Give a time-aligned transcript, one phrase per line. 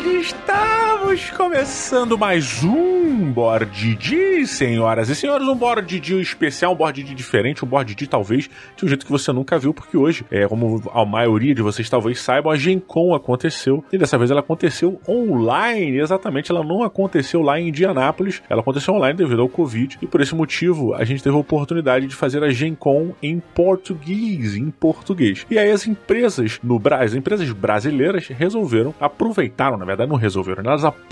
[0.00, 0.85] dia, comunidade!
[1.16, 5.48] Estamos começando mais um Board D, senhoras e senhores.
[5.48, 9.06] Um Board D especial, um Board D diferente, um Board D talvez de um jeito
[9.06, 12.56] que você nunca viu, porque hoje, é, como a maioria de vocês talvez saibam, a
[12.56, 15.98] Gen Con aconteceu e dessa vez ela aconteceu online.
[15.98, 20.20] Exatamente, ela não aconteceu lá em Indianápolis, ela aconteceu online devido ao Covid e por
[20.20, 24.70] esse motivo a gente teve a oportunidade de fazer a Gen Con em português, em
[24.70, 25.46] português.
[25.50, 30.62] E aí as empresas no Brasil, as empresas brasileiras resolveram, aproveitaram, na verdade não resolveram,
[30.62, 31.05] elas aproveitaram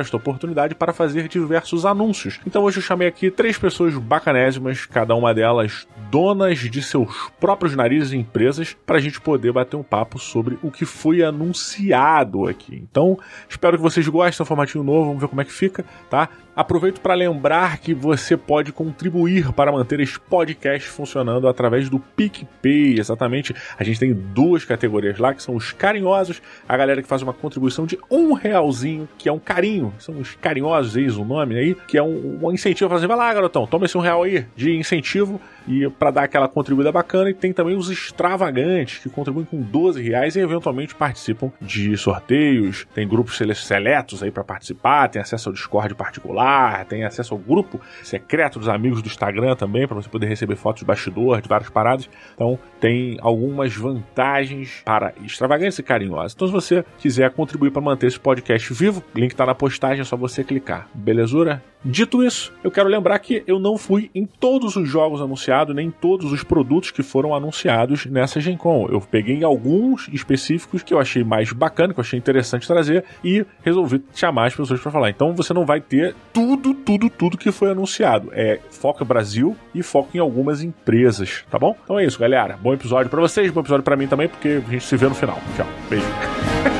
[0.00, 2.40] esta oportunidade para fazer diversos anúncios.
[2.46, 7.76] Então hoje eu chamei aqui três pessoas bacanésimas, cada uma delas donas de seus próprios
[7.76, 12.46] narizes e empresas, para a gente poder bater um papo sobre o que foi anunciado
[12.46, 12.82] aqui.
[12.90, 16.28] Então, espero que vocês gostem do formatinho novo, vamos ver como é que fica, tá?
[16.54, 22.98] Aproveito para lembrar que você pode contribuir para manter esse podcast funcionando através do PicPay.
[22.98, 27.22] Exatamente, a gente tem duas categorias lá, que são os carinhosos, a galera que faz
[27.22, 31.56] uma contribuição de um realzinho, que é um carinho, são os carinhosos, eis o nome
[31.56, 34.46] aí, que é um, um incentivo, fazer, vai lá garotão, toma esse um real aí
[34.56, 37.30] de incentivo e para dar aquela contribuída bacana.
[37.30, 42.86] E tem também os extravagantes, que contribuem com 12 reais e eventualmente participam de sorteios,
[42.94, 47.80] tem grupos seletos aí para participar, tem acesso ao Discord particular, tem acesso ao grupo
[48.02, 51.70] secreto dos amigos do Instagram também, para você poder receber fotos de bastidor, de várias
[51.70, 52.08] paradas.
[52.34, 56.32] Então tem algumas vantagens para extravagantes e carinhosas.
[56.34, 60.04] Então se você quiser contribuir para manter esse podcast vivo, link está na postagem, é
[60.04, 60.88] só você clicar.
[60.94, 61.62] Belezura?
[61.82, 65.88] Dito isso, eu quero lembrar que eu não fui em todos os jogos anunciados, nem
[65.88, 68.86] em todos os produtos que foram anunciados nessa Gen Con.
[68.90, 73.44] Eu peguei alguns específicos que eu achei mais bacana, que eu achei interessante trazer e
[73.62, 75.10] resolvi chamar as pessoas para falar.
[75.10, 78.30] Então você não vai ter tudo, tudo, tudo que foi anunciado.
[78.32, 81.76] É foco Brasil e foco em algumas empresas, tá bom?
[81.82, 82.56] Então é isso, galera.
[82.56, 85.14] Bom episódio para vocês, bom episódio para mim também, porque a gente se vê no
[85.14, 85.38] final.
[85.56, 85.66] Tchau.
[85.88, 86.06] Beijo.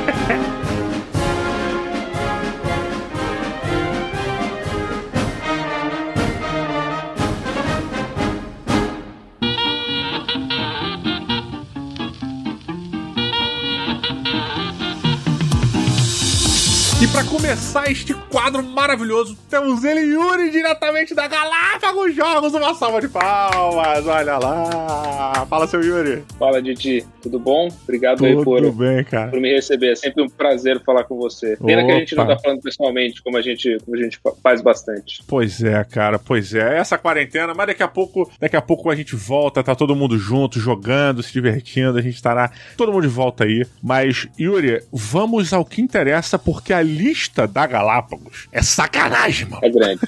[17.50, 22.54] começar este quadro maravilhoso, temos ele, Yuri, diretamente da Galápagos Jogos.
[22.54, 25.44] Uma salva de palmas, olha lá.
[25.50, 26.22] Fala, seu Yuri.
[26.38, 27.04] Fala, Didi.
[27.20, 27.68] Tudo bom?
[27.82, 29.32] Obrigado Tudo aí por, bem, cara.
[29.32, 29.90] por me receber.
[29.90, 31.56] É sempre um prazer falar com você.
[31.56, 32.36] Pena que a gente não Opa.
[32.36, 35.20] tá falando pessoalmente, como a gente, como a gente faz bastante.
[35.26, 36.78] Pois é, cara, pois é.
[36.78, 40.16] Essa quarentena, mas daqui a pouco, daqui a pouco a gente volta, tá todo mundo
[40.16, 43.66] junto, jogando, se divertindo, a gente estará todo mundo de volta aí.
[43.82, 49.64] Mas, Yuri, vamos ao que interessa, porque a lista da Galápagos é sacanagem, mano.
[49.64, 50.00] É grande.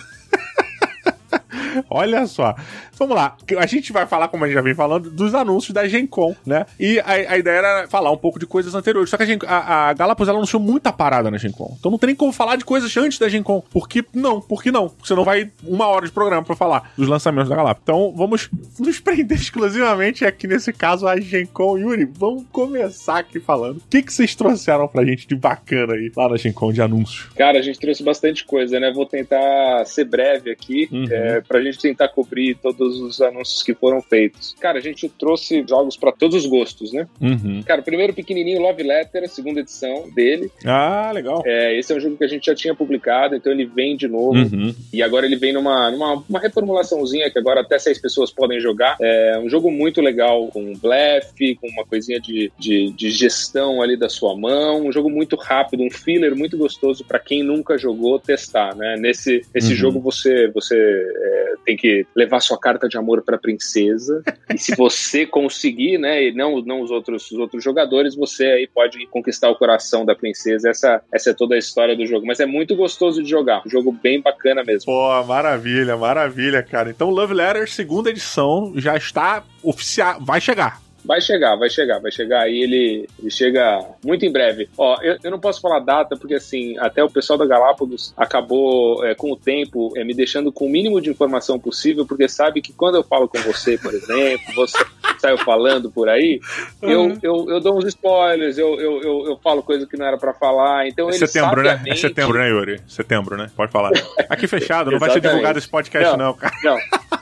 [1.88, 2.54] Olha só.
[3.02, 3.36] Vamos lá.
[3.58, 6.36] A gente vai falar, como a gente já vem falando, dos anúncios da Gen Con,
[6.46, 6.64] né?
[6.78, 9.10] E a, a ideia era falar um pouco de coisas anteriores.
[9.10, 11.74] Só que a, Gen, a, a Galápagos ela anunciou muita parada na Gen Con.
[11.78, 13.60] Então não tem nem como falar de coisas antes da Gen Con.
[13.60, 14.40] Por que não?
[14.40, 14.88] Por que não?
[14.88, 17.82] Porque você não vai uma hora de programa pra falar dos lançamentos da Galápagos.
[17.82, 18.48] Então vamos
[18.78, 21.76] nos prender exclusivamente aqui nesse caso a Gen Con.
[21.78, 23.78] Yuri, vamos começar aqui falando.
[23.78, 26.80] O que, que vocês trouxeram pra gente de bacana aí lá na Gen Con de
[26.80, 27.28] anúncios?
[27.36, 28.92] Cara, a gente trouxe bastante coisa, né?
[28.94, 31.06] Vou tentar ser breve aqui, Uhum.
[31.10, 34.54] é, pra gente tentar cobrir todos os anúncios que foram feitos.
[34.60, 37.06] Cara, a gente trouxe jogos pra todos os gostos, né?
[37.20, 37.62] Uhum.
[37.64, 40.50] Cara, o primeiro pequenininho, Love Letter, a segunda edição dele.
[40.64, 41.42] Ah, legal.
[41.44, 44.08] É, esse é um jogo que a gente já tinha publicado, então ele vem de
[44.08, 44.34] novo.
[44.38, 44.74] Uhum.
[44.92, 48.96] E agora ele vem numa, numa uma reformulaçãozinha que agora até seis pessoas podem jogar.
[49.00, 53.96] É um jogo muito legal, com blefe, com uma coisinha de, de, de gestão ali
[53.96, 54.86] da sua mão.
[54.86, 58.96] Um jogo muito rápido, um filler muito gostoso para quem nunca jogou testar, né?
[58.98, 59.76] Nesse, nesse Uhum.
[59.76, 64.22] jogo você, você é, tem que levar sua carta de amor pra princesa.
[64.52, 68.66] e se você conseguir, né, e não, não os, outros, os outros jogadores, você aí
[68.66, 70.70] pode conquistar o coração da princesa.
[70.70, 72.26] Essa, essa é toda a história do jogo.
[72.26, 73.62] Mas é muito gostoso de jogar.
[73.66, 74.86] Um jogo bem bacana mesmo.
[74.86, 76.90] Pô, maravilha, maravilha, cara.
[76.90, 80.18] Então, Love Letter, segunda edição, já está oficial.
[80.20, 80.81] Vai chegar.
[81.04, 84.68] Vai chegar, vai chegar, vai chegar aí, ele, ele chega muito em breve.
[84.78, 89.04] Ó, eu, eu não posso falar data, porque assim, até o pessoal da Galápagos acabou,
[89.04, 92.62] é, com o tempo, é, me deixando com o mínimo de informação possível, porque sabe
[92.62, 94.78] que quando eu falo com você, por exemplo, você
[95.18, 96.40] saiu falando por aí,
[96.80, 97.18] eu, Uhum.
[97.22, 100.32] eu, eu dou uns spoilers, eu, eu, eu, eu falo coisa que não era pra
[100.32, 101.68] falar, então É ele setembro, né?
[101.68, 102.80] É sabiamente- setembro, né, Yuri?
[102.86, 103.50] Setembro, né?
[103.56, 103.90] Pode falar.
[104.28, 106.34] Aqui fechado, não vai ser divulgado esse podcast, não, Não.
[106.34, 106.54] cara.
[106.62, 106.76] Não.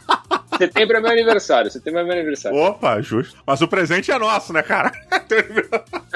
[0.60, 2.58] Setembro é meu aniversário, setembro é meu aniversário.
[2.58, 3.36] Opa, justo.
[3.46, 4.92] Mas o presente é nosso, né, cara?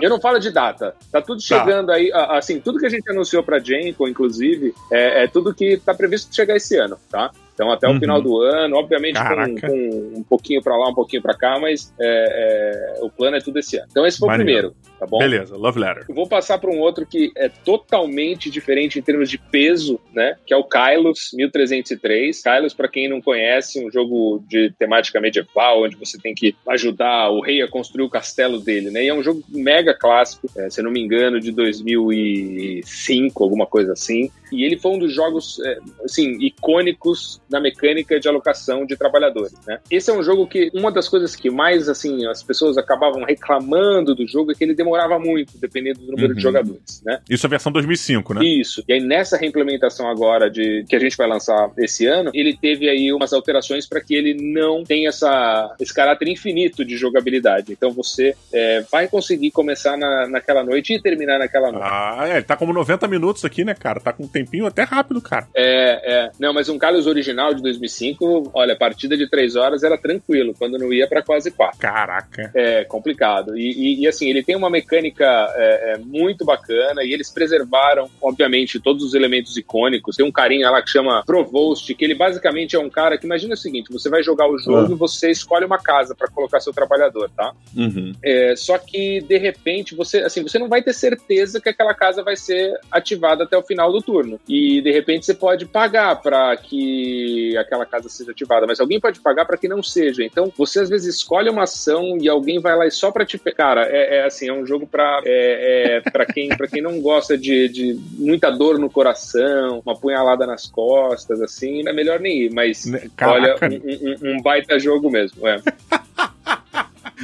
[0.00, 0.94] Eu não falo de data.
[1.12, 2.10] Tá tudo chegando aí.
[2.12, 5.92] a- Assim, tudo que a gente anunciou pra Genco, inclusive, é, é tudo que tá
[5.92, 7.30] previsto chegar esse ano, tá?
[7.52, 7.96] Então, até Uhum.
[7.96, 11.58] o final do ano, obviamente, com, com um pouquinho pra lá, um pouquinho pra cá,
[11.60, 13.88] mas é, é, o plano é tudo esse ano.
[13.90, 14.68] Então, esse foi Maneiro.
[14.68, 14.89] o primeiro.
[15.00, 15.18] Tá bom?
[15.18, 16.04] Beleza, Love Letter.
[16.06, 20.36] Eu vou passar para um outro que é totalmente diferente em termos de peso, né?
[20.46, 22.42] Que é o Kylos 1303.
[22.42, 27.30] Kylos, para quem não conhece, um jogo de temática medieval, onde você tem que ajudar
[27.30, 29.04] o rei a construir o castelo dele, né?
[29.04, 33.94] E é um jogo mega clássico, é, se não me engano, de 2005, alguma coisa
[33.94, 34.30] assim.
[34.52, 39.54] E ele foi um dos jogos, é, assim, icônicos na mecânica de alocação de trabalhadores,
[39.66, 39.78] né?
[39.90, 44.14] Esse é um jogo que uma das coisas que mais, assim, as pessoas acabavam reclamando
[44.14, 46.34] do jogo é que ele demorava muito, dependendo do número uhum.
[46.34, 47.20] de jogadores, né?
[47.28, 48.44] Isso é a versão 2005, né?
[48.44, 48.82] Isso.
[48.88, 52.88] E aí nessa reimplementação agora de que a gente vai lançar esse ano, ele teve
[52.88, 57.72] aí umas alterações para que ele não tenha essa, esse caráter infinito de jogabilidade.
[57.72, 61.88] Então você é, vai conseguir começar na, naquela noite e terminar naquela noite.
[61.88, 64.00] Ah, é, ele tá como 90 minutos aqui, né, cara?
[64.00, 65.46] Tá com um tempinho até rápido, cara.
[65.54, 66.30] É, é.
[66.38, 70.78] Não, mas um Carlos original de 2005, olha, partida de 3 horas era tranquilo, quando
[70.78, 71.78] não ia para quase 4.
[71.78, 72.50] Caraca.
[72.54, 73.56] É, complicado.
[73.56, 75.24] E, e, e, assim, ele tem uma mecânica
[75.54, 80.16] é, é, muito bacana e eles preservaram, obviamente, todos os elementos icônicos.
[80.16, 83.54] Tem um carinha lá que chama Provost, que ele basicamente é um cara que imagina
[83.54, 84.94] o seguinte: você vai jogar o jogo ah.
[84.94, 87.52] e você escolhe uma casa para colocar seu trabalhador, tá?
[87.76, 88.12] Uhum.
[88.24, 92.22] É, só que de repente você, assim, você não vai ter certeza que aquela casa
[92.22, 94.40] vai ser ativada até o final do turno.
[94.48, 99.20] E de repente você pode pagar para que aquela casa seja ativada, mas alguém pode
[99.20, 100.24] pagar para que não seja.
[100.24, 103.38] Então você às vezes escolhe uma ação e alguém vai lá e só para te,
[103.38, 107.00] cara, é, é, assim, é um jogo para é, é para quem para quem não
[107.00, 112.44] gosta de, de muita dor no coração, uma punhalada nas costas, assim, é melhor nem
[112.44, 112.52] ir.
[112.52, 112.84] Mas
[113.16, 113.66] Caraca.
[113.66, 115.46] olha, um, um, um baita jogo mesmo.
[115.46, 115.60] É.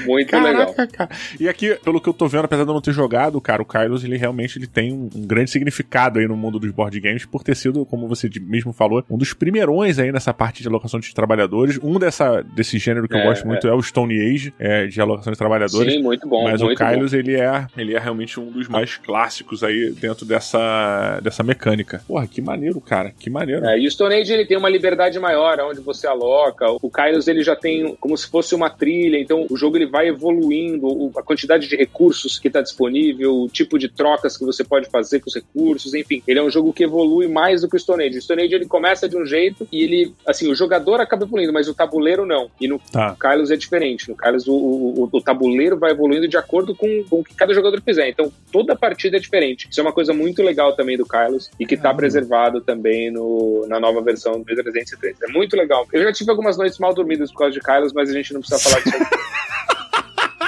[0.05, 0.89] Muito Caraca, legal.
[0.89, 1.11] Cara.
[1.39, 3.65] E aqui, pelo que eu tô vendo, apesar de eu não ter jogado, cara, o
[3.65, 7.25] Carlos, ele realmente ele tem um, um, grande significado aí no mundo dos board games
[7.25, 11.01] por ter sido, como você mesmo falou, um dos primeirões aí nessa parte de alocação
[11.01, 11.79] de trabalhadores.
[11.83, 13.71] Um dessa, desse gênero que é, eu gosto muito é.
[13.71, 13.75] é.
[13.75, 15.93] o Stone Age, é, de alocação de trabalhadores.
[15.93, 16.45] Sim, muito bom.
[16.45, 20.27] Mas muito o Carlos, ele é, ele é realmente um dos mais clássicos aí dentro
[20.27, 22.03] dessa, dessa mecânica.
[22.07, 23.13] Porra, que maneiro, cara.
[23.19, 23.65] Que maneiro.
[23.65, 26.67] É, e o Stone Age, ele tem uma liberdade maior onde você aloca.
[26.83, 30.09] O Carlos, ele já tem como se fosse uma trilha, então o jogo ele vai
[30.09, 34.89] evoluindo, a quantidade de recursos que está disponível, o tipo de trocas que você pode
[34.91, 37.79] fazer com os recursos, enfim, ele é um jogo que evolui mais do que o
[37.79, 38.19] Stone Age.
[38.19, 41.53] O Stone Age ele começa de um jeito e ele, assim, o jogador acaba evoluindo,
[41.53, 42.51] mas o tabuleiro não.
[42.61, 43.17] E no tá.
[43.19, 44.09] Carlos é diferente.
[44.09, 47.55] No Carlos o, o, o, tabuleiro vai evoluindo de acordo com, com o que cada
[47.55, 48.09] jogador fizer.
[48.09, 49.69] Então toda partida é diferente.
[49.71, 53.67] Isso é uma coisa muito legal também do Carlos e que está preservado também no,
[53.69, 55.17] na nova versão do 303.
[55.23, 55.87] É muito legal.
[55.93, 58.41] Eu já tive algumas noites mal dormidas por causa de Carlos, mas a gente não
[58.41, 58.97] precisa falar disso.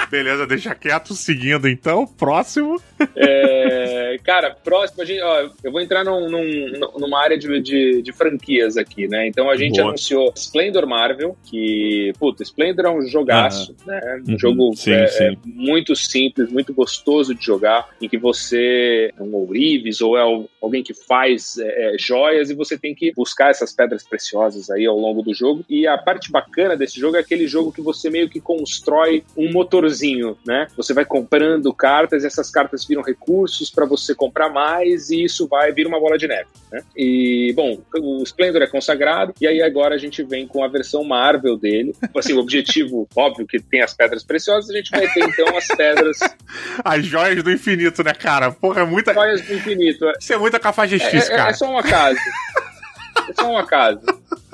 [0.09, 2.05] Beleza, deixa quieto, seguindo então.
[2.05, 2.81] Próximo.
[3.15, 8.01] É, cara, próximo, a gente, ó, eu vou entrar num, num, numa área de, de,
[8.01, 9.27] de, franquias aqui, né?
[9.27, 9.89] Então a gente Boa.
[9.89, 13.91] anunciou Splendor Marvel, que, puta, Splendor é um jogaço, ah.
[13.91, 14.23] né?
[14.27, 14.39] Um uhum.
[14.39, 15.23] jogo sim, é, sim.
[15.23, 20.45] É muito simples, muito gostoso de jogar, em que você é um ourives ou é
[20.61, 24.85] alguém que faz é, é, joias e você tem que buscar essas pedras preciosas aí
[24.85, 25.63] ao longo do jogo.
[25.69, 29.51] E a parte bacana desse jogo é aquele jogo que você meio que constrói um
[29.51, 29.98] motorzinho
[30.45, 30.67] né?
[30.75, 35.47] Você vai comprando cartas e essas cartas viram recursos para você comprar mais e isso
[35.47, 36.81] vai vir uma bola de neve, né?
[36.95, 41.03] E, bom, o Splendor é consagrado e aí agora a gente vem com a versão
[41.03, 41.93] Marvel dele.
[42.15, 45.67] Assim, o objetivo, óbvio que tem as pedras preciosas, a gente vai ter então as
[45.67, 46.17] pedras...
[46.83, 48.51] as joias do infinito, né, cara?
[48.51, 49.13] Porra, é muita...
[49.13, 50.05] Joias do infinito.
[50.07, 50.13] É.
[50.19, 51.49] Isso é muita cafajestice, é, é, cara.
[51.49, 52.19] É só uma casa.
[53.27, 54.01] é só uma casa.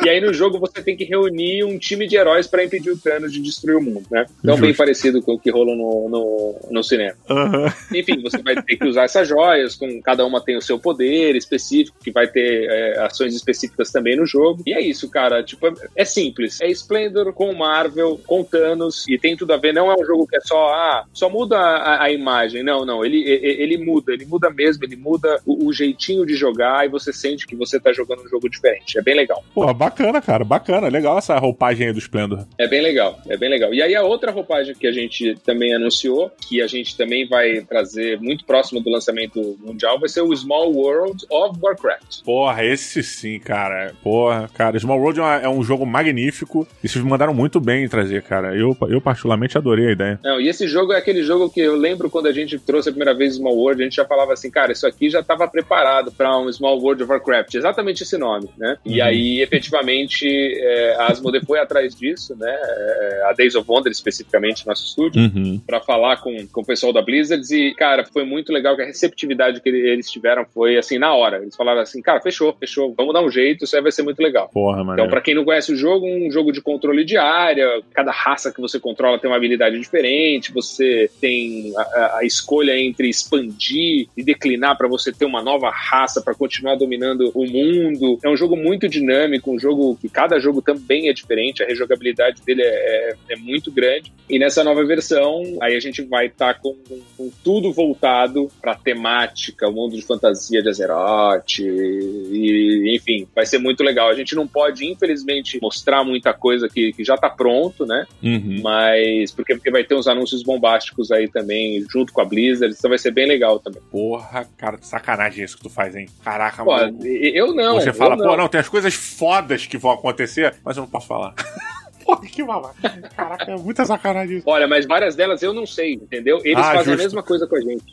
[0.06, 2.98] E aí no jogo você tem que reunir um time de heróis para impedir o
[2.98, 4.26] Thanos de destruir o mundo, né?
[4.40, 7.16] Então, bem parecido com o que rolou no, no, no cinema.
[7.30, 7.66] Uhum.
[7.98, 11.36] Enfim, você vai ter que usar essas joias, com cada uma tem o seu poder
[11.36, 14.62] específico, que vai ter é, ações específicas também no jogo.
[14.66, 15.44] E é isso, cara.
[15.44, 16.62] Tipo, é simples.
[16.62, 19.74] É Splendor com Marvel, com Thanos, e tem tudo a ver.
[19.74, 22.64] Não é um jogo que é só, ah, só muda a, a imagem.
[22.64, 23.04] Não, não.
[23.04, 26.90] Ele, ele, ele, muda, ele muda mesmo, ele muda o, o, jeitinho de jogar e
[26.90, 28.98] você sente que você tá jogando um jogo diferente.
[28.98, 29.44] É bem legal.
[29.54, 30.88] Pô, bacana, cara, bacana.
[30.88, 32.46] Legal essa roupagem aí do Splendor.
[32.58, 33.74] É bem legal, é bem legal.
[33.74, 37.62] E aí a outra roupagem que a gente também anunciou, que a gente também vai
[37.62, 42.24] trazer muito próximo do lançamento mundial, vai ser o Small World of Warcraft.
[42.24, 43.94] Porra, esse sim, cara.
[44.04, 48.22] Porra, cara, Small World é um jogo magnífico e vocês mandaram muito bem em trazer,
[48.24, 48.56] cara.
[48.56, 50.20] Eu, eu particularmente adorei a ideia.
[50.24, 52.92] Não, e esse jogo é aquele jogo que eu lembro quando a gente trouxe a
[52.92, 56.12] primeira vez Small World, a gente já falava assim, cara, isso aqui já estava preparado
[56.12, 57.56] para um Small World of Warcraft.
[57.56, 58.78] Exatamente esse nome, né?
[58.86, 58.92] Uhum.
[58.92, 60.28] E aí, efetivamente, efetivamente
[60.60, 62.52] é, a Asmodee foi atrás disso, né?
[62.52, 65.60] É, a Days of Wonder, especificamente, nosso estúdio, Uhum.
[65.66, 67.44] para falar com, com o pessoal da Blizzard.
[67.56, 71.38] E, cara, foi muito legal que a receptividade que eles tiveram foi assim, na hora.
[71.38, 74.20] Eles falaram assim, cara, fechou, fechou, vamos dar um jeito, isso aí vai ser muito
[74.22, 74.50] legal.
[74.54, 74.94] Porra, mano.
[74.94, 78.52] Então, pra quem não conhece o jogo, um jogo de controle de área, cada raça
[78.52, 84.24] que você controla tem uma habilidade diferente, você tem a, a- escolha entre expandir e
[84.24, 88.18] declinar pra você ter uma nova raça pra continuar dominando o mundo.
[88.24, 92.42] É um jogo muito dinâmico, um jogo que cada jogo também é diferente, a rejogabilidade
[92.46, 94.12] dele é, é- é muito grande.
[94.30, 98.76] E nessa nova versão, aí a gente vai estar com, com- com tudo voltado pra
[98.76, 104.10] temática, o mundo de fantasia de Azeroth, e enfim, vai ser muito legal.
[104.10, 108.06] A gente não pode, infelizmente, mostrar muita coisa que, que já tá pronto, né?
[108.24, 108.60] Uhum.
[108.64, 112.90] Mas porque, porque vai ter uns anúncios bombásticos aí também, junto com a Blizzard, então
[112.90, 113.82] vai ser bem legal também.
[113.92, 116.08] Porra, cara, sacanagem isso que tu faz, hein?
[116.24, 117.00] Caraca, Pô, mano.
[117.06, 117.76] eu não.
[117.76, 118.26] Você fala, não.
[118.28, 121.34] pô, não, tem as coisas fodas que vão acontecer, mas eu não posso falar.
[122.04, 122.76] Porra, que babaca.
[123.16, 124.50] Caraca, é muita sacanagem isso.
[124.50, 126.40] Olha, mas várias delas eu não sei, entendeu?
[126.44, 127.00] Eles Ah, fazem justo.
[127.02, 127.84] a mesma coisa com a gente.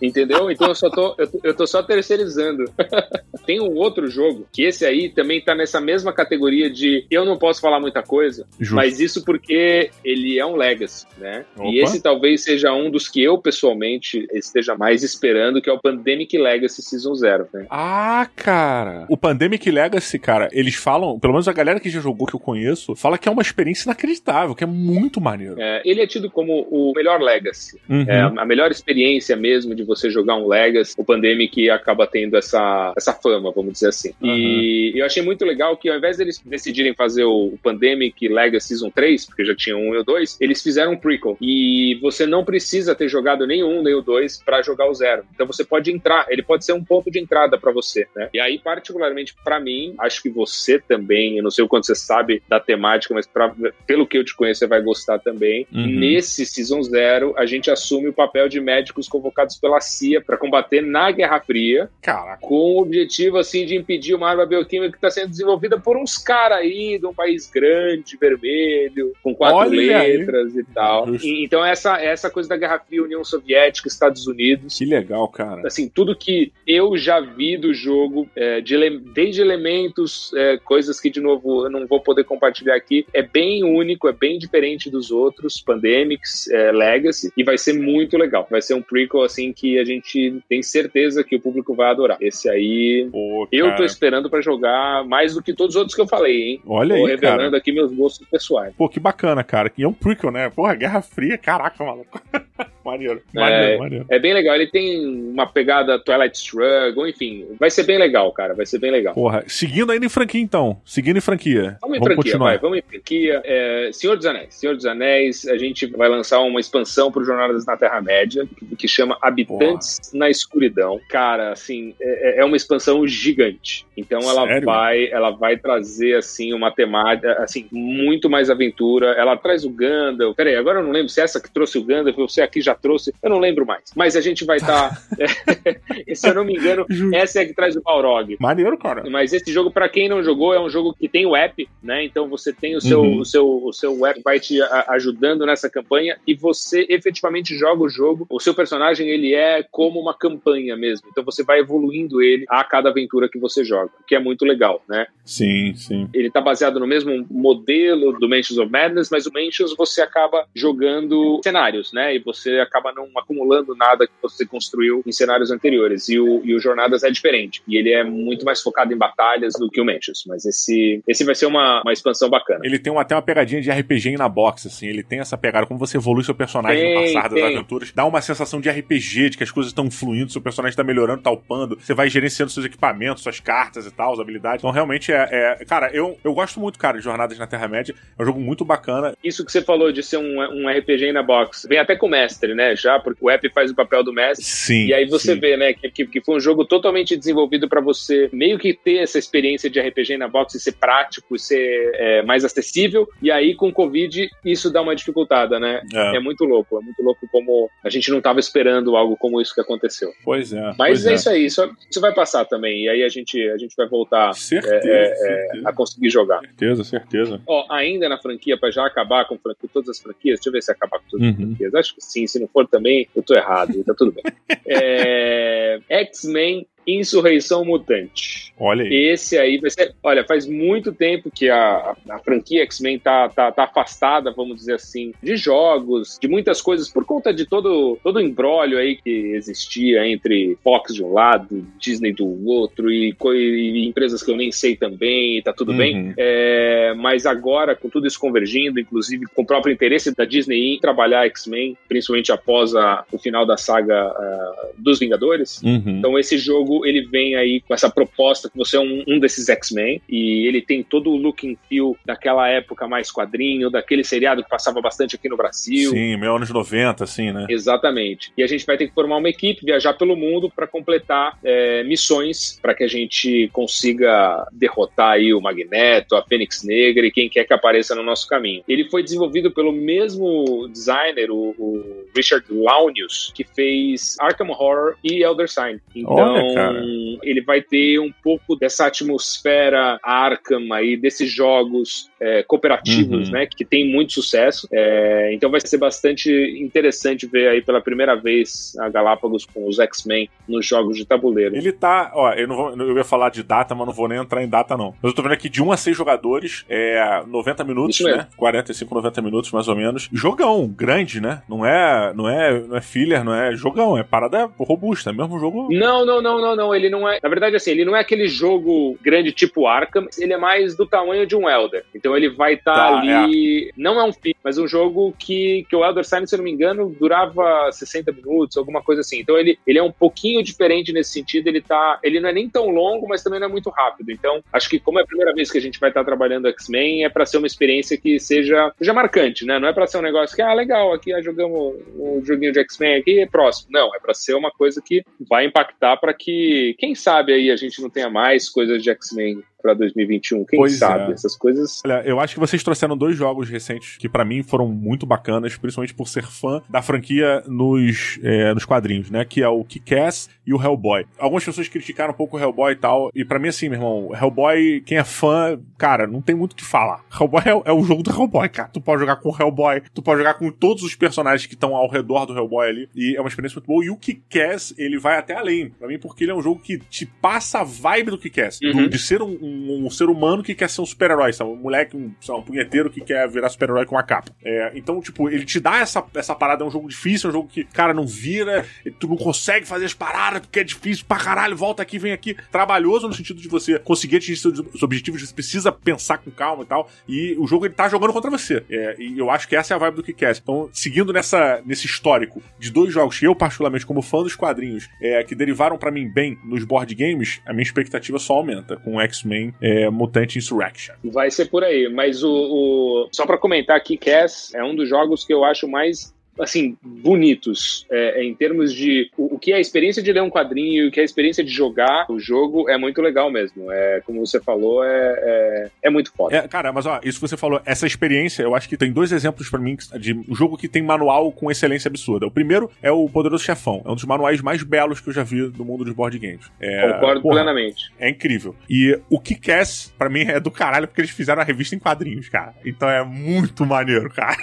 [0.00, 0.50] Entendeu?
[0.50, 2.64] Então eu só tô, eu, tô- eu tô só terceirizando.
[3.46, 7.36] Tem um outro jogo que esse aí também tá nessa mesma categoria de eu não
[7.36, 8.74] posso falar muita coisa, Justo.
[8.74, 11.44] mas isso porque ele é um legacy, né?
[11.56, 11.68] Opa.
[11.68, 15.80] E esse talvez seja um dos que eu pessoalmente esteja mais esperando, que é o
[15.80, 17.66] Pandemic Legacy Season Zero, né?
[17.70, 19.04] Ah, cara.
[19.10, 22.40] O Pandemic Legacy, cara, eles falam, pelo menos a galera que já jogou que eu
[22.40, 25.56] conheço, fala que é uma experiência inacreditável, que é muito maneiro.
[25.58, 27.78] É, ele é tido como o melhor Legacy.
[27.88, 28.04] Uhum.
[28.08, 32.92] É, a melhor experiência mesmo de você jogar um Legacy, o Pandemic acaba tendo essa,
[32.96, 34.12] essa fama, vamos dizer assim.
[34.22, 38.90] E eu achei muito legal que ao invés deles decidirem fazer o Pandemic Legacy Season
[38.90, 41.36] 3, porque já tinha um e o 2, eles fizeram um prequel.
[41.40, 45.24] E você não precisa ter jogado nenhum nem o 2 para jogar o zero.
[45.34, 48.28] Então você pode entrar, ele pode ser um ponto de entrada para você, né?
[48.32, 51.94] E aí, particularmente para mim, acho que você também, eu não sei o quanto você
[51.94, 53.54] sabe da temática, mas pra,
[53.86, 55.66] pelo que eu te conheço, você vai gostar também.
[55.72, 55.86] Uhum.
[55.86, 60.82] Nesse Season Zero, a gente assume o papel de médicos convocados pela CIA para combater
[60.82, 62.36] na Guerra Fria, Caraca.
[62.46, 66.18] com o objetivo assim de impedir uma arma bioquímica que está sendo desenvolvida por uns
[66.18, 70.18] caras aí de um país grande, vermelho, com quatro Olha aí.
[70.18, 71.14] letras e tal.
[71.14, 75.66] E- então essa essa coisa da Guerra Fria, União Soviética, Estados Unidos, Que legal, cara.
[75.66, 78.74] assim, tudo que eu já vi do jogo, é, de
[79.14, 83.64] desde elementos, é, coisas que, de novo, eu não vou poder compartilhar aqui, é bem
[83.64, 88.46] único, é bem diferente dos outros, Pandemics, é, Legacy, e vai ser muito legal.
[88.50, 92.18] Vai ser um prequel, assim, que a gente tem certeza que o público vai adorar.
[92.20, 96.02] Esse aí, Pô, eu tô esperando pra jogar mais do que todos os outros que
[96.02, 96.60] eu falei, hein?
[96.66, 97.56] Olha Tô aí, revelando cara.
[97.56, 98.74] aqui meus gostos pessoais.
[98.76, 99.70] Pô, que bacana, cara.
[99.76, 100.50] E é um prequel, né?
[100.50, 101.38] Porra, Guerra Fria.
[101.38, 102.20] Caraca, maluco.
[102.84, 103.22] maneiro.
[103.32, 103.78] Maneiro, É.
[103.78, 104.06] maneiro.
[104.10, 108.54] É bem legal, ele tem uma pegada Twilight Struggle, enfim, vai ser bem legal, cara,
[108.54, 109.14] vai ser bem legal.
[109.14, 110.80] Porra, seguindo ainda em franquia, então.
[110.84, 111.76] Seguindo em franquia.
[111.80, 112.48] Vamos em franquia, continuar.
[112.50, 113.40] vai, vamos em franquia.
[113.44, 114.54] É, Senhor dos Anéis.
[114.54, 118.46] Senhor dos Anéis, a gente vai lançar uma expansão pro Jornadas na Terra-média,
[118.78, 121.00] que, chama Habitantes na Escuridão.
[121.08, 123.86] Cara, assim, é, é uma expansão gigante.
[123.96, 124.66] Então ela Sério?
[124.66, 129.12] vai, ela vai trazer, assim, uma temática, assim, muito mais aventura.
[129.12, 130.36] Ela traz o Gandalf.
[130.36, 132.73] Peraí, agora eu não lembro se essa que trouxe o Gandalf, ou se aqui já
[132.74, 133.84] trouxe, eu não lembro mais.
[133.94, 134.90] Mas a gente vai estar,
[136.14, 138.36] se eu não me engano, essa é a que traz o Balrog.
[138.40, 139.08] Maneiro, cara.
[139.10, 142.04] Mas esse jogo, pra quem não jogou, é um jogo que tem o app, né?
[142.04, 143.18] Então você tem o seu, Uhum.
[143.20, 147.88] o seu, o seu app vai te ajudando nessa campanha e você efetivamente joga o
[147.88, 148.26] jogo.
[148.30, 151.08] O seu personagem ele é como uma campanha mesmo.
[151.10, 154.82] Então você vai evoluindo ele a cada aventura que você joga, que é muito legal,
[154.88, 155.06] né?
[155.24, 156.08] Sim, sim.
[156.12, 160.46] Ele tá baseado no mesmo modelo do Mansions of Madness, mas o Mansions você acaba
[160.54, 162.14] jogando cenários, né?
[162.14, 166.08] E você acaba não acumulando nada que você construiu em cenários anteriores.
[166.08, 167.62] E o, e o Jornadas é diferente.
[167.68, 170.24] E ele é muito mais focado em batalhas do que o Mansions.
[170.26, 172.60] Mas esse, esse vai ser uma, uma expansão bacana.
[172.64, 174.86] Ele tem uma- até uma pegadinha de RPG na box, assim.
[174.86, 177.92] Ele tem essa pegada, como você evolui seu personagem no Tem, passar das aventuras.
[177.92, 181.22] Dá uma sensação de RPG, de que as coisas estão fluindo, seu personagem tá melhorando,
[181.22, 181.78] tá upando.
[181.78, 184.60] Você vai gerenciando seus equipamentos, suas cartas e tal, as habilidades.
[184.60, 185.28] Então, realmente, é.
[185.60, 187.94] é- cara, eu, eu gosto muito, cara, de Jornadas na Terra-média.
[188.18, 189.14] É um jogo muito bacana.
[189.22, 192.10] Isso que você falou de ser um, um RPG na box, vem até com o
[192.10, 192.74] mestre, né?
[192.76, 194.44] Já, porque o app faz o papel do mestre.
[194.44, 194.86] Sim.
[194.86, 195.40] E aí você sim.
[195.40, 198.98] vê, né, que, que, que foi um jogo totalmente desenvolvido para você meio que ter
[198.98, 203.08] essa experiência de RPG na box e ser prático, e ser é, mais acessível.
[203.22, 205.82] E aí com o Covid isso dá uma dificultada, né?
[205.92, 209.40] É, É muito louco, é muito louco como a gente não estava esperando algo como
[209.40, 210.12] isso que aconteceu.
[210.24, 210.60] Pois é.
[210.78, 212.84] Mas pois é, isso aí, isso, isso vai passar também.
[212.84, 215.68] E aí a gente, a gente vai voltar Certeza, é, é, certeza.
[215.68, 216.40] a conseguir jogar.
[216.40, 217.40] Certeza, certeza.
[217.46, 220.52] Ó, ainda na franquia, para já acabar com, fran- com todas as franquias, deixa eu
[220.52, 221.46] ver se acabar com todas as Uhum.
[221.48, 221.74] franquias.
[221.74, 224.24] Acho que sim, se não for também, eu tô errado, tá tudo bem.
[224.66, 228.52] É, X-Men Insurreição Mutante.
[228.58, 228.94] Olha aí.
[228.94, 229.94] Esse aí vai ser.
[230.02, 234.74] Olha, faz muito tempo que a, a franquia X-Men tá, tá, tá afastada, vamos dizer
[234.74, 239.10] assim, de jogos, de muitas coisas, por conta de todo, todo o embrólio aí que
[239.34, 244.52] existia entre Fox de um lado, Disney do outro, e, e empresas que eu nem
[244.52, 245.78] sei também, e tá tudo uhum.
[245.78, 246.14] bem.
[246.16, 250.78] É, mas agora, com tudo isso convergindo, inclusive com o próprio interesse da Disney em
[250.78, 255.60] trabalhar X-Men, principalmente após a, o final da saga uh, dos Vingadores.
[255.62, 255.98] Uhum.
[255.98, 259.48] Então, esse jogo ele vem aí com essa proposta que você é um, um desses
[259.48, 264.42] X-Men e ele tem todo o look and feel daquela época mais quadrinho, daquele seriado
[264.42, 265.90] que passava bastante aqui no Brasil.
[265.90, 267.46] Sim, meio anos 90, assim, né?
[267.48, 268.32] Exatamente.
[268.36, 271.84] E a gente vai ter que formar uma equipe, viajar pelo mundo para completar é,
[271.84, 277.28] missões para que a gente consiga derrotar aí o Magneto, a Fênix Negra e quem
[277.28, 278.62] quer que apareça no nosso caminho.
[278.68, 285.22] Ele foi desenvolvido pelo mesmo designer, o, o Richard Launius, que fez Arkham Horror e
[285.22, 285.80] Elder Sign.
[285.94, 286.34] Então,
[286.68, 293.34] Olha, ele vai ter um pouco dessa atmosfera Arkham aí, desses jogos é, cooperativos, uhum.
[293.34, 294.68] né, que tem muito sucesso.
[294.72, 296.30] É, então vai ser bastante
[296.60, 301.56] interessante ver aí pela primeira vez a Galápagos com os X-Men nos jogos de tabuleiro.
[301.56, 304.18] Ele tá, ó, eu não vou, eu ia falar de data, mas não vou nem
[304.18, 304.94] entrar em data não.
[305.02, 308.26] Mas eu tô vendo aqui de 1 a 6 jogadores, é 90 minutos, né?
[308.36, 310.08] 45, 90 minutos mais ou menos.
[310.12, 311.42] Jogão, grande, né?
[311.48, 315.38] Não é, não é, não é filler, não é jogão, é parada robusta, é mesmo
[315.38, 315.68] jogo.
[315.70, 318.28] Não, não, não, não, não, ele não é, na verdade assim, ele não é aquele
[318.28, 321.84] jogo grande tipo Arkham, ele é mais do tamanho de um Elder.
[321.94, 323.72] Então ele vai estar tá tá, ali, é.
[323.76, 326.44] não é um filler, mas um jogo que, que o Elder Sign, se eu não
[326.44, 329.20] me engano, durava 60 minutos, alguma coisa assim.
[329.20, 332.48] Então ele, ele é um pouquinho diferente nesse sentido, ele tá, ele não é nem
[332.48, 334.10] tão longo, mas também não é muito rápido.
[334.10, 337.04] Então, acho que como é a primeira vez que a gente vai estar trabalhando X-Men,
[337.04, 339.58] é para ser uma experiência que seja, seja marcante, né?
[339.58, 342.60] Não é para ser um negócio que, ah, legal, aqui ah, jogamos um joguinho de
[342.60, 343.68] X-Men aqui, é próximo.
[343.70, 346.43] Não, é para ser uma coisa que vai impactar para que,
[346.78, 350.44] quem sabe aí a gente não tenha mais coisas de X-Men para 2021.
[350.44, 351.12] Quem pois sabe?
[351.12, 351.14] É.
[351.14, 351.80] Essas coisas.
[351.86, 355.56] Olha, eu acho que vocês trouxeram dois jogos recentes que para mim foram muito bacanas,
[355.56, 359.24] principalmente por ser fã da franquia nos, é, nos quadrinhos, né?
[359.24, 361.06] Que é o Kick-Ass e o Hellboy.
[361.18, 364.10] Algumas pessoas criticaram um pouco o Hellboy e tal, e para mim, assim, meu irmão,
[364.14, 367.02] Hellboy, quem é fã, cara, não tem muito o que falar.
[367.18, 368.68] Hellboy é, é o jogo do Hellboy, cara.
[368.68, 371.74] Tu pode jogar com o Hellboy, tu pode jogar com todos os personagens que estão
[371.74, 373.82] ao redor do Hellboy ali, e é uma experiência muito boa.
[373.82, 376.78] E o Kick-Ass, ele vai até além, para mim, porque ele é um jogo que
[376.78, 378.88] te passa a vibe do Kick-Ass, uhum.
[378.88, 381.50] de ser um, um um, ser humano que quer ser um super-herói, sabe?
[381.50, 384.30] Um moleque, um, um punheteiro que quer virar super-herói com uma capa.
[384.44, 387.32] É, então, tipo, ele te dá essa, essa parada, é um jogo difícil, é um
[387.32, 388.66] jogo que, cara, não vira,
[388.98, 392.36] tu não consegue fazer as paradas porque é difícil pra caralho, volta aqui, vem aqui.
[392.50, 396.66] Trabalhoso no sentido de você conseguir atingir seus, objetivos, você precisa pensar com calma e
[396.66, 396.88] tal.
[397.08, 398.64] E o jogo ele tá jogando contra você.
[398.70, 400.40] É, e eu acho que essa é a vibe do Kick-Ass.
[400.42, 404.88] Então, seguindo nessa, nesse histórico de dois jogos que eu, particularmente, como fã dos quadrinhos,
[405.00, 409.00] é, que derivaram para mim bem nos board games, a minha expectativa só aumenta com
[409.00, 410.94] X-Men é, Mutante Insurrection.
[411.04, 413.08] Vai ser por aí, mas o, o...
[413.12, 417.86] só para comentar aqui, Cass é um dos jogos que eu acho mais assim, bonitos
[417.90, 420.88] é, é, em termos de o, o, que é a experiência de ler um quadrinho,
[420.88, 423.70] o que é a experiência de jogar o jogo é muito legal mesmo.
[423.70, 426.36] É, como você falou, é, é, é muito foda.
[426.36, 429.12] É, cara, mas ó, isso que você falou, essa experiência, eu acho que tem dois
[429.12, 432.26] exemplos para mim de um jogo que tem manual com excelência absurda.
[432.26, 435.22] O primeiro é o Poderoso Chefão, é um dos manuais mais belos que eu já
[435.22, 436.50] vi do mundo dos board games.
[436.60, 437.92] É, Concordo porra, plenamente.
[437.98, 438.54] É incrível.
[438.68, 442.28] E o Kick-Ass, pra mim, é do caralho porque eles fizeram a revista em quadrinhos,
[442.28, 442.54] cara.
[442.64, 444.36] Então é muito maneiro, cara.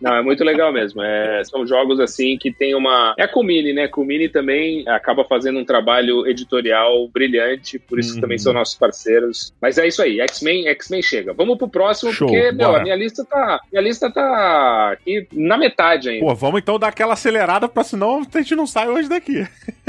[0.00, 1.02] Não, é muito legal mesmo.
[1.02, 3.14] É, são jogos assim que tem uma.
[3.18, 3.88] É a Kumini, né?
[3.88, 8.20] Kumini também acaba fazendo um trabalho editorial brilhante, por isso uhum.
[8.20, 9.52] também são nossos parceiros.
[9.60, 11.32] Mas é isso aí, X-Men, X-Men chega.
[11.32, 13.60] Vamos pro próximo, Show, porque, meu, a minha lista tá.
[13.72, 16.24] Minha lista tá aqui na metade ainda.
[16.24, 19.46] Pô, vamos então dar aquela acelerada pra senão a gente não sai hoje daqui.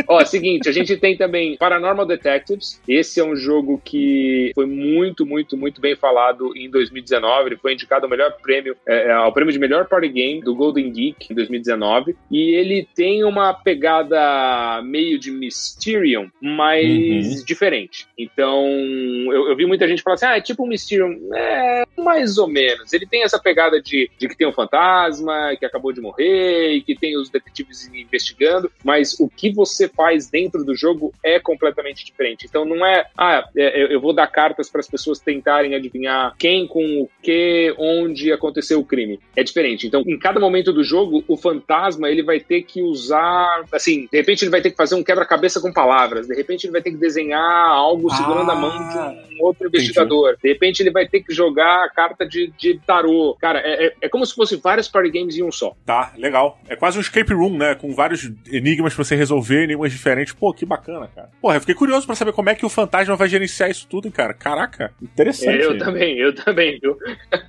[0.08, 2.82] Ó, seguinte, a gente tem também Paranormal Detectives.
[2.88, 7.50] Esse é um jogo que foi muito, muito, muito bem falado em 2019.
[7.50, 10.92] Ele foi indicado ao melhor prêmio, é, ao prêmio de melhor party game do Golden
[10.92, 12.16] Geek em 2019.
[12.32, 17.46] E ele tem uma pegada meio de Mysterium, mas uhum.
[17.46, 18.08] diferente.
[18.18, 18.66] Então,
[19.32, 21.18] eu, eu, vi muita gente falar assim: ah, é tipo um Mysterium.
[21.36, 22.94] É, mais ou menos.
[22.94, 26.82] Ele tem essa pegada de, de que tem um fantasma que acabou de morrer e
[26.82, 32.06] que tem os detetives investigando, mas o que você faz dentro do jogo é completamente
[32.06, 32.46] diferente.
[32.48, 36.68] Então, não é, ah, é, eu vou dar cartas para as pessoas tentarem adivinhar quem
[36.68, 39.20] com o que, onde aconteceu o crime.
[39.36, 39.88] É diferente.
[39.88, 44.18] Então, em cada momento do jogo, o fantasma ele vai ter que usar, assim, de
[44.18, 46.92] repente ele vai ter que fazer um quebra-cabeça com palavras, de repente ele vai ter
[46.92, 50.42] que desenhar algo segurando ah, a mão de um outro investigador, entendi.
[50.44, 53.38] de repente ele vai ter que jogar a carta de, de tarô.
[53.40, 55.76] Cara, é, é, é, como se fosse vários party games em um só.
[55.86, 56.60] Tá, legal.
[56.68, 57.76] É quase um escape room, né?
[57.76, 60.34] Com vários enigmas pra você resolver, umas diferentes.
[60.34, 61.30] Pô, que bacana, cara.
[61.42, 64.12] Porra, eu fiquei curioso para saber como é que o fantasma vai gerenciar isso tudo,
[64.12, 64.34] cara.
[64.34, 65.60] Caraca, interessante.
[65.60, 66.98] Eu também, eu também, viu?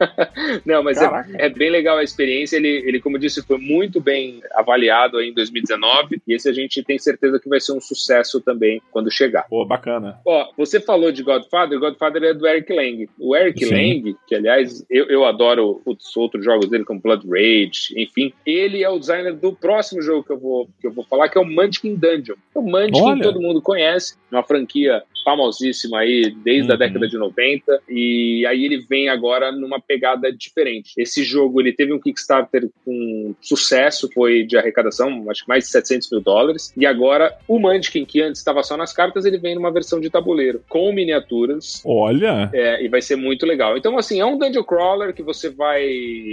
[0.65, 2.57] Não, mas é, é, bem legal a experiência.
[2.57, 6.21] Ele, ele, como eu disse, foi muito bem avaliado aí em 2019.
[6.27, 9.47] E esse a gente tem certeza que vai ser um sucesso também quando chegar.
[9.49, 10.21] Pô, bacana.
[10.25, 11.79] Ó, você falou de Godfather.
[11.79, 13.09] Godfather é do Eric Lang.
[13.19, 13.75] O Eric Sim.
[13.75, 18.83] Lang, que aliás eu, eu adoro os outros jogos dele, como Blood Rage, enfim, ele
[18.83, 21.41] é o designer do próximo jogo que eu vou, que eu vou falar, que é
[21.41, 22.37] o Munchkin Dungeon.
[22.55, 23.23] O Munchkin Olha.
[23.23, 26.75] todo mundo conhece, uma franquia famosíssima aí desde uhum.
[26.75, 30.93] a década de 90 e aí ele vem agora numa pegada diferente.
[30.97, 35.71] Esse jogo ele teve um Kickstarter com sucesso, foi de arrecadação, acho que mais de
[35.71, 39.55] 700 mil dólares e agora o Munchkin que antes estava só nas cartas ele vem
[39.55, 41.83] numa versão de tabuleiro com miniaturas.
[41.85, 42.51] Olha.
[42.53, 43.77] É, e vai ser muito legal.
[43.77, 45.83] Então assim é um dungeon crawler que você vai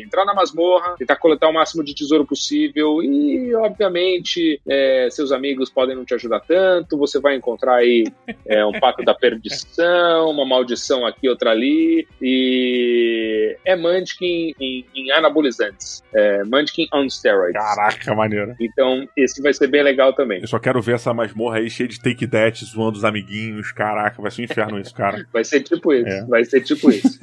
[0.03, 5.69] entrar na masmorra, tentar coletar o máximo de tesouro possível e obviamente é, seus amigos
[5.69, 6.97] podem não te ajudar tanto.
[6.97, 8.05] Você vai encontrar aí
[8.45, 12.07] é, um pacto da perdição, uma maldição aqui, outra ali.
[12.21, 16.03] E é Munchkin em, em anabolizantes.
[16.13, 17.53] É Munchkin on steroids.
[17.53, 18.55] Caraca, maneiro.
[18.59, 20.41] Então, esse vai ser bem legal também.
[20.41, 23.71] Eu só quero ver essa masmorra aí cheia de take that, zoando os amiguinhos.
[23.71, 25.25] Caraca, vai ser um inferno isso, cara.
[25.31, 26.07] vai ser tipo isso.
[26.07, 26.25] É.
[26.25, 27.19] Vai ser tipo isso.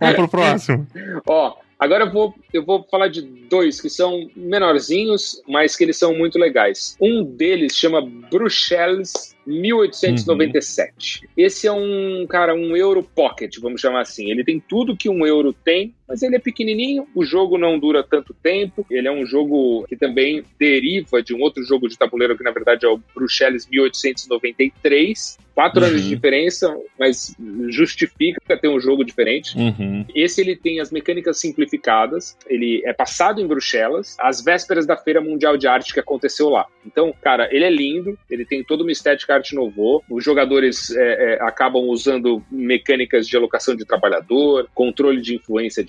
[0.00, 0.86] Vamos pro próximo.
[1.26, 5.96] Ó, Agora eu vou, eu vou falar de dois que são menorzinhos, mas que eles
[5.96, 6.96] são muito legais.
[7.00, 11.22] Um deles chama Bruxelles 1897.
[11.24, 11.28] Uhum.
[11.36, 14.30] Esse é um, cara, um Euro Pocket, vamos chamar assim.
[14.30, 18.04] Ele tem tudo que um euro tem, mas ele é pequenininho, o jogo não dura
[18.04, 18.84] tanto tempo.
[18.90, 22.50] Ele é um jogo que também deriva de um outro jogo de tabuleiro que na
[22.50, 25.38] verdade é o Bruxelles 1893.
[25.54, 25.86] Quatro uhum.
[25.86, 26.14] anos de uhum.
[26.14, 27.34] diferença, mas
[27.68, 29.56] justifica ter um jogo diferente.
[29.56, 30.04] Uhum.
[30.14, 35.20] Esse ele tem as mecânicas simplificadas, ele é passado em Bruxelas, às vésperas da Feira
[35.20, 36.66] Mundial de Arte que aconteceu lá.
[36.86, 40.02] Então, cara, ele é lindo, ele tem toda uma estética arte nouveau.
[40.10, 45.84] Os jogadores é, é, acabam usando mecânicas de alocação de trabalhador, controle de influência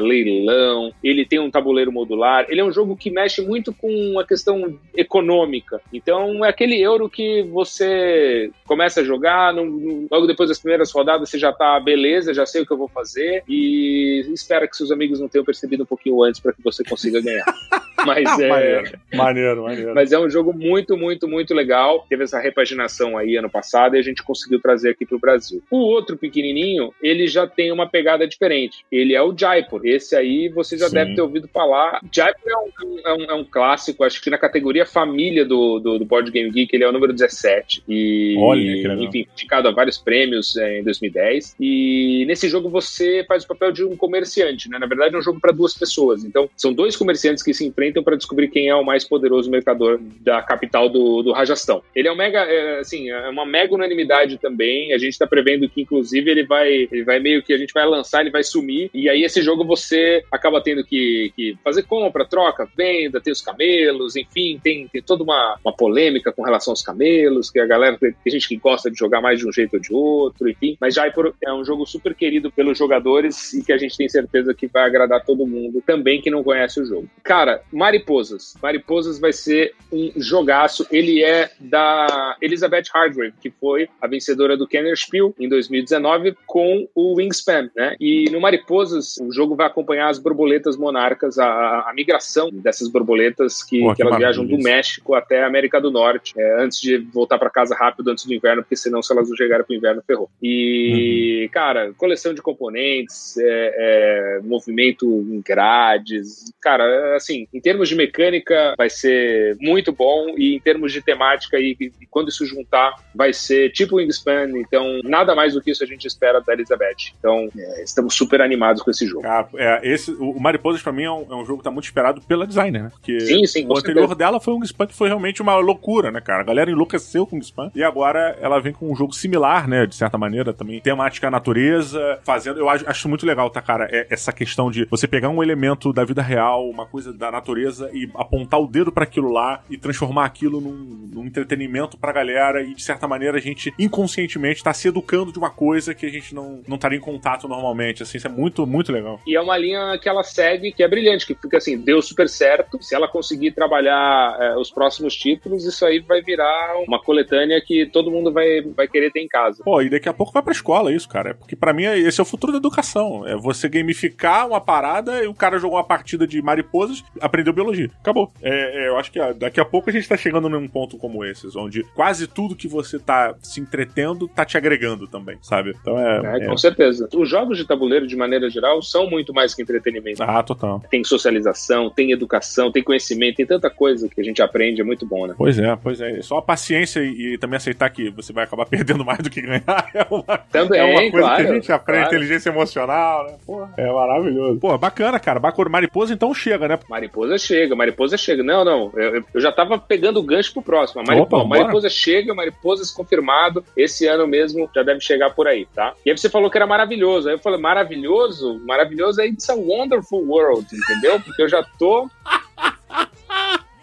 [0.00, 0.92] leilão.
[1.02, 2.46] Ele tem um tabuleiro modular.
[2.48, 5.80] Ele é um jogo que mexe muito com a questão econômica.
[5.92, 11.38] Então, é aquele euro que você começa a jogar, logo depois das primeiras rodadas você
[11.38, 15.20] já tá, beleza, já sei o que eu vou fazer e espera que seus amigos
[15.20, 17.44] não tenham percebido um pouquinho antes para que você consiga ganhar.
[18.06, 18.48] Mas é.
[18.48, 19.94] maneiro, maneiro, maneiro.
[19.94, 22.06] Mas é um jogo muito, muito, muito legal.
[22.08, 25.62] Teve essa repaginação aí ano passado e a gente conseguiu trazer aqui pro Brasil.
[25.70, 28.84] O outro pequenininho, ele já tem uma pegada diferente.
[28.90, 29.82] Ele é o Jaipur.
[29.84, 30.94] Esse aí você já Sim.
[30.94, 32.00] deve ter ouvido falar.
[32.12, 35.98] Jaipur é um, é um, é um, clássico, acho que na categoria família do, do,
[35.98, 37.84] do, Board Game Geek, ele é o número 17.
[37.88, 41.56] E, Olha, enfim, indicado a vários prêmios é, em 2010.
[41.60, 44.78] E nesse jogo você faz o papel de um comerciante, né?
[44.78, 46.24] Na verdade, é um jogo para duas pessoas.
[46.24, 50.00] Então, são dois comerciantes que se enfrentam para descobrir quem é o mais poderoso mercador
[50.20, 51.82] da capital do, do Rajastão.
[51.94, 54.92] Ele é um mega, é, assim, é uma mega unanimidade também.
[54.92, 57.86] A gente está prevendo que, inclusive, ele vai, ele vai meio que a gente vai
[57.86, 58.90] lançar, ele vai sumir.
[58.94, 63.40] E aí, esse jogo você acaba tendo que, que fazer compra, troca, venda, tem os
[63.40, 67.96] camelos, enfim, tem, tem toda uma, uma polêmica com relação aos camelos, que a galera,
[67.98, 70.76] tem gente que gosta de jogar mais de um jeito ou de outro, enfim.
[70.80, 74.54] Mas Jaipur é um jogo super querido pelos jogadores e que a gente tem certeza
[74.54, 77.08] que vai agradar todo mundo também que não conhece o jogo.
[77.22, 78.54] Cara, Mariposas.
[78.62, 80.86] Mariposas vai ser um jogaço.
[80.90, 86.86] Ele é da Elizabeth Hargrave, que foi a vencedora do Kenner Spiel em 2019 com
[86.94, 87.96] o Wingspan, né?
[87.98, 93.62] E no Mariposas, o jogo vai acompanhar as borboletas monarcas, a, a migração dessas borboletas
[93.62, 96.78] que, Pô, que, que elas viajam do México até a América do Norte, é, antes
[96.82, 99.74] de voltar para casa rápido antes do inverno, porque senão se elas não chegarem pro
[99.74, 100.28] inverno, ferrou.
[100.42, 101.48] E, uhum.
[101.50, 108.74] cara, coleção de componentes, é, é, movimento em grades, cara, assim, em termos de mecânica
[108.76, 113.32] vai ser muito bom e em termos de temática e, e quando isso juntar vai
[113.32, 117.12] ser tipo Wingspan, então nada mais do que isso a gente espera da Elizabeth.
[117.16, 119.24] Então é, estamos super animados com esse jogo.
[119.24, 121.84] Ah, é, esse, o Mariposas pra mim é um, é um, jogo que tá muito
[121.84, 122.90] esperado pela designer, né?
[122.90, 124.14] Porque sim, sim, o anterior certeza.
[124.16, 126.40] dela foi um Wingspan que foi realmente uma loucura, né, cara?
[126.40, 129.86] A galera enlouqueceu com o Wingspan e agora ela vem com um jogo similar, né,
[129.86, 134.08] de certa maneira também, temática natureza, fazendo, eu acho, acho muito legal, tá, cara, é,
[134.10, 137.59] essa questão de você pegar um elemento da vida real, uma coisa da natureza
[137.92, 142.62] e apontar o dedo para aquilo lá e transformar aquilo num, num entretenimento pra galera
[142.62, 146.10] e, de certa maneira, a gente inconscientemente tá se educando de uma coisa que a
[146.10, 148.02] gente não, não estaria em contato normalmente.
[148.02, 149.20] Assim, isso é muito, muito legal.
[149.26, 152.28] E é uma linha que ela segue que é brilhante, que fica assim, deu super
[152.28, 152.82] certo.
[152.82, 157.86] Se ela conseguir trabalhar é, os próximos títulos, isso aí vai virar uma coletânea que
[157.86, 159.62] todo mundo vai, vai querer ter em casa.
[159.64, 161.34] Pô, e daqui a pouco vai pra escola isso, cara.
[161.34, 163.26] Porque para mim esse é o futuro da educação.
[163.26, 167.70] É você gamificar uma parada e o cara jogou uma partida de mariposas, aprendeu aprendeu
[167.70, 167.90] biologia.
[168.00, 168.32] Acabou.
[168.42, 170.96] É, é, eu acho que ó, daqui a pouco a gente tá chegando num ponto
[170.96, 175.74] como esses, onde quase tudo que você tá se entretendo tá te agregando também, sabe?
[175.80, 176.44] Então é.
[176.44, 177.08] é com certeza.
[177.14, 180.22] Os jogos de tabuleiro, de maneira geral, são muito mais que entretenimento.
[180.22, 180.82] Ah, total.
[180.90, 185.06] Tem socialização, tem educação, tem conhecimento, tem tanta coisa que a gente aprende, é muito
[185.06, 185.34] bom, né?
[185.36, 186.22] Pois é, pois é.
[186.22, 189.40] Só a paciência e, e também aceitar que você vai acabar perdendo mais do que
[189.40, 189.62] ganhar
[189.94, 192.16] é uma, também, é uma coisa claro, que a gente aprende, claro.
[192.16, 193.34] inteligência emocional, né?
[193.46, 194.60] Porra, é maravilhoso.
[194.60, 195.38] Pô, bacana, cara.
[195.38, 195.70] Bacana.
[195.70, 196.78] Mariposa então chega, né?
[196.88, 198.42] Mariposa chega, mariposa chega.
[198.42, 198.92] Não, não.
[198.94, 201.02] Eu, eu já tava pegando o gancho pro próximo.
[201.06, 203.64] Mariposa, Opa, mariposa chega, mariposas confirmado.
[203.76, 205.94] Esse ano mesmo já deve chegar por aí, tá?
[206.04, 207.28] E aí você falou que era maravilhoso.
[207.28, 208.60] Aí eu falei, maravilhoso?
[208.66, 211.20] Maravilhoso é It's a Wonderful World, entendeu?
[211.20, 212.08] Porque eu já tô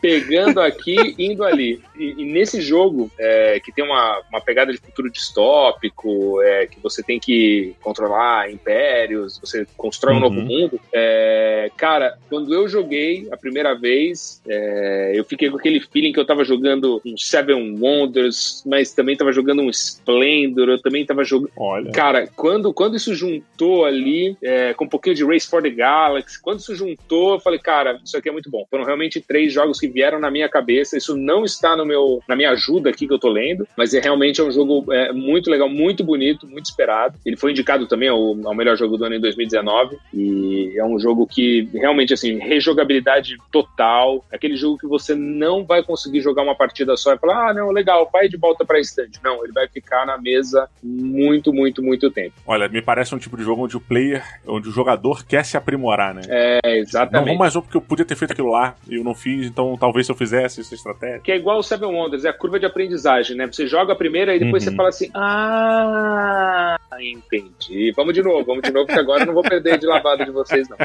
[0.08, 1.82] pegando aqui, indo ali.
[1.98, 6.80] E, e nesse jogo, é, que tem uma, uma pegada de futuro distópico, é, que
[6.80, 10.22] você tem que controlar impérios, você constrói um Uhum.
[10.24, 15.80] novo mundo, é, cara, quando eu joguei a primeira vez, é, eu fiquei com aquele
[15.80, 20.82] feeling que eu tava jogando um Seven Wonders, mas também tava jogando um Splendor, eu
[20.82, 21.52] também tava jogando.
[21.58, 21.91] Olha.
[21.91, 26.41] Cara, quando, quando isso juntou ali, é, com um pouquinho de Race for the Galaxy,
[26.41, 28.65] quando isso juntou, eu falei, cara, isso aqui é muito bom.
[28.70, 30.96] Foram realmente três jogos que vieram na minha cabeça.
[30.96, 34.00] Isso não está no meu, na minha ajuda aqui que eu tô lendo, mas é
[34.00, 37.18] realmente é um jogo é, muito legal, muito bonito, muito esperado.
[37.26, 41.00] Ele foi indicado também ao, ao melhor jogo do ano em 2019 e é um
[41.00, 44.24] jogo que realmente assim rejogabilidade total.
[44.32, 47.72] Aquele jogo que você não vai conseguir jogar uma partida só e falar, ah, não,
[47.72, 49.20] legal, vai de volta para estante.
[49.24, 52.36] Não, ele vai ficar na mesa muito, muito, muito tempo.
[52.46, 55.58] Olha, me parece um tipo de jogo onde o player, onde o jogador quer se
[55.58, 56.22] aprimorar, né?
[56.28, 57.30] É, exatamente.
[57.30, 59.77] não mais um porque eu podia ter feito aquilo lá e eu não fiz, então
[59.78, 61.20] talvez se eu fizesse essa estratégia.
[61.20, 63.48] Que é igual o Seven Wonders, é a curva de aprendizagem, né?
[63.48, 64.72] Você joga a primeira e depois Uhum.
[64.72, 67.92] você fala assim: Ah, entendi.
[67.96, 70.32] Vamos de novo, vamos de novo, porque agora eu não vou perder de lavada de
[70.32, 70.78] vocês, não.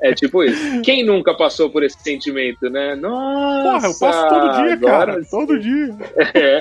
[0.00, 0.80] É tipo isso.
[0.82, 2.94] Quem nunca passou por esse sentimento, né?
[2.94, 3.72] Nossa!
[3.72, 5.24] Porra, eu passo todo dia, agora cara.
[5.30, 5.96] Todo dia.
[6.34, 6.58] É.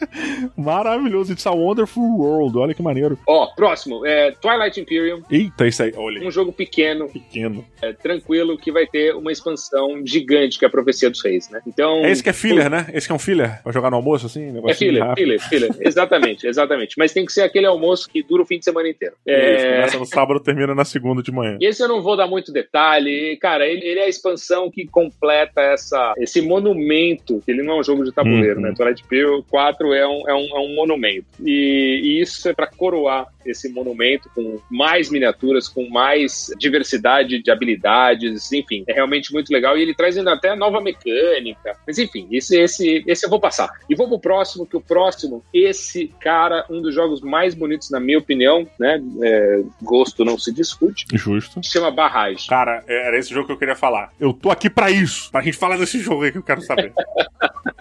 [0.56, 1.32] Maravilhoso.
[1.32, 2.58] It's a Wonderful World.
[2.58, 3.18] Olha que maneiro.
[3.26, 5.92] Ó, próximo, é Twilight Imperium, Eita, isso aí.
[5.96, 6.26] Olha.
[6.26, 7.64] um jogo pequeno, Pequeno.
[7.82, 11.60] é, tranquilo, que vai ter uma expansão gigante, que é a Profecia dos Reis, né?
[11.66, 12.04] Então.
[12.04, 12.86] É esse que é filler, né?
[12.92, 13.62] Esse que é um filler?
[13.62, 14.48] Pra jogar no almoço, assim?
[14.48, 15.70] É negocinho filler, filler, filler.
[15.80, 16.94] Exatamente, exatamente.
[16.98, 19.14] Mas tem que ser aquele almoço que dura o fim de semana inteiro.
[19.26, 21.56] Isso, É, começa no sábado, termina na segunda de manhã.
[21.60, 23.36] E esse eu não vou dar muito detalhe.
[23.40, 27.42] Cara, ele, ele é a expansão que completa essa, esse monumento.
[27.46, 28.62] Ele não é um jogo de tabuleiro, Uhum.
[28.66, 28.72] né?
[28.76, 31.26] Twilight Imperium 4 é um, é um, é um monumento.
[31.44, 37.50] E, e isso é para coroar esse monumento com mais miniaturas, com mais diversidade de
[37.50, 39.76] habilidades, enfim, é realmente muito legal.
[39.76, 41.76] E ele traz ainda até nova mecânica.
[41.86, 43.70] Mas enfim, esse, esse, esse eu vou passar.
[43.88, 48.00] E vou pro próximo, que o próximo, esse cara, um dos jogos mais bonitos, na
[48.00, 49.02] minha opinião, né?
[49.22, 51.62] É, gosto não se discute Justo.
[51.62, 52.46] se chama Barragem.
[52.48, 54.12] Cara, é, era esse jogo que eu queria falar.
[54.18, 55.30] Eu tô aqui pra isso.
[55.30, 56.92] Pra gente falar desse jogo aí que eu quero saber.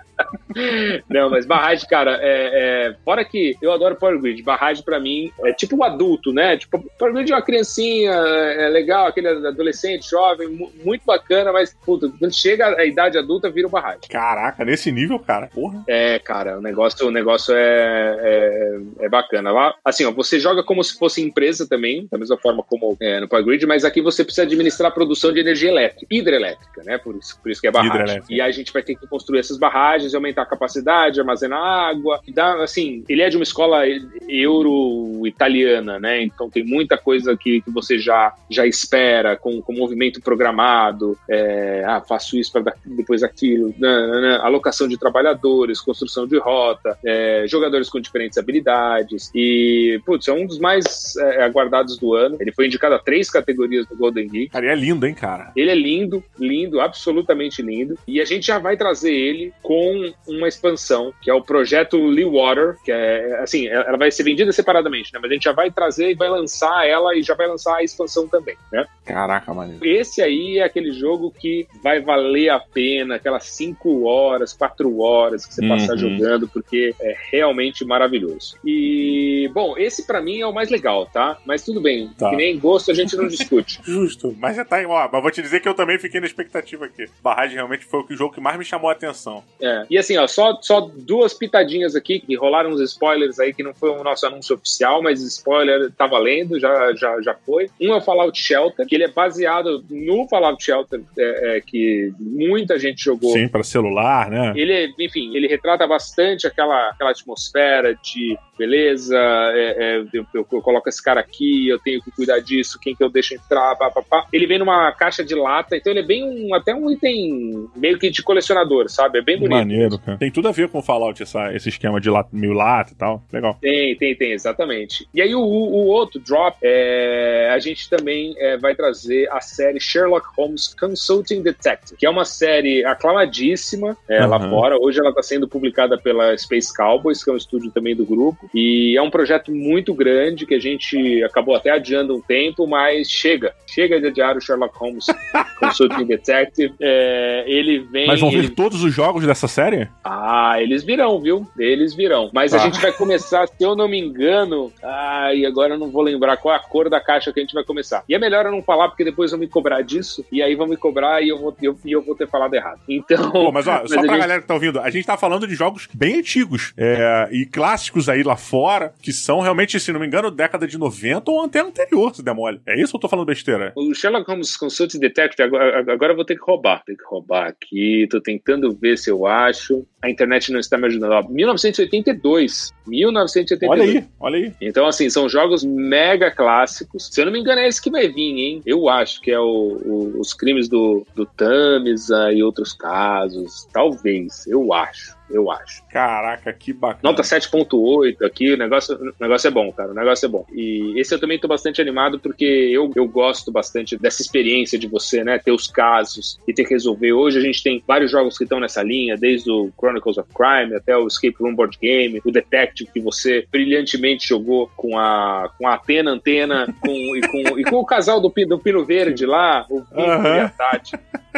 [1.10, 5.32] Não, mas Barragem, cara, é, é- fora que eu adoro Power Grid, Barragem pra mim
[5.44, 6.58] é tipo um adulto, né?
[6.58, 11.74] Tipo, Power Grid é uma criancinha, é legal, aquele adolescente, jovem, mu- muito bacana, mas,
[11.86, 14.02] puta, quando chega a idade adulta, vira o Barragem.
[14.10, 15.48] Caraca, nesse nível, cara.
[15.54, 15.84] Porra.
[15.88, 19.52] É, cara, o negócio, o negócio é, é, é bacana.
[19.52, 23.20] Lá, assim, ó, você joga como se fosse empresa também, da mesma forma como é,
[23.20, 26.98] no Power Grid, mas aqui você precisa administrar a produção de energia elétrica, hidrelétrica, né?
[26.98, 28.22] Por isso, por isso que é barragem.
[28.30, 32.20] E aí a gente vai ter que construir essas barragens, aumentar a capacidade, armazenar água.
[32.28, 33.84] Dá, assim, ele é de uma escola
[34.28, 36.22] euro-italiana, né?
[36.22, 41.84] Então tem muita coisa que, que você já, já espera, com, com movimento programado, é,
[41.86, 46.98] ah, faço isso para depois aquilo, né, né, né, alocação de trabalhadores, construção de rota,
[47.06, 49.32] é, jogadores com diferentes habilidades.
[49.34, 52.38] E, putz, é um dos mais é, aguardados do ano.
[52.40, 54.50] Ele foi indicado a três categorias do Golden Geek.
[54.50, 55.52] Cara, e é lindo, hein, cara.
[55.56, 57.98] Ele é lindo, lindo, absolutamente lindo.
[58.08, 62.26] E a gente já vai trazer ele com uma expansão, que é o projeto Lee
[62.26, 65.20] Water, que é assim, ela vai ser vendida separadamente, né?
[65.22, 67.84] Mas a gente já vai trazer e vai lançar ela e já vai lançar a
[67.84, 68.86] expansão também, né?
[69.06, 69.86] Caraca, maneiro.
[69.86, 75.46] Esse aí é aquele jogo que vai valer a pena, aquelas 5 horas, 4 horas
[75.46, 75.98] que você passar Uhum.
[75.98, 78.56] jogando, porque é realmente maravilhoso.
[78.64, 81.38] E, bom, esse pra mim é o mais legal, tá?
[81.46, 82.30] Mas tudo bem, Tá.
[82.30, 83.80] que nem gosto a gente não discute.
[83.86, 84.36] Justo.
[84.40, 87.06] Mas já tá, ó, mas vou te dizer que eu também fiquei na expectativa aqui.
[87.22, 89.44] Barragem realmente foi o que- o jogo que mais me chamou a atenção.
[89.62, 89.86] É.
[89.90, 93.74] E assim, ó, só, só duas pitadinhas aqui, que rolaram uns spoilers aí, que não
[93.74, 97.70] foi o nosso anúncio oficial, mas spoiler tá valendo, já, já, já foi.
[97.80, 102.12] Um é o Fallout Shelter, que ele é baseado no Fallout Shelter, é, é, que
[102.20, 103.32] muita gente jogou.
[103.32, 104.54] Sim, para celular, né?
[104.56, 110.90] Ele, enfim, ele retrata bastante aquela, aquela atmosfera de beleza, é, é, eu, eu, coloco
[110.90, 114.02] esse cara aqui, eu tenho que cuidar disso, quem que eu deixo entrar, pá, pá,
[114.02, 114.28] pá.
[114.34, 117.98] Ele vem numa caixa de lata, então ele é bem um, até um item meio
[117.98, 119.20] que de colecionador, sabe?
[119.20, 119.56] É bem bonito.
[119.56, 120.02] Maneiro.
[120.18, 122.96] Tem tudo a ver com o Fallout, essa, esse esquema de lata, mil lata e
[122.96, 123.24] tal.
[123.32, 123.58] Legal.
[123.62, 125.08] Tem, tem, tem, exatamente.
[125.14, 129.80] E aí o, o outro drop, é, a gente também é, vai trazer a série
[129.80, 134.30] Sherlock Holmes Consulting Detective, que é uma série aclamadíssima é, uhum.
[134.30, 134.78] lá fora.
[134.80, 138.50] Hoje ela está sendo publicada pela Space Cowboys, que é um estúdio também do grupo.
[138.54, 143.10] E é um projeto muito grande que a gente acabou até adiando um tempo, mas
[143.10, 143.54] chega.
[143.68, 145.06] Chega de adiar o Sherlock Holmes
[145.60, 146.74] Consulting Detective.
[146.80, 148.08] É, ele vem.
[148.08, 148.50] Mas vão vir ele...
[148.50, 149.88] todos os jogos dessa série?
[150.04, 151.48] Ah, eles virão, viu?
[151.58, 152.30] Eles virão.
[152.34, 152.58] Mas ah.
[152.58, 154.72] a gente vai começar, se eu não me engano.
[154.82, 157.44] Ah, e agora eu não vou lembrar qual é a cor da caixa que a
[157.44, 158.04] gente vai começar.
[158.08, 160.26] E é melhor eu não falar, porque depois vão me cobrar disso.
[160.32, 162.80] E aí vão me cobrar e eu vou, eu, eu vou ter falado errado.
[162.88, 163.32] Então.
[163.32, 164.20] Pô, mas ó, mas só pra gente...
[164.20, 168.10] galera que tá ouvindo, a gente tá falando de jogos bem antigos é, e clássicos
[168.10, 171.60] aí lá fora, que são realmente, se não me engano, década de 90 ou até
[171.60, 172.62] anterior, se der mole.
[172.66, 173.74] É isso ou eu tô falando besteira?
[173.76, 176.84] O Sherlock Holmes Consult Detective, agora, agora eu vou ter que roubar.
[176.86, 179.86] Tem que roubar aqui, tô tentando ver se eu acho.
[180.02, 181.12] A internet não está me ajudando.
[181.12, 182.74] Ó, 1982.
[182.88, 183.70] 1982.
[183.70, 184.54] Olha aí, olha aí.
[184.62, 187.10] Então, assim, são jogos mega clássicos.
[187.12, 188.62] Se eu não me engano, é esse que vai vir, hein?
[188.66, 193.68] Eu acho que é o, o, os crimes do, do Tamisa e outros casos.
[193.74, 195.84] Talvez, eu acho eu acho.
[195.90, 197.00] Caraca, que bacana.
[197.04, 200.46] Nota 7.8 aqui, o negócio, o negócio é bom, cara, o negócio é bom.
[200.52, 204.88] E esse eu também tô bastante animado porque eu, eu gosto bastante dessa experiência de
[204.88, 207.14] você, né, ter os casos e ter que resolver.
[207.14, 210.76] Hoje a gente tem vários jogos que estão nessa linha, desde o Chronicles of Crime
[210.76, 215.68] até o Escape Room Board Game, o Detective que você brilhantemente jogou com a, com
[215.68, 219.66] a Atena Antena com, e, com, e com o casal do, do Pino Verde lá,
[219.70, 220.36] o Pinto uhum.
[220.36, 220.98] e a Tati.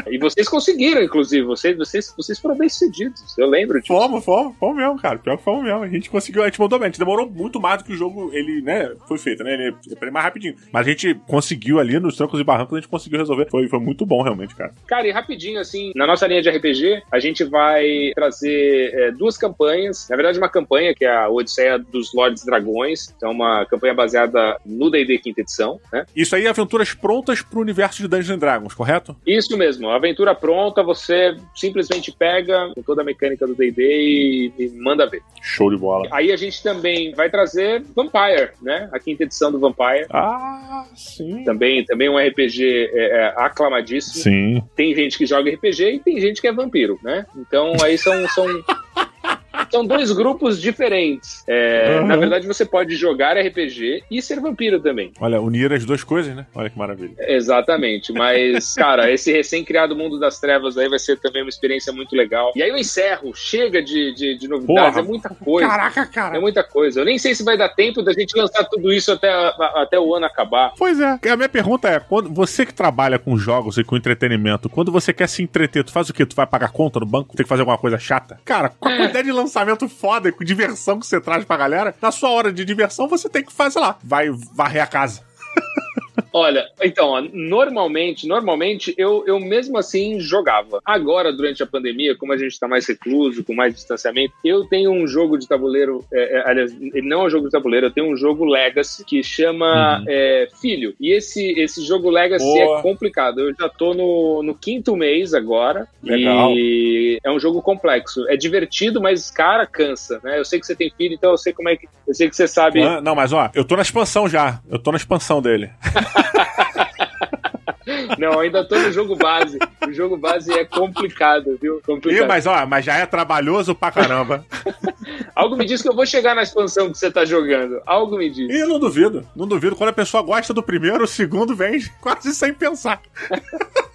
[0.09, 3.93] E vocês conseguiram, inclusive, vocês, vocês, vocês foram bem sucedidos, eu lembro disso.
[3.93, 5.19] Fomos, fomos, fomos mesmo, cara.
[5.19, 5.83] Pior que fomos mesmo.
[5.83, 6.87] A gente conseguiu, a gente mandou bem.
[6.87, 9.53] A gente demorou muito mais do que o jogo, ele, né, foi feito, né?
[9.53, 10.55] Ele é mais rapidinho.
[10.71, 13.47] Mas a gente conseguiu ali nos trancos e barrancos, a gente conseguiu resolver.
[13.49, 14.73] Foi, foi muito bom, realmente, cara.
[14.87, 19.37] Cara, e rapidinho, assim, na nossa linha de RPG, a gente vai trazer é, duas
[19.37, 20.07] campanhas.
[20.09, 23.13] Na verdade, uma campanha que é a Odisseia dos Lordes Dragões.
[23.15, 26.05] Então, uma campanha baseada no D&D quinta edição, né?
[26.15, 29.15] Isso aí, aventuras prontas pro universo de Dungeons Dragons, correto?
[29.25, 29.89] Isso mesmo.
[29.89, 35.21] Aventura pronta, você simplesmente pega com toda a mecânica do D&D e, e, manda ver.
[35.41, 36.07] Show de bola.
[36.11, 38.89] Aí a gente também vai trazer Vampire, né?
[38.91, 40.05] A quinta edição do Vampire.
[40.11, 41.43] Ah, sim.
[41.43, 44.23] Também, também um RPG é, é, aclamadíssimo.
[44.23, 44.63] Sim.
[44.75, 47.25] Tem gente que joga RPG e tem gente que é vampiro, né?
[47.37, 48.45] Então aí são, são
[49.71, 51.43] são dois grupos diferentes.
[51.47, 52.07] É, uhum.
[52.07, 55.11] Na verdade, você pode jogar RPG e ser vampiro também.
[55.19, 56.45] Olha, unir as duas coisas, né?
[56.53, 57.15] Olha que maravilha.
[57.19, 58.11] Exatamente.
[58.11, 62.51] Mas, cara, esse recém-criado mundo das trevas aí vai ser também uma experiência muito legal.
[62.55, 63.31] E aí eu encerro.
[63.33, 64.93] Chega de, de, de novidades.
[64.93, 65.69] Porra, é muita coisa.
[65.69, 66.37] Caraca, cara.
[66.37, 66.99] É muita coisa.
[67.01, 69.31] Eu nem sei se vai dar tempo da gente lançar tudo isso até,
[69.75, 70.73] até o ano acabar.
[70.77, 71.19] Pois é.
[71.31, 75.13] A minha pergunta é: quando você que trabalha com jogos e com entretenimento, quando você
[75.13, 76.25] quer se entreter, tu faz o quê?
[76.25, 77.35] Tu vai pagar conta no banco?
[77.35, 78.39] Tem que fazer alguma coisa chata?
[78.43, 78.97] Cara, com a é.
[78.97, 82.51] quantidade de lançamento foda e com diversão que você traz pra galera, na sua hora
[82.51, 85.21] de diversão você tem que fazer lá, vai varrer a casa.
[86.33, 90.79] Olha, então, normalmente, normalmente eu, eu mesmo assim jogava.
[90.85, 94.91] Agora, durante a pandemia, como a gente está mais recluso, com mais distanciamento, eu tenho
[94.91, 98.11] um jogo de tabuleiro, é, é, aliás, não é um jogo de tabuleiro, eu tenho
[98.11, 100.05] um jogo Legacy que chama uhum.
[100.07, 100.93] é, Filho.
[100.99, 102.79] E esse, esse jogo Legacy é Boa.
[102.79, 103.41] é complicado.
[103.41, 105.87] Eu já tô no, no quinto mês agora.
[106.01, 106.51] Legal.
[106.51, 108.27] E é um jogo complexo.
[108.29, 110.39] É divertido, mas, cara, cansa, né?
[110.39, 111.87] Eu sei que você tem filho, então eu sei como é que.
[112.07, 112.81] Eu sei que você sabe.
[112.81, 114.59] Ah, não, mas ó, eu tô na expansão já.
[114.69, 115.69] Eu tô na expansão dele.
[118.17, 119.57] Não, ainda tô no jogo base.
[119.87, 121.81] O jogo base é complicado, viu?
[121.85, 122.23] Complicado.
[122.23, 124.45] Ih, mas ó, mas já é trabalhoso pra caramba.
[125.35, 127.81] Algo me diz que eu vou chegar na expansão que você tá jogando.
[127.85, 128.49] Algo me diz.
[128.49, 129.75] E não duvido, não duvido.
[129.75, 133.01] Quando a pessoa gosta do primeiro, o segundo vem quase sem pensar.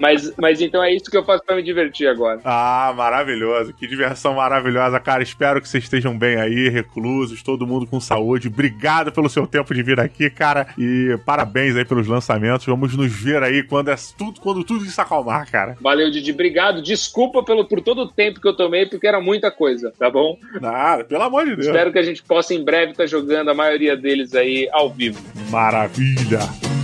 [0.00, 2.40] Mas, mas então é isso que eu faço para me divertir agora.
[2.44, 3.72] Ah, maravilhoso.
[3.72, 5.22] Que diversão maravilhosa, cara.
[5.22, 8.48] Espero que vocês estejam bem aí, reclusos, todo mundo com saúde.
[8.48, 10.68] Obrigado pelo seu tempo de vir aqui, cara.
[10.78, 12.66] E parabéns aí pelos lançamentos.
[12.66, 15.76] Vamos nos ver aí quando é tudo, quando tudo se acalmar, cara.
[15.80, 16.32] Valeu, Didi.
[16.32, 16.82] Obrigado.
[16.82, 20.38] Desculpa pelo, por todo o tempo que eu tomei, porque era muita coisa, tá bom?
[20.60, 21.66] Nada, pelo amor de Deus.
[21.66, 24.90] Espero que a gente possa em breve estar tá jogando a maioria deles aí ao
[24.90, 25.20] vivo.
[25.50, 26.75] Maravilha.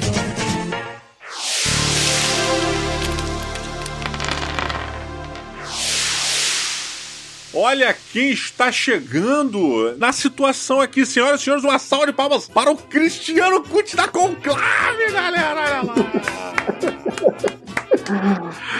[7.54, 12.70] Olha quem está chegando na situação aqui, senhoras e senhores, uma salva de palmas para
[12.70, 15.82] o Cristiano Cut da Conclave, galera!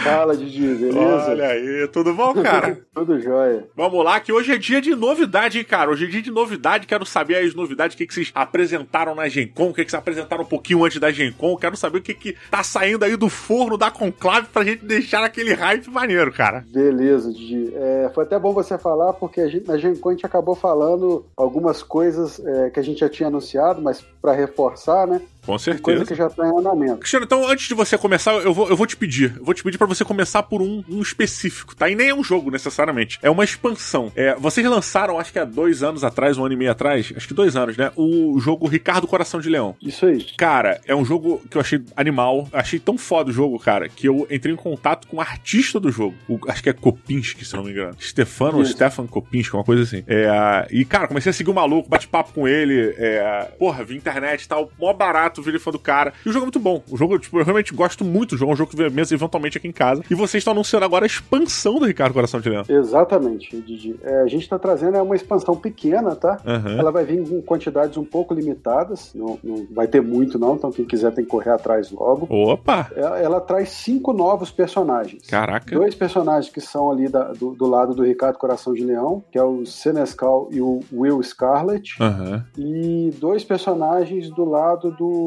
[0.03, 1.31] Fala, Didi, beleza?
[1.31, 2.79] Olha aí, tudo bom, cara?
[2.93, 3.67] tudo jóia.
[3.75, 5.91] Vamos lá, que hoje é dia de novidade, hein, cara?
[5.91, 9.27] Hoje é dia de novidade, quero saber as novidades, o que, que vocês apresentaram na
[9.27, 11.99] Gen Con, o que, que vocês apresentaram um pouquinho antes da Gen Con, quero saber
[11.99, 15.89] o que, que tá saindo aí do forno da Conclave pra gente deixar aquele hype
[15.89, 16.63] maneiro, cara.
[16.67, 17.73] Beleza, Didi.
[17.75, 20.55] É, foi até bom você falar, porque a gente, na Gen Con a gente acabou
[20.55, 25.21] falando algumas coisas é, que a gente já tinha anunciado, mas para reforçar, né?
[25.45, 25.83] Com certeza.
[25.83, 26.97] Coisa que já tá em andamento.
[26.97, 29.35] Cristiano, então antes de você começar, eu vou, eu vou te pedir.
[29.37, 31.89] Eu vou te pedir para você começar por um, um específico, tá?
[31.89, 33.19] E nem é um jogo necessariamente.
[33.21, 34.11] É uma expansão.
[34.15, 37.27] É, vocês lançaram, acho que há dois anos atrás, um ano e meio atrás, acho
[37.27, 37.91] que dois anos, né?
[37.95, 39.75] O jogo Ricardo Coração de Leão.
[39.81, 40.25] Isso aí.
[40.37, 42.47] Cara, é um jogo que eu achei animal.
[42.53, 45.91] Achei tão foda o jogo, cara, que eu entrei em contato com o artista do
[45.91, 46.15] jogo.
[46.27, 47.95] O, acho que é Kopinski, se não me engano.
[47.99, 50.03] Stefano ou Stefan Kopinski, uma coisa assim.
[50.07, 52.93] É, e, cara, comecei a seguir o maluco, bate-papo com ele.
[52.97, 54.71] É, porra, vi internet e tal.
[54.79, 56.13] Mó barato, virei fã do cara.
[56.25, 56.83] E o jogo é muito bom.
[56.89, 58.51] O jogo, tipo, eu realmente gosto muito do jogo.
[58.51, 60.03] É um jogo que vê mesmo eventualmente aqui em casa.
[60.09, 62.63] E vocês estão anunciando agora a expansão do Ricardo Coração de Leão.
[62.67, 63.95] Exatamente, Didi.
[64.03, 66.39] É, a gente está trazendo é uma expansão pequena, tá?
[66.45, 66.79] Uhum.
[66.79, 69.11] Ela vai vir com quantidades um pouco limitadas.
[69.13, 70.55] Não, não, vai ter muito, não.
[70.55, 72.27] Então, quem quiser tem que correr atrás logo.
[72.29, 72.91] Opa!
[72.95, 75.27] Ela, ela traz cinco novos personagens.
[75.27, 75.75] Caraca.
[75.75, 79.37] Dois personagens que são ali da, do, do, lado do Ricardo Coração de Leão, que
[79.37, 81.95] é o Senescal e o Will Scarlett.
[82.01, 82.41] Uhum.
[82.57, 85.22] E dois personagens do lado do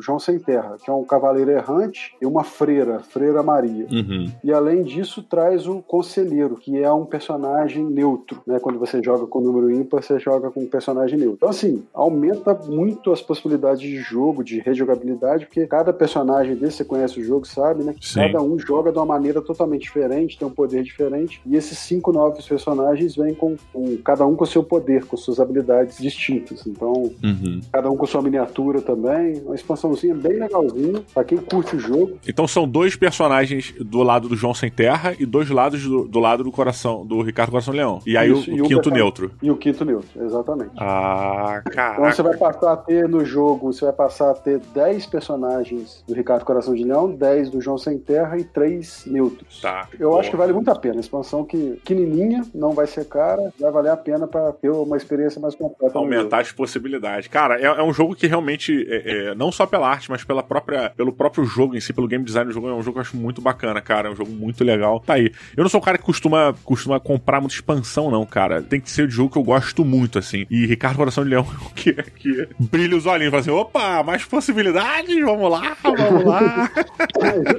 [0.00, 3.86] João Sem Terra, que é um cavaleiro errante e uma freira, Freira Maria.
[3.90, 4.30] Uhum.
[4.42, 8.42] E além disso, traz o Conselheiro, que é um personagem neutro.
[8.46, 8.58] Né?
[8.60, 11.36] Quando você joga com o número ímpar, você joga com um personagem neutro.
[11.36, 16.84] Então, assim, aumenta muito as possibilidades de jogo, de rejogabilidade, porque cada personagem desse, você
[16.84, 17.94] conhece o jogo, sabe, né?
[18.00, 18.20] Sim.
[18.20, 21.40] Cada um joga de uma maneira totalmente diferente, tem um poder diferente.
[21.46, 25.40] E esses cinco novos personagens vêm com, com cada um com seu poder, com suas
[25.40, 26.66] habilidades distintas.
[26.66, 27.60] Então, uhum.
[27.72, 29.33] cada um com sua miniatura também.
[29.40, 32.18] Uma expansãozinha bem legalzinha, pra quem curte o jogo.
[32.26, 36.20] Então são dois personagens do lado do João Sem Terra e dois lados do, do
[36.20, 38.00] lado do coração, do Ricardo Coração Leão.
[38.06, 39.30] E aí Isso, o, e o quinto person- neutro.
[39.42, 40.70] E o quinto neutro, exatamente.
[40.78, 42.14] Ah, Então caraca.
[42.14, 46.14] você vai passar a ter no jogo, você vai passar a ter 10 personagens do
[46.14, 49.60] Ricardo Coração de Leão, 10 do João Sem Terra e 3 neutros.
[49.60, 49.88] Tá.
[49.98, 51.00] Eu acho que vale muito a pena.
[51.00, 55.40] Expansão que pequenininha, não vai ser cara, vai valer a pena para ter uma experiência
[55.40, 55.98] mais completa.
[55.98, 57.28] aumentar as possibilidades.
[57.28, 60.42] Cara, é, é um jogo que realmente, é, é, não só pela arte, mas pela
[60.42, 62.98] própria, pelo próprio jogo em si, pelo game design do jogo, é um jogo que
[62.98, 64.08] eu acho muito bacana, cara.
[64.08, 64.98] É um jogo muito legal.
[65.00, 65.32] Tá aí.
[65.56, 68.60] Eu não sou um cara que costuma, costuma comprar muita expansão, não, cara.
[68.62, 70.46] Tem que ser de jogo que eu gosto muito, assim.
[70.50, 71.46] E Ricardo Coração de Leão,
[71.76, 76.70] que, que brilha os olhinhos, fala assim, opa, mais possibilidades, vamos lá, vamos lá.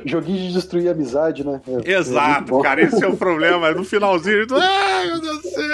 [0.06, 0.26] jogo.
[0.26, 1.62] Joguinho de destruir a amizade, né?
[1.68, 3.72] É- é Exato, cara, esse é o problema.
[3.72, 4.56] No finalzinho, tu...
[4.56, 5.66] ai meu Deus do céu.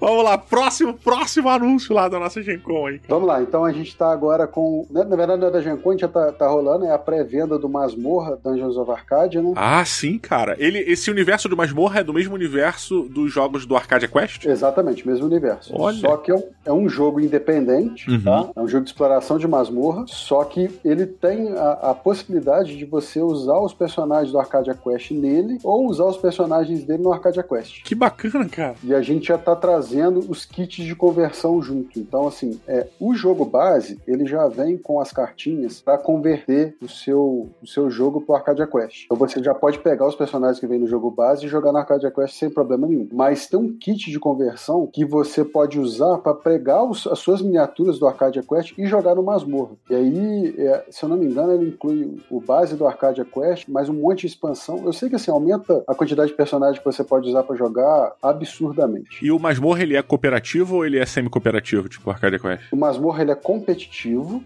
[0.00, 3.00] Vamos lá, próximo, próximo anúncio lá da nossa Gen Con aí.
[3.08, 4.86] Vamos lá, então a gente tá agora com.
[4.90, 6.90] né, Na verdade, não é da Gen Con, a gente já tá, tá rolando, é
[6.92, 9.52] a pré-venda do Masmorra Dungeons of Arcadia, né?
[9.56, 10.56] Ah, sim, cara.
[10.58, 14.44] Ele, esse universo do Masmorra é do mesmo universo dos jogos do Arcadia Quest?
[14.46, 15.72] Exatamente, mesmo universo.
[15.76, 15.96] Olha.
[15.98, 18.22] Só que é um, é um jogo independente, Uhum.
[18.22, 18.50] tá?
[18.56, 22.84] É um jogo de exploração de masmorra, só que ele tem a, a possibilidade de
[22.84, 27.42] você usar os personagens do Arcadia Quest nele ou usar os personagens dele no Arcadia
[27.42, 27.82] Quest.
[27.82, 28.74] Que bacana, cara.
[28.82, 31.98] E a gente já tá trazendo os kits de conversão junto.
[31.98, 36.88] Então, assim, é, o jogo base, ele já vem com as cartinhas para converter o
[36.88, 39.04] seu, o seu jogo pro Arcadia Quest.
[39.04, 41.78] Então você já pode pegar os personagens que vem no jogo base e jogar no
[41.78, 43.08] Arcadia Quest sem problema nenhum.
[43.12, 47.42] Mas tem um kit de conversão que você pode usar para pegar os- as suas
[47.42, 49.72] miniaturas do Arcadia Quest e jogar no masmorra.
[49.90, 53.68] E aí, é, se eu não me engano, ele inclui o base do Arcadia Quest,
[53.68, 54.82] mais um monte de expansão.
[54.84, 58.12] Eu sei que assim, aumenta a quantidade de personagens que você pode usar para jogar
[58.22, 59.24] absurdamente.
[59.24, 62.72] E o Masmorra, ele é cooperativo ou ele é semi-cooperativo, tipo Arcadia Quest?
[62.72, 63.73] O masmorra ele é competitivo,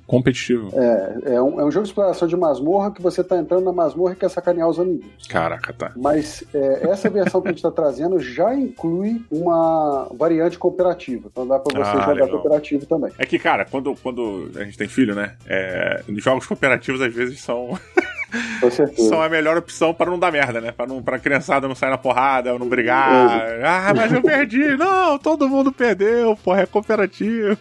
[0.07, 0.71] Competitivo.
[0.75, 3.73] é, é, um, é um jogo de exploração de masmorra que você tá entrando na
[3.73, 5.07] masmorra e quer sacanear os amigos.
[5.29, 5.93] Caraca, tá.
[5.97, 11.29] Mas é, essa versão que a gente está trazendo já inclui uma variante cooperativa.
[11.31, 12.29] Então dá para você Ah, jogar legal.
[12.31, 13.13] cooperativo também.
[13.19, 15.37] É que, cara, quando, quando a gente tem filho, né?
[15.47, 17.79] É, jogos cooperativos às vezes são,
[18.61, 19.09] Com certeza.
[19.09, 20.73] são a melhor opção pra não dar merda, né?
[20.73, 23.41] Pra, não, pra criançada não sair na porrada, não brigar.
[23.65, 24.59] Ah, mas eu perdi.
[24.79, 27.57] Não, todo mundo perdeu, porra, é cooperativo.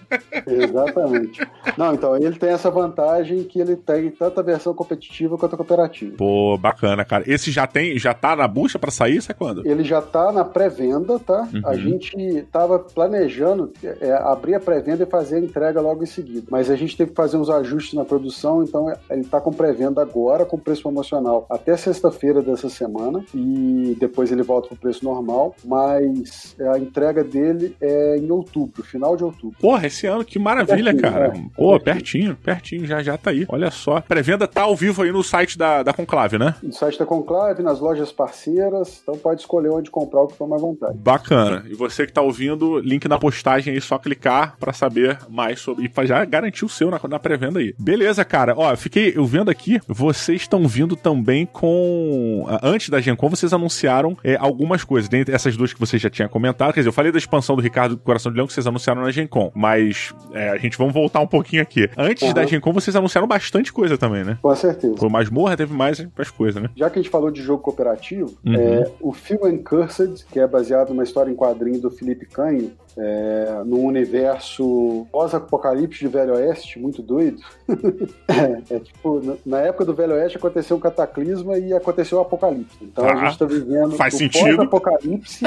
[0.46, 1.42] Exatamente.
[1.78, 5.58] Não, então ele tem essa vantagem que ele tem tanto a versão competitiva quanto a
[5.58, 6.16] cooperativa.
[6.18, 7.24] Pô, bacana, cara.
[7.26, 9.66] Esse já tem, já tá na bucha pra sair, sai quando?
[9.66, 11.48] Ele já tá na pré-venda, tá?
[11.54, 11.62] Uhum.
[11.66, 16.48] A gente tava planejando é, abrir a pré-venda e fazer a entrega logo em seguida.
[16.50, 20.02] Mas a gente teve que fazer uns ajustes na produção, então ele tá com pré-venda
[20.02, 25.04] agora, com com preço promocional até sexta-feira dessa semana e depois ele volta pro preço
[25.04, 29.58] normal, mas a entrega dele é em outubro, final de outubro.
[29.60, 31.28] Porra, esse ano, que maravilha, pertinho, cara.
[31.28, 33.46] É, Pô, pertinho, pertinho, já já tá aí.
[33.50, 34.02] Olha só.
[34.02, 36.56] Pré-venda tá ao vivo aí no site da, da Conclave, né?
[36.62, 40.48] No site da Conclave, nas lojas parceiras, então pode escolher onde comprar o que for
[40.48, 40.98] mais vontade.
[40.98, 41.64] Bacana.
[41.70, 45.86] E você que tá ouvindo, link na postagem aí, só clicar para saber mais sobre.
[45.86, 47.74] E já garantir o seu na, na pré-venda aí.
[47.78, 48.54] Beleza, cara.
[48.56, 52.46] Ó, fiquei eu vendo aqui, vocês estão vindo também com.
[52.64, 55.10] Antes da Gen Con, vocês anunciaram é, algumas coisas.
[55.10, 56.74] Dentre essas duas que você já tinha comentado.
[56.74, 59.12] Quer dizer, eu falei da expansão do Ricardo Coração de Leão que vocês anunciaram na
[59.12, 59.52] Gen Con.
[59.54, 61.90] Mas é, a gente vamos voltar um pouquinho aqui.
[61.98, 62.34] Antes uhum.
[62.34, 64.38] da Gen Con, vocês anunciaram bastante coisa também, né?
[64.42, 64.98] Com certeza.
[64.98, 66.70] Foi Masmorra, teve mais as coisas, né?
[66.76, 68.56] Já que a gente falou de jogo cooperativo, uhum.
[68.56, 73.62] é, o Film Uncursed, que é baseado numa história em quadrinho do Felipe Canho, é,
[73.66, 77.42] num universo pós-apocalipse de Velho Oeste, muito doido.
[78.28, 82.78] é, é, tipo, na época do Velho Oeste aconteceu um cataclisma e aconteceu o apocalipse.
[82.82, 85.46] Então ah, a gente está vivendo faz o pós-apocalipse,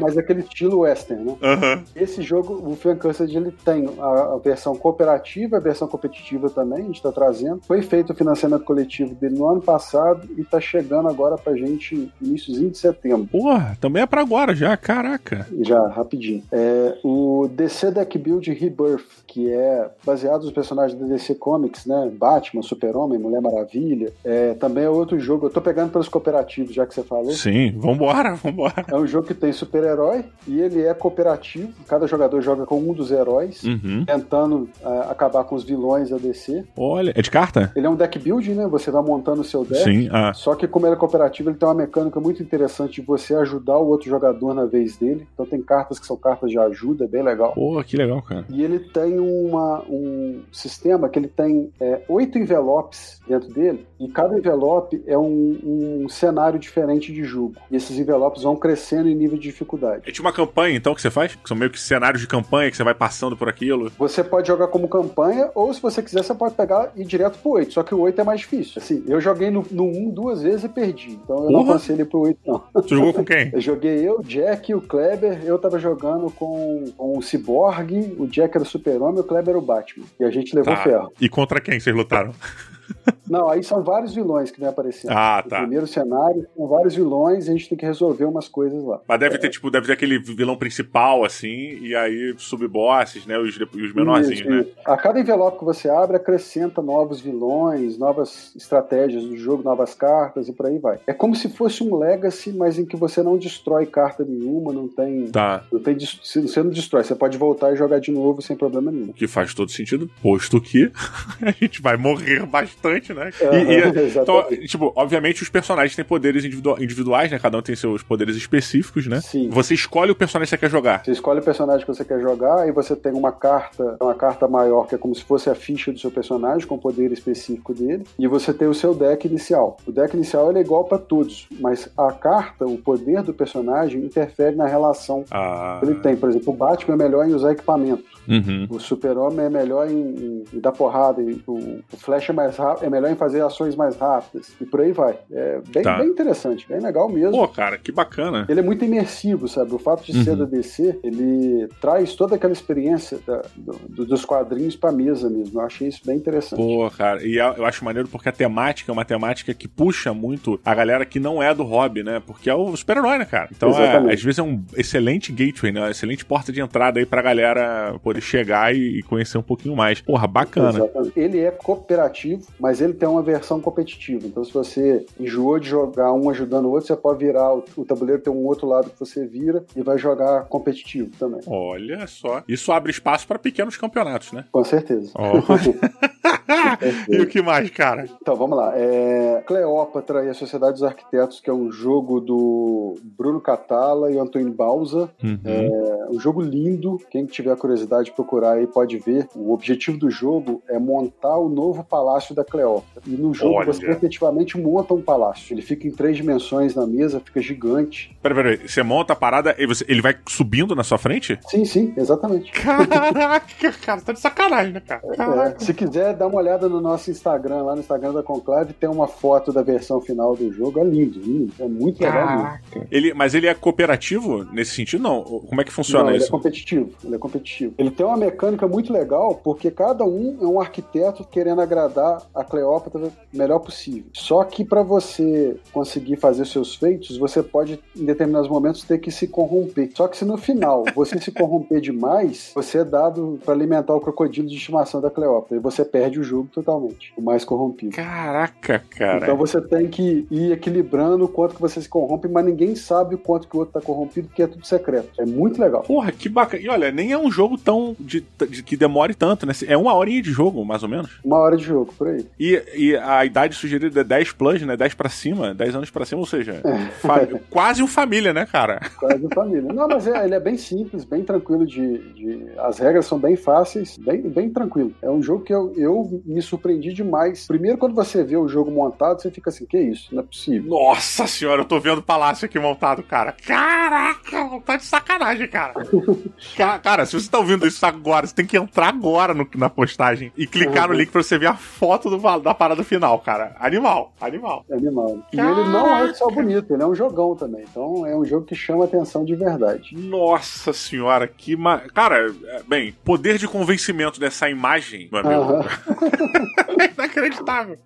[0.00, 1.36] mas aquele estilo western, né?
[1.42, 1.82] Uhum.
[1.96, 6.78] Esse jogo, o Fan Cursed, ele tem a, a, versão cooperativa, a versão competitiva também,
[6.80, 7.60] a gente está trazendo.
[7.66, 12.10] Foi feito o financiamento coletivo dele no ano passado e está chegando agora pra gente
[12.20, 13.26] iníciozinho de setembro.
[13.26, 15.46] Porra, também é para agora já, caraca.
[15.60, 16.42] Já, rapidinho.
[16.52, 22.10] É, o DC Deck Build Rebirth, que é baseado nos personagens da DC Comics, né?
[22.16, 24.12] Batman, Super-Homem, Mulher Maravilha.
[24.24, 25.46] É, também é outro jogo.
[25.46, 27.32] Eu tô pegando pelos cooperativos, já que você falou.
[27.32, 28.84] Sim, vambora, vambora.
[28.88, 31.72] É um jogo que tem super-herói e ele é cooperativo.
[31.88, 34.04] Cada jogador joga com um dos heróis, uhum.
[34.04, 36.64] tentando uh, acabar com os vilões da DC.
[36.76, 37.72] Olha, é de carta?
[37.74, 38.66] Ele é um deck build, né?
[38.68, 39.82] Você vai montando o seu deck.
[39.82, 40.08] Sim.
[40.12, 40.32] Ah.
[40.34, 43.78] Só que como ele é cooperativo, ele tem uma mecânica muito interessante de você ajudar
[43.78, 45.26] o outro jogador na vez dele.
[45.32, 47.52] Então tem cartas que são cartas de ajuda ajuda, é bem legal.
[47.52, 48.44] Pô, que legal, cara.
[48.50, 54.08] E ele tem uma, um sistema que ele tem é, oito envelopes dentro dele, e
[54.08, 57.54] cada envelope é um, um, cenário diferente de jogo.
[57.70, 60.02] E esses envelopes vão crescendo em nível de dificuldade.
[60.06, 61.34] É tipo uma campanha, então, que você faz?
[61.34, 63.90] Que são meio que cenários de campanha que você vai passando por aquilo.
[63.98, 67.38] Você pode jogar como campanha, ou se você quiser, você pode pegar e ir direto
[67.38, 67.72] pro 8.
[67.72, 68.82] Só que o 8 é mais difícil.
[68.82, 71.12] Assim, eu joguei no, no 1 duas vezes e perdi.
[71.12, 71.52] Então eu Porra.
[71.52, 72.62] não aconselho pro 8, não.
[72.74, 73.50] Você jogou com quem?
[73.54, 75.40] eu joguei eu, Jack, o Kleber.
[75.44, 76.53] Eu tava jogando com,
[76.96, 80.06] com o Cyborg, o Jack era o Super-Homem e o Kleber era o Batman.
[80.18, 80.82] E a gente levou tá.
[80.82, 81.12] ferro.
[81.20, 82.32] E contra quem vocês lutaram?
[83.28, 85.12] Não, aí são vários vilões que vem aparecendo.
[85.12, 85.56] Ah, tá.
[85.56, 89.00] No primeiro cenário, são vários vilões e a gente tem que resolver umas coisas lá.
[89.08, 89.38] Mas deve é.
[89.38, 93.38] ter, tipo, deve ter aquele vilão principal, assim, e aí subbosses, né?
[93.38, 94.60] Os, os menorzinhos, isso, né?
[94.60, 94.72] Isso.
[94.84, 100.48] A cada envelope que você abre, acrescenta novos vilões, novas estratégias do jogo, novas cartas
[100.48, 101.00] e por aí vai.
[101.06, 104.86] É como se fosse um Legacy, mas em que você não destrói carta nenhuma, não
[104.86, 105.28] tem.
[105.28, 105.64] Tá.
[105.72, 109.10] Não tem você não destrói, você pode voltar e jogar de novo sem problema nenhum.
[109.10, 110.90] O que faz todo sentido, posto que
[111.40, 112.73] a gente vai morrer bastante,
[113.14, 113.30] né?
[113.40, 117.38] Uhum, e, e, então, tipo, obviamente os personagens têm poderes individuais, né?
[117.38, 119.20] Cada um tem seus poderes específicos, né?
[119.20, 119.48] Sim.
[119.50, 121.04] Você escolhe o personagem que você quer jogar.
[121.04, 124.48] Você escolhe o personagem que você quer jogar e você tem uma carta, uma carta
[124.48, 127.74] maior que é como se fosse a ficha do seu personagem com o poder específico
[127.74, 129.76] dele, e você tem o seu deck inicial.
[129.86, 134.56] O deck inicial é igual para todos, mas a carta, o poder do personagem interfere
[134.56, 135.78] na relação ah.
[135.80, 136.16] que ele tem.
[136.16, 138.04] Por exemplo, o Batman é melhor em usar equipamento.
[138.28, 138.66] Uhum.
[138.70, 142.86] O super-homem é melhor em, em, em, dar porrada, o, o Flash é, mais rápido,
[142.86, 145.18] é melhor em fazer ações mais rápidas, e por aí vai.
[145.30, 145.98] É bem, tá.
[145.98, 147.32] bem interessante, bem legal mesmo.
[147.32, 148.46] Pô, cara, que bacana.
[148.48, 149.74] Ele é muito imersivo, sabe?
[149.74, 150.24] O fato de uhum.
[150.24, 155.60] ser da DC, ele traz toda aquela experiência da, do, dos quadrinhos pra mesa mesmo.
[155.60, 156.58] Eu achei isso bem interessante.
[156.58, 160.60] Pô, cara, e eu acho maneiro porque a temática é uma temática que puxa muito
[160.64, 162.22] a galera que não é do hobby, né?
[162.24, 163.48] Porque é o super-herói, né, cara?
[163.54, 165.80] Então, é, às vezes é um excelente gateway, né?
[165.80, 169.74] Uma excelente porta de entrada aí pra galera poder poder chegar e, conhecer um pouquinho
[169.74, 170.00] mais.
[170.00, 170.78] Porra, bacana.
[170.78, 171.18] Exatamente.
[171.18, 174.26] Ele é cooperativo, mas ele tem uma versão competitiva.
[174.26, 177.84] Então, se você enjoou de jogar um ajudando o outro, você pode virar o, o
[177.84, 181.40] tabuleiro, tem um outro lado que você vira e vai jogar competitivo também.
[181.46, 182.42] Olha só.
[182.46, 184.44] Isso abre espaço para pequenos campeonatos, né?
[184.52, 185.12] Com certeza.
[185.14, 185.34] Oh.
[187.08, 188.08] e o que mais, cara?
[188.20, 188.72] Então, vamos lá.
[188.76, 189.42] É...
[189.46, 194.22] Cleópatra e a Sociedade dos Arquitetos, que é um jogo do Bruno Catala e o
[194.22, 195.10] Antônio Bausa.
[195.22, 195.40] Uhum.
[195.44, 197.00] É um jogo lindo.
[197.10, 199.28] Quem tiver curiosidade de procurar aí pode ver.
[199.34, 203.02] O objetivo do jogo é montar o novo palácio da Cleópatra.
[203.06, 203.66] E no jogo Olha.
[203.66, 205.54] você efetivamente monta um palácio.
[205.54, 208.16] Ele fica em três dimensões na mesa, fica gigante.
[208.22, 208.68] Peraí, peraí.
[208.68, 209.84] Você monta a parada e você...
[209.88, 211.38] ele vai subindo na sua frente?
[211.48, 212.52] Sim, sim, exatamente.
[212.52, 215.02] Caraca, cara, tá de sacanagem, né, cara?
[215.48, 218.88] É, se quiser, dá uma olhada no nosso Instagram, lá no Instagram da Conclave, tem
[218.88, 220.78] uma foto da versão final do jogo.
[220.78, 221.52] É lindo, lindo.
[221.58, 222.58] É muito legal.
[222.74, 222.86] Mesmo.
[222.90, 225.02] Ele, mas ele é cooperativo nesse sentido?
[225.02, 225.22] Não.
[225.22, 226.26] Como é que funciona não, isso?
[226.26, 226.90] Ele é competitivo.
[227.04, 227.74] Ele é competitivo.
[227.78, 232.44] Ele tem uma mecânica muito legal, porque cada um é um arquiteto querendo agradar a
[232.44, 234.04] Cleópatra o melhor possível.
[234.12, 239.10] Só que para você conseguir fazer seus feitos, você pode, em determinados momentos, ter que
[239.10, 239.90] se corromper.
[239.94, 244.00] Só que se no final você se corromper demais, você é dado para alimentar o
[244.00, 245.56] crocodilo de estimação da Cleópatra.
[245.56, 247.12] E você perde o jogo totalmente.
[247.16, 247.94] O mais corrompido.
[247.96, 249.24] Caraca, cara.
[249.24, 253.14] Então você tem que ir equilibrando o quanto que você se corrompe, mas ninguém sabe
[253.14, 255.10] o quanto que o outro tá corrompido, porque é tudo secreto.
[255.18, 255.82] É muito legal.
[255.82, 256.62] Porra, que bacana.
[256.62, 257.94] E olha, nem é um jogo tão.
[257.98, 259.52] De, de, que demore tanto, né?
[259.66, 261.20] É uma horinha de jogo, mais ou menos.
[261.24, 262.26] Uma hora de jogo, por aí.
[262.38, 264.76] E, e a idade sugerida é 10 plus, né?
[264.76, 267.38] 10 pra cima, 10 anos pra cima, ou seja, é.
[267.50, 268.80] quase um família, né, cara?
[268.98, 269.72] Quase um família.
[269.72, 272.46] Não, mas é, ele é bem simples, bem tranquilo de, de.
[272.58, 274.92] As regras são bem fáceis, bem, bem tranquilo.
[275.02, 277.46] É um jogo que eu, eu me surpreendi demais.
[277.46, 280.14] Primeiro, quando você vê o jogo montado, você fica assim, que isso?
[280.14, 280.70] Não é possível.
[280.70, 283.34] Nossa senhora, eu tô vendo o palácio aqui montado, cara.
[283.46, 285.74] Caraca, tá de sacanagem, cara.
[286.82, 290.32] cara, se você tá ouvindo isso agora, você tem que entrar agora no, na postagem
[290.36, 290.92] e clicar uhum.
[290.92, 293.54] no link pra você ver a foto do, da parada final, cara.
[293.58, 294.64] Animal, animal.
[294.70, 295.18] Animal.
[295.32, 295.60] E Caraca.
[295.60, 297.64] ele não é só bonito, ele é um jogão também.
[297.70, 299.96] Então é um jogo que chama atenção de verdade.
[299.96, 301.56] Nossa senhora, que.
[301.56, 301.78] Ma...
[301.78, 305.52] Cara, é, bem, poder de convencimento dessa imagem, meu amigo.
[305.52, 305.64] Uhum.
[306.96, 307.78] Inacreditável.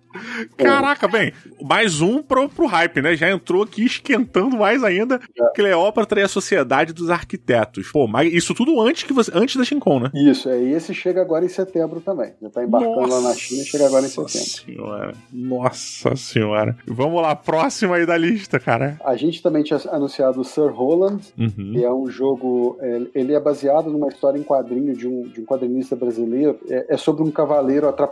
[0.57, 3.15] Caraca, bem, mais um pro, pro hype, né?
[3.15, 5.19] Já entrou aqui esquentando mais ainda.
[5.39, 5.53] É.
[5.53, 7.91] Cleópatra e a Sociedade dos Arquitetos.
[7.91, 10.11] Pô, mas isso tudo antes que você, antes da Shincon, né?
[10.13, 10.59] Isso, é.
[10.61, 12.33] E esse chega agora em setembro também.
[12.41, 14.29] Já tá embarcando Nossa lá na China e chega agora em setembro.
[14.29, 15.13] Senhora.
[15.31, 16.75] Nossa senhora.
[16.87, 18.99] Vamos lá, próximo aí da lista, cara.
[19.03, 21.73] A gente também tinha anunciado o Sir Roland, uhum.
[21.73, 22.77] que é um jogo.
[22.81, 26.59] É, ele é baseado numa história em quadrinho de um, de um quadrinista brasileiro.
[26.67, 28.08] É, é sobre um cavaleiro atrapalhado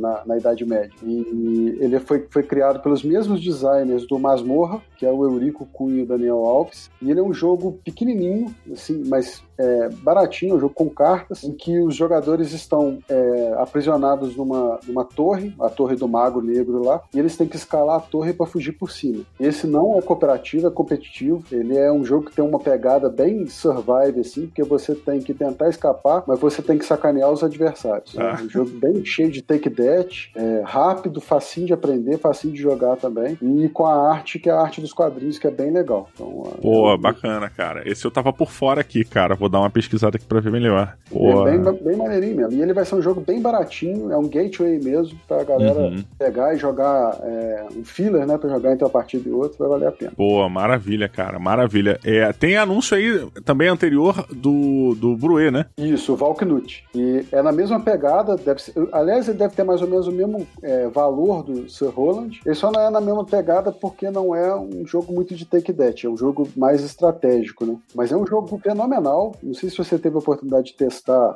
[0.00, 0.92] na, na Idade Média.
[1.02, 6.00] E ele foi, foi criado pelos mesmos designers do Masmorra, que é o Eurico Cunha
[6.00, 6.90] e o Daniel Alves.
[7.00, 11.52] E ele é um jogo pequenininho, assim, mas é, baratinho, um jogo com cartas, em
[11.52, 17.02] que os jogadores estão é, aprisionados numa, numa torre, a torre do Mago Negro lá,
[17.14, 19.22] e eles têm que escalar a torre para fugir por cima.
[19.38, 21.44] Esse não é cooperativo, é competitivo.
[21.52, 25.34] Ele é um jogo que tem uma pegada bem survive, assim, porque você tem que
[25.34, 28.16] tentar escapar, mas você tem que sacanear os adversários.
[28.18, 28.38] Ah.
[28.40, 32.60] É um jogo bem cheio de take that, é, rápido, facinho de aprender, facinho de
[32.60, 35.70] jogar também, e com a arte, que é a arte dos quadrinhos, que é bem
[35.70, 36.08] legal.
[36.14, 37.86] Então, Pô, é bacana, cara.
[37.86, 39.34] Esse eu tava por fora aqui, cara.
[39.34, 40.96] Vou dar uma pesquisada aqui pra ver melhor.
[41.10, 41.46] Pô.
[41.48, 42.52] É bem, bem maneirinho mesmo.
[42.52, 46.04] E ele vai ser um jogo bem baratinho, é um gateway mesmo, pra galera uhum.
[46.18, 49.68] pegar e jogar é, um filler, né, pra jogar entre uma partida e outra, vai
[49.68, 50.12] valer a pena.
[50.16, 51.98] Pô, maravilha, cara, maravilha.
[52.04, 55.66] É, tem anúncio aí também anterior do, do Bruê, né?
[55.76, 56.84] Isso, o Valknut.
[56.94, 60.12] E é na mesma pegada, deve ser, aliás, ele deve ter mais ou menos o
[60.12, 62.40] mesmo é, valor do Sir Roland.
[62.44, 65.72] Ele só não é na mesma pegada porque não é um jogo muito de take
[65.72, 67.76] that, é um jogo mais estratégico, né?
[67.94, 69.34] Mas é um jogo fenomenal.
[69.42, 71.34] Não sei se você teve a oportunidade de testar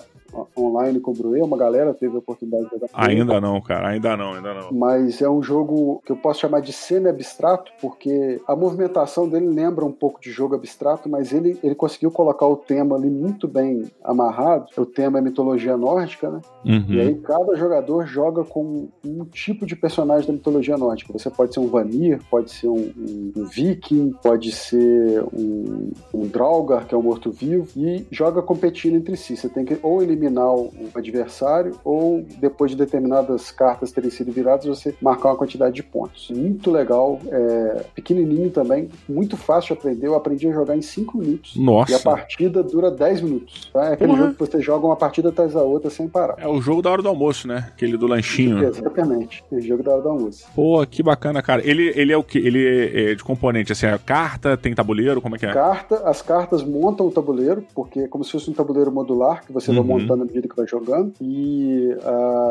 [0.56, 2.88] online com o Bruê, uma galera teve a oportunidade de jogar.
[2.92, 4.72] Ainda não, cara, ainda não, ainda não.
[4.72, 9.84] Mas é um jogo que eu posso chamar de semi-abstrato, porque a movimentação dele lembra
[9.84, 13.84] um pouco de jogo abstrato, mas ele, ele conseguiu colocar o tema ali muito bem
[14.02, 14.66] amarrado.
[14.76, 16.40] O tema é mitologia nórdica, né?
[16.64, 16.86] Uhum.
[16.88, 21.12] E aí cada jogador joga com um tipo de personagem da mitologia nórdica.
[21.12, 26.26] Você pode ser um Vanir, pode ser um, um, um Viking, pode ser um, um
[26.26, 29.36] Draugr, que é um morto-vivo, e joga competindo entre si.
[29.36, 34.66] Você tem que ou eliminar o adversário, ou depois de determinadas cartas terem sido viradas,
[34.66, 36.30] você marcar uma quantidade de pontos.
[36.30, 40.06] Muito legal, é, pequenininho também, muito fácil de aprender.
[40.06, 41.56] Eu aprendi a jogar em 5 minutos.
[41.56, 41.92] Nossa.
[41.92, 43.70] E a partida dura 10 minutos.
[43.72, 43.90] Tá?
[43.90, 44.18] É aquele uhum.
[44.18, 46.36] jogo que você joga uma partida atrás da outra sem parar.
[46.38, 47.68] É o jogo da hora do almoço, né?
[47.68, 48.62] Aquele do lanchinho.
[48.64, 49.44] Exatamente.
[49.50, 50.46] O jogo da hora do almoço.
[50.54, 51.62] Pô, que bacana, cara.
[51.64, 52.38] Ele, ele é o que?
[52.38, 55.52] Ele é, é de componente, assim, é carta, tem tabuleiro, como é que é?
[55.52, 59.52] Carta, as cartas montam o tabuleiro, porque é como se fosse um tabuleiro modular que
[59.52, 59.76] você uhum.
[59.76, 61.12] vai montando à medida que vai jogando.
[61.20, 61.94] E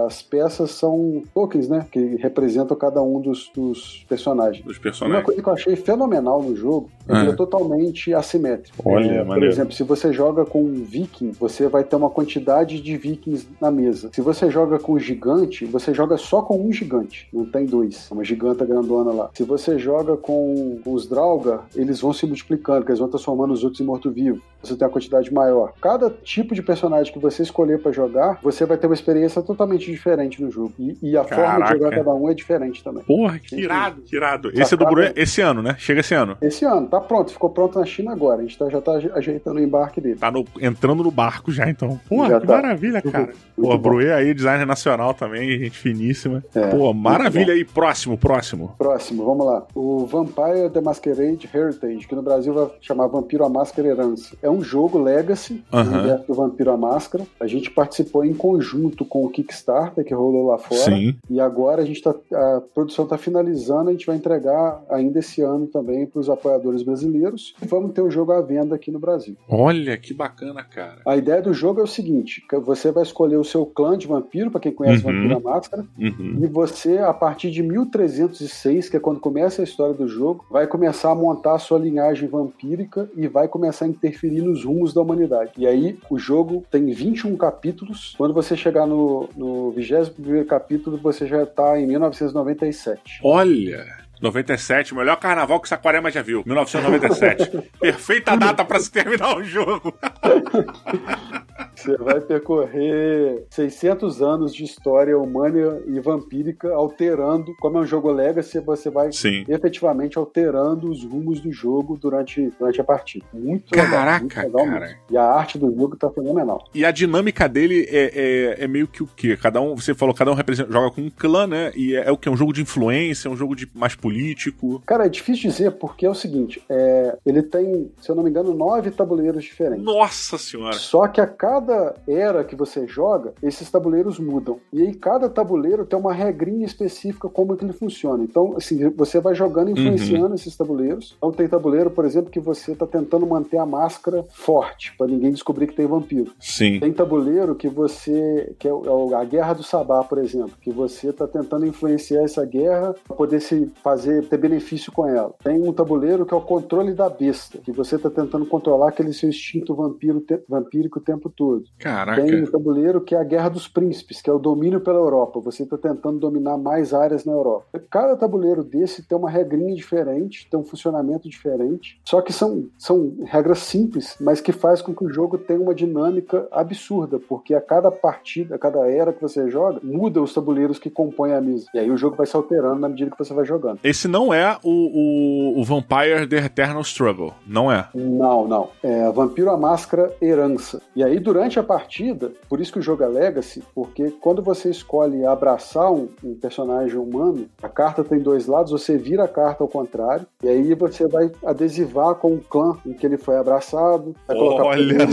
[0.05, 1.85] as peças são tokens, né?
[1.91, 4.63] Que representam cada um dos, dos personagens.
[4.63, 5.19] Dos personagens.
[5.19, 8.77] Uma coisa que eu achei fenomenal no jogo é que ele é totalmente assimétrico.
[8.85, 12.81] Olha, é, Por exemplo, se você joga com um viking, você vai ter uma quantidade
[12.81, 14.09] de vikings na mesa.
[14.13, 18.09] Se você joga com gigante, você joga só com um gigante, não tem dois.
[18.11, 19.29] Uma giganta grandona lá.
[19.33, 23.53] Se você joga com, com os Draugr, eles vão se multiplicando, que eles vão transformando
[23.53, 24.41] os outros em morto-vivo.
[24.63, 25.73] Você tem uma quantidade maior.
[25.81, 29.89] Cada tipo de personagem que você escolher para jogar, você vai ter uma experiência totalmente
[29.91, 30.73] diferente no jogo.
[30.79, 31.49] E, e a Caraca.
[31.51, 33.03] forma de jogar cada um é diferente também.
[33.03, 34.51] Porra, que irado, que irado.
[34.53, 35.75] Esse é do Bru esse ano, né?
[35.77, 36.37] Chega esse ano.
[36.41, 38.39] Esse ano, tá pronto, ficou pronto na China agora.
[38.39, 40.15] A gente tá- já tá aje- ajeitando o embarque dele.
[40.15, 41.99] Tá no- entrando no barco já, então.
[42.07, 42.53] Porra, Já que tá.
[42.55, 43.33] maravilha, cara.
[43.57, 43.77] Muito Pô.
[43.77, 46.43] Bruê aí, designer nacional também, gente finíssima.
[46.55, 47.63] É, Pô, maravilha aí.
[47.65, 48.73] Próximo, próximo.
[48.77, 49.65] Próximo, vamos lá.
[49.75, 54.35] O Vampire the Masquerade Heritage, que no Brasil vai chamar Vampiro a Máscara Herança.
[54.41, 55.83] É um jogo Legacy, Aham.
[55.89, 57.25] no universo do Vampiro a Máscara.
[57.39, 60.81] A gente participou em conjunto com o Kickstarter, que rolou lá fora.
[60.81, 61.15] Sim.
[61.29, 65.41] E agora a gente tá, a produção está finalizando, a gente vai entregar ainda esse
[65.41, 67.55] ano também para os apoiadores brasileiros.
[67.67, 69.35] Vamos ter o jogo à venda aqui no Brasil.
[69.49, 70.97] Olha, que bacana, cara.
[71.07, 74.51] A ideia do jogo é o seguinte: você vai escolher o seu clã de vampiro,
[74.51, 75.13] para quem conhece Uhum.
[75.13, 76.39] Vampiro a Máscara, Uhum.
[76.41, 80.67] e você, a partir de 1306, que é quando começa a história do jogo, vai
[80.67, 85.01] começar a montar a sua linhagem vampírica e vai começar a interferir nos rumos da
[85.01, 85.51] humanidade.
[85.57, 88.13] E aí, o jogo tem 21 capítulos.
[88.17, 93.21] Quando você chegar no, no 21 capítulo, você já está em 1997.
[93.23, 94.03] Olha.
[94.21, 96.43] 97, o melhor carnaval que Saquarema já viu.
[96.45, 97.71] 1997.
[97.77, 99.93] Perfeita data pra se terminar o jogo.
[101.75, 108.11] Você vai percorrer 600 anos de história humana e vampírica, alterando, como é um jogo
[108.11, 109.43] Legacy, você vai Sim.
[109.47, 113.25] efetivamente alterando os rumos do jogo durante, durante a partida.
[113.33, 114.19] Muito legal.
[114.19, 114.79] muito Caraca, legal cara.
[114.85, 114.97] mesmo.
[115.09, 116.63] E a arte do jogo tá fenomenal.
[116.73, 119.37] E a dinâmica dele é, é, é meio que o quê?
[119.37, 121.71] Cada um, você falou, cada um representa, joga com um clã, né?
[121.75, 122.29] E é, é o que?
[122.29, 124.81] Um jogo de influência, um jogo de mais político.
[124.85, 128.29] Cara, é difícil dizer porque é o seguinte: é, ele tem, se eu não me
[128.29, 129.83] engano, nove tabuleiros diferentes.
[129.83, 130.73] Nossa senhora.
[130.73, 131.62] Só que a cada
[132.07, 134.59] era que você joga, esses tabuleiros mudam.
[134.71, 138.23] E aí cada tabuleiro tem uma regrinha específica como que ele funciona.
[138.23, 141.15] Então, assim, você vai jogando e influenciando esses tabuleiros.
[141.17, 145.31] Então tem tabuleiro, por exemplo, que você está tentando manter a máscara forte, para ninguém
[145.31, 146.31] descobrir que tem vampiro.
[146.39, 146.79] Sim.
[146.79, 148.53] Tem tabuleiro que você.
[148.59, 152.43] que é é a guerra do Sabá, por exemplo, que você está tentando influenciar essa
[152.45, 155.33] guerra para poder se fazer, ter benefício com ela.
[155.43, 159.13] Tem um tabuleiro que é o controle da besta, que você está tentando controlar aquele
[159.13, 161.52] seu instinto vampiro, te- vampírico o tempo todo.
[161.77, 162.21] Caraca.
[162.21, 165.39] Tem um tabuleiro que é a Guerra dos Príncipes, que é o domínio pela Europa.
[165.41, 167.65] Você está tentando dominar mais áreas na Europa.
[167.89, 171.99] Cada tabuleiro desse tem uma regrinha diferente, tem um funcionamento diferente.
[172.05, 175.75] Só que são, são regras simples, mas que faz com que o jogo tenha uma
[175.75, 180.79] dinâmica absurda, porque a cada partida, a cada era que você joga, muda os tabuleiros
[180.79, 181.67] que compõem a mesa.
[181.73, 183.79] E aí o jogo vai se alterando na medida que você vai jogando.
[183.83, 187.33] Esse não é o, o, o Vampire The Eternal Struggle.
[187.45, 187.87] Não é.
[187.93, 188.69] Não, não.
[188.81, 190.81] É Vampiro a Máscara Herança.
[190.95, 194.69] E aí, durante a partida, por isso que o jogo é Legacy, porque quando você
[194.69, 199.63] escolhe abraçar um, um personagem humano, a carta tem dois lados, você vira a carta
[199.63, 204.15] ao contrário, e aí você vai adesivar com o clã em que ele foi abraçado,
[204.27, 205.07] vai colocar Olha.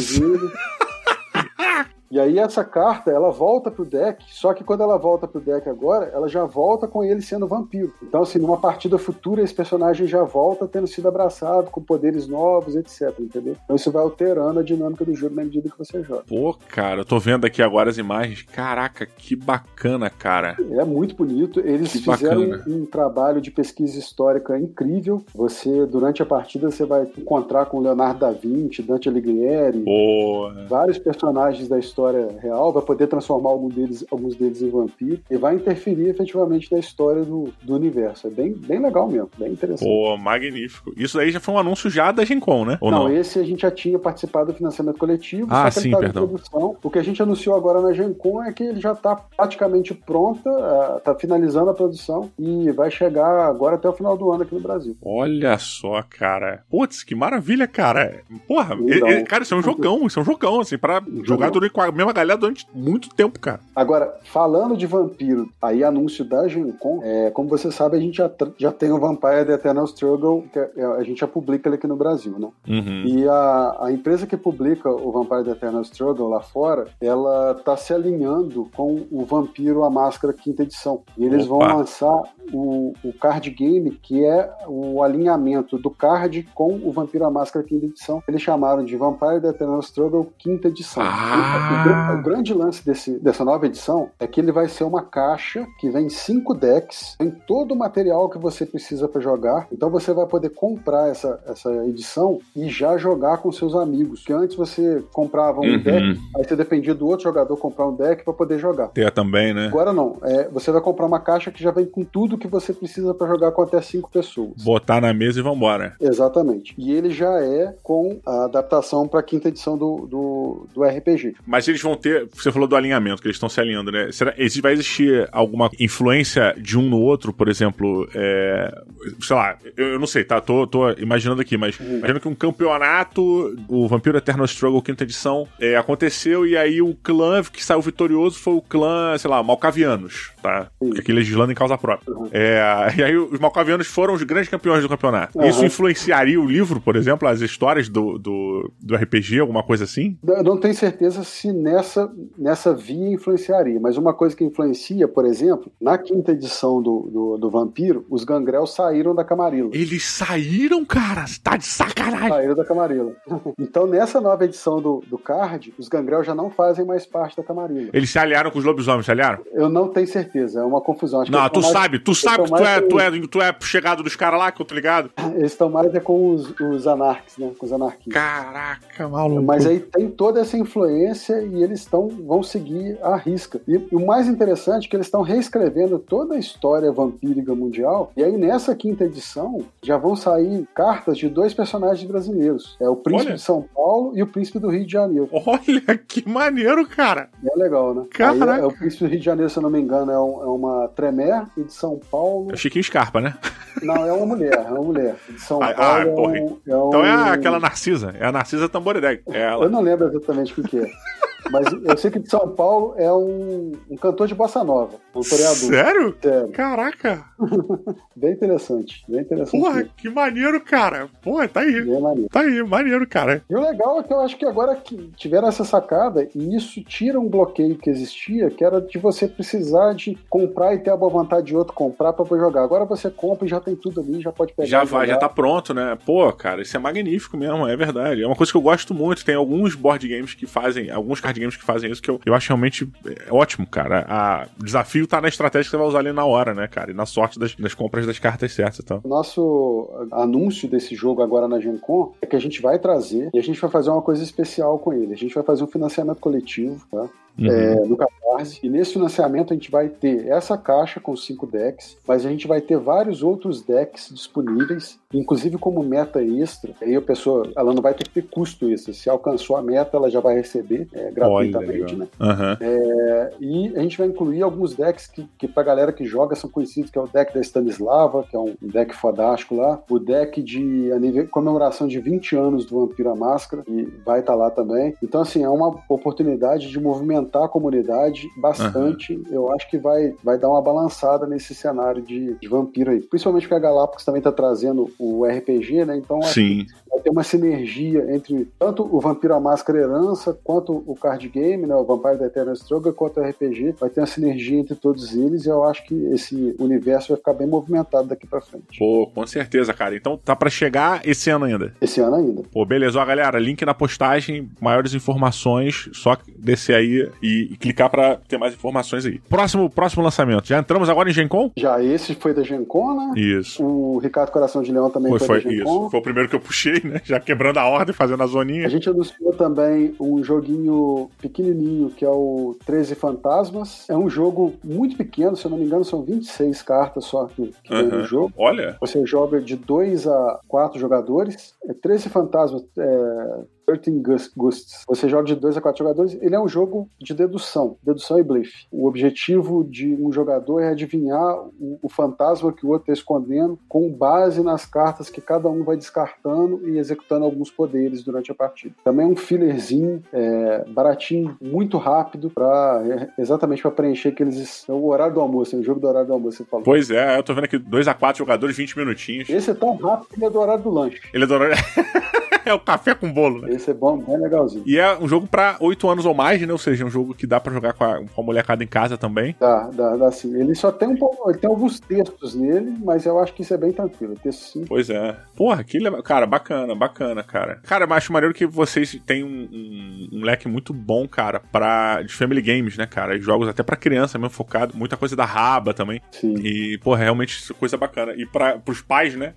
[2.10, 5.68] E aí essa carta, ela volta pro deck, só que quando ela volta pro deck
[5.68, 7.94] agora, ela já volta com ele sendo vampiro.
[8.02, 12.74] Então, assim, numa partida futura, esse personagem já volta tendo sido abraçado, com poderes novos,
[12.74, 13.56] etc, entendeu?
[13.62, 16.24] Então isso vai alterando a dinâmica do jogo na medida que você joga.
[16.28, 18.42] Pô, cara, eu tô vendo aqui agora as imagens.
[18.42, 20.56] Caraca, que bacana, cara.
[20.72, 21.60] É muito bonito.
[21.60, 25.22] Eles Que fizeram um, um trabalho de pesquisa histórica incrível.
[25.32, 30.50] Você, durante a partida, você vai encontrar com Leonardo da Vinci, Dante Alighieri, Pô.
[30.68, 31.99] vários personagens da história
[32.40, 36.78] real, vai poder transformar algum deles, alguns deles em vampiro e vai interferir efetivamente na
[36.78, 38.26] história do, do universo.
[38.26, 39.88] É bem, bem legal mesmo, bem interessante.
[39.88, 40.92] Pô, magnífico.
[40.96, 42.78] Isso aí já foi um anúncio já da Gen Con, né?
[42.80, 43.04] Ou não?
[43.04, 46.24] não, esse a gente já tinha participado do financiamento coletivo, Ah, sim, tá perdão.
[46.24, 46.76] em produção.
[46.82, 50.50] O que a gente anunciou agora na Gencom é que ele já está praticamente pronta,
[50.98, 54.60] está finalizando a produção e vai chegar agora até o final do ano aqui no
[54.60, 54.96] Brasil.
[55.02, 56.62] Olha só, cara.
[56.70, 58.20] Putz, que maravilha, cara.
[58.46, 59.10] Porra, Legal.
[59.10, 61.72] e- e- cara, isso é um jogão, isso é um jogão, assim, pra jogar durante,
[61.72, 63.60] com a mesma galera durante muito tempo, cara.
[63.74, 68.30] Agora, falando de vampiro, aí anúncio da Gencom, é, como você sabe, a gente já,
[68.58, 71.86] já tem o Vampire The Eternal Struggle, que é- a gente já publica ele aqui
[71.86, 72.48] no Brasil, né?
[72.68, 73.02] Uhum.
[73.06, 77.76] E a, a empresa que publica o Vampire The Eternal Struggle lá fora, ela tá
[77.76, 81.02] se alinhando com o Vampiro a Máscara quinta edição.
[81.16, 81.66] E eles Opa.
[81.66, 82.22] vão lançar
[82.52, 87.64] o, o card game, que é o alinhamento do card com o Vampiro a Máscara
[87.64, 88.22] quinta edição.
[88.28, 91.02] Eles chamaram de Vampire The Eternal Struggle quinta edição.
[91.04, 91.79] Ah.
[91.80, 95.02] O, gra- o grande lance desse, dessa nova edição é que ele vai ser uma
[95.02, 99.66] caixa que vem cinco decks, tem todo o material que você precisa para jogar.
[99.72, 104.24] Então você vai poder comprar essa, essa edição e já jogar com seus amigos.
[104.24, 105.82] Que antes você comprava um Uhum.
[105.82, 108.88] deck, aí você dependia do outro jogador comprar um deck para poder jogar.
[108.88, 109.66] Ter também, né?
[109.66, 112.72] Agora não, é, você vai comprar uma caixa que já vem com tudo que você
[112.72, 114.62] precisa para jogar com até cinco pessoas.
[114.64, 115.94] Botar na mesa e vambora.
[116.00, 116.74] Exatamente.
[116.76, 121.34] E ele já é com a adaptação para a quinta edição do, do, do RPG.
[121.46, 122.28] Mas eles vão ter.
[122.32, 124.10] Você falou do alinhamento, que eles estão se alinhando, né?
[124.12, 128.08] Será, vai existir alguma influência de um no outro, por exemplo?
[128.14, 128.72] É,
[129.20, 130.40] sei lá, eu, eu, não sei, tá?
[130.40, 131.98] Tô, tô imaginando aqui, mas uhum.
[131.98, 136.94] imagina que um campeonato, o Vampiro Eternal Struggle, quinta edição, é, aconteceu e aí o
[136.94, 140.68] clã que saiu vitorioso foi o clã, sei lá, Malcavianos, tá?
[140.98, 142.12] Aqui legislando em causa própria.
[142.12, 142.28] Uhum.
[142.32, 142.60] É,
[142.96, 145.38] e aí os Malcavianos foram os grandes campeões do campeonato.
[145.38, 145.46] Uhum.
[145.46, 150.18] Isso influenciaria o livro, por exemplo, as histórias do, do, do RPG, alguma coisa assim?
[150.26, 155.24] Eu não tenho certeza se nessa, nessa via influenciaria, mas uma coisa que influencia, por
[155.24, 159.70] exemplo, na quinta edição do, do, do Vampiro, os Gangrel saíram da Camarilla.
[159.72, 161.24] Eles saíram, cara?
[161.42, 162.28] Tá de sacanagem.
[162.28, 163.12] Saíram da Camarilla.
[163.58, 167.42] então, nessa nova edição do, do Card, os Gangrel já não fazem mais parte da
[167.42, 167.90] Camarilla.
[167.92, 169.42] Eles se aliaram com os lobisomens, se aliaram?
[169.52, 171.22] Eu não tenho certeza, é uma confusão.
[171.22, 174.02] Acho não, tu mais, sabe, tu sabe que tu é, tu, é, tu é chegado
[174.02, 175.10] dos caras lá, que eu tô ligado?
[175.34, 177.52] Eles estão mais é com os, os anarques, né?
[177.58, 178.12] Com os anarquistas.
[178.12, 179.42] Caraca, maluco.
[179.42, 183.60] Mas aí tem toda essa influência e eles estão vão seguir a risca.
[183.66, 188.12] E, e o mais interessante é que eles estão reescrevendo toda a história vampírica mundial.
[188.16, 192.76] E aí nessa quinta edição já vão sair cartas de dois personagens brasileiros.
[192.80, 193.36] É o Príncipe Olha.
[193.36, 195.28] de São Paulo e o Príncipe do Rio de Janeiro.
[195.32, 197.28] Olha, que maneiro, cara.
[197.44, 198.04] É legal, né?
[198.10, 198.54] Caraca.
[198.54, 200.42] Aí, é, o Príncipe do Rio de Janeiro, se eu não me engano, é, um,
[200.42, 202.52] é uma Tremere e de São Paulo...
[202.52, 203.36] É Chiquinho Scarpa, né?
[203.82, 205.16] Não, é uma mulher, é uma mulher.
[205.28, 206.88] De São ah, Paulo ah, é, um, é um...
[206.88, 209.22] Então é aquela Narcisa, é a Narcisa Tamborideg.
[209.28, 209.64] É ela.
[209.64, 210.90] Eu não lembro exatamente o que é.
[211.50, 215.20] Mas eu sei que de São Paulo é um, um cantor de bossa nova, um
[215.20, 215.54] toreador.
[215.56, 216.16] Sério?
[216.22, 216.48] Sério.
[216.52, 217.24] Caraca!
[218.14, 219.60] bem interessante, bem interessante.
[219.60, 221.08] Porra, que maneiro, cara.
[221.22, 221.82] Porra, tá aí.
[221.82, 222.28] Bem maneiro.
[222.28, 223.42] Tá aí, maneiro, cara.
[223.48, 226.82] E o legal é que eu acho que agora que tiveram essa sacada, e isso
[226.82, 230.96] tira um bloqueio que existia, que era de você precisar de comprar e ter a
[230.96, 232.62] boa vontade de outro comprar pra jogar.
[232.62, 234.68] Agora você compra e já tem tudo ali, já pode pegar.
[234.68, 235.96] Já vai, já tá pronto, né?
[236.04, 238.22] Pô, cara, isso é magnífico mesmo, é verdade.
[238.22, 239.24] É uma coisa que eu gosto muito.
[239.24, 242.34] Tem alguns board games que fazem, alguns card games que fazem isso que eu, eu
[242.34, 242.90] acho realmente
[243.26, 244.04] é ótimo, cara.
[244.08, 246.90] A, o desafio tá na estratégia que você vai usar ali na hora, né, cara?
[246.90, 249.00] E na sorte das, das compras das cartas certas então.
[249.04, 253.38] Nosso anúncio desse jogo agora na Gen Con é que a gente vai trazer e
[253.38, 255.12] a gente vai fazer uma coisa especial com ele.
[255.12, 257.08] A gente vai fazer um financiamento coletivo, tá?
[257.40, 257.50] Uhum.
[257.50, 258.60] É, no Catarse.
[258.62, 262.46] E nesse financiamento a gente vai ter essa caixa com cinco decks, mas a gente
[262.46, 266.72] vai ter vários outros decks disponíveis, inclusive como meta extra.
[266.82, 268.92] Aí a pessoa ela não vai ter que ter custo extra.
[268.92, 272.06] Se alcançou a meta, ela já vai receber é, gratuitamente, né?
[272.20, 272.56] Uhum.
[272.60, 276.50] É, e a gente vai incluir alguns decks que, que pra galera que joga são
[276.50, 280.42] conhecidos, que é o deck da Stanislava, que é um deck fodástico lá, o deck
[280.42, 280.90] de
[281.30, 284.94] comemoração de 20 anos do Vampiro à Máscara, e vai estar tá lá também.
[285.02, 289.14] Então, assim, é uma oportunidade de movimentar a comunidade bastante.
[289.14, 289.24] Uhum.
[289.30, 293.00] Eu acho que vai, vai dar uma balançada nesse cenário de, de vampiro aí.
[293.00, 295.96] Principalmente porque a Galápagos também está trazendo o RPG, né?
[295.96, 296.66] Então Sim.
[296.90, 301.66] vai ter uma sinergia entre tanto o Vampiro à Máscara Herança, quanto o card game,
[301.66, 301.74] né?
[301.74, 303.74] O Vampire da Eternal Struggle, quanto o RPG.
[303.78, 307.32] Vai ter uma sinergia entre todos eles e eu acho que esse universo vai ficar
[307.34, 308.78] bem movimentado daqui para frente.
[308.78, 309.96] Pô, com certeza, cara.
[309.96, 311.74] Então tá para chegar esse ano ainda.
[311.80, 312.42] Esse ano ainda.
[312.52, 312.98] Pô, beleza.
[312.98, 318.38] Ó, galera, link na postagem, maiores informações, só descer aí e, e clicar para ter
[318.38, 319.20] mais informações aí.
[319.28, 320.46] Próximo, próximo lançamento.
[320.46, 321.50] Já entramos agora em Gencom?
[321.56, 323.20] Já, esse foi da Gencom, né?
[323.20, 323.64] Isso.
[323.64, 325.80] O Ricardo Coração de Leão também foi, foi, foi da Gencom.
[325.80, 325.90] Isso.
[325.90, 327.00] Foi o primeiro que eu puxei, né?
[327.04, 328.66] Já quebrando a ordem, fazendo a zoninha.
[328.66, 333.88] A gente anunciou também um joguinho pequenininho que é o 13 Fantasmas.
[333.88, 337.52] É um jogo muito pequeno, se eu não me engano, são 26 cartas só que,
[337.62, 337.98] que uhum.
[337.98, 338.32] no jogo.
[338.36, 338.76] Olha!
[338.80, 341.54] Você joga de 2 a 4 jogadores.
[341.68, 342.64] É 13 Fantasmas.
[342.78, 344.84] É 13 Ghosts.
[344.86, 346.18] Você joga de 2 a 4 jogadores.
[346.20, 348.66] Ele é um jogo de dedução, dedução e blefe.
[348.70, 353.58] O objetivo de um jogador é adivinhar o, o fantasma que o outro está escondendo
[353.68, 358.34] com base nas cartas que cada um vai descartando e executando alguns poderes durante a
[358.34, 358.74] partida.
[358.84, 364.68] Também é um fillerzinho é, baratinho, muito rápido, para é, exatamente para preencher aqueles.
[364.68, 366.64] É o horário do almoço, é o jogo do horário do almoço, você falou.
[366.64, 369.28] Pois é, eu tô vendo aqui 2 a 4 jogadores, 20 minutinhos.
[369.28, 371.00] Esse é tão rápido que ele é do horário do lanche.
[371.12, 371.56] Ele é do horário.
[372.44, 373.54] é o café com bolo, né?
[373.54, 374.62] Esse é bom, bem legalzinho.
[374.66, 376.52] E é um jogo pra 8 anos ou mais, né?
[376.52, 378.66] Ou seja, é um jogo que dá pra jogar com a, com a molecada em
[378.66, 379.36] casa também.
[379.38, 380.34] Dá, dá, dá sim.
[380.38, 381.30] Ele só tem um pouco.
[381.30, 384.14] Ele tem alguns textos nele, mas eu acho que isso é bem tranquilo.
[384.22, 384.64] Texto sim.
[384.66, 385.16] Pois é.
[385.36, 386.02] Porra, que legal.
[386.02, 387.60] Cara, bacana, bacana, cara.
[387.64, 392.02] Cara, eu acho maneiro que vocês têm um, um, um, leque muito bom, cara, pra,
[392.02, 393.16] de family games, né, cara?
[393.16, 394.76] E jogos até pra criança mesmo, focado.
[394.76, 396.00] Muita coisa da raba também.
[396.10, 396.34] Sim.
[396.38, 398.14] E, porra, realmente coisa bacana.
[398.16, 399.34] E pra, pros pais, né?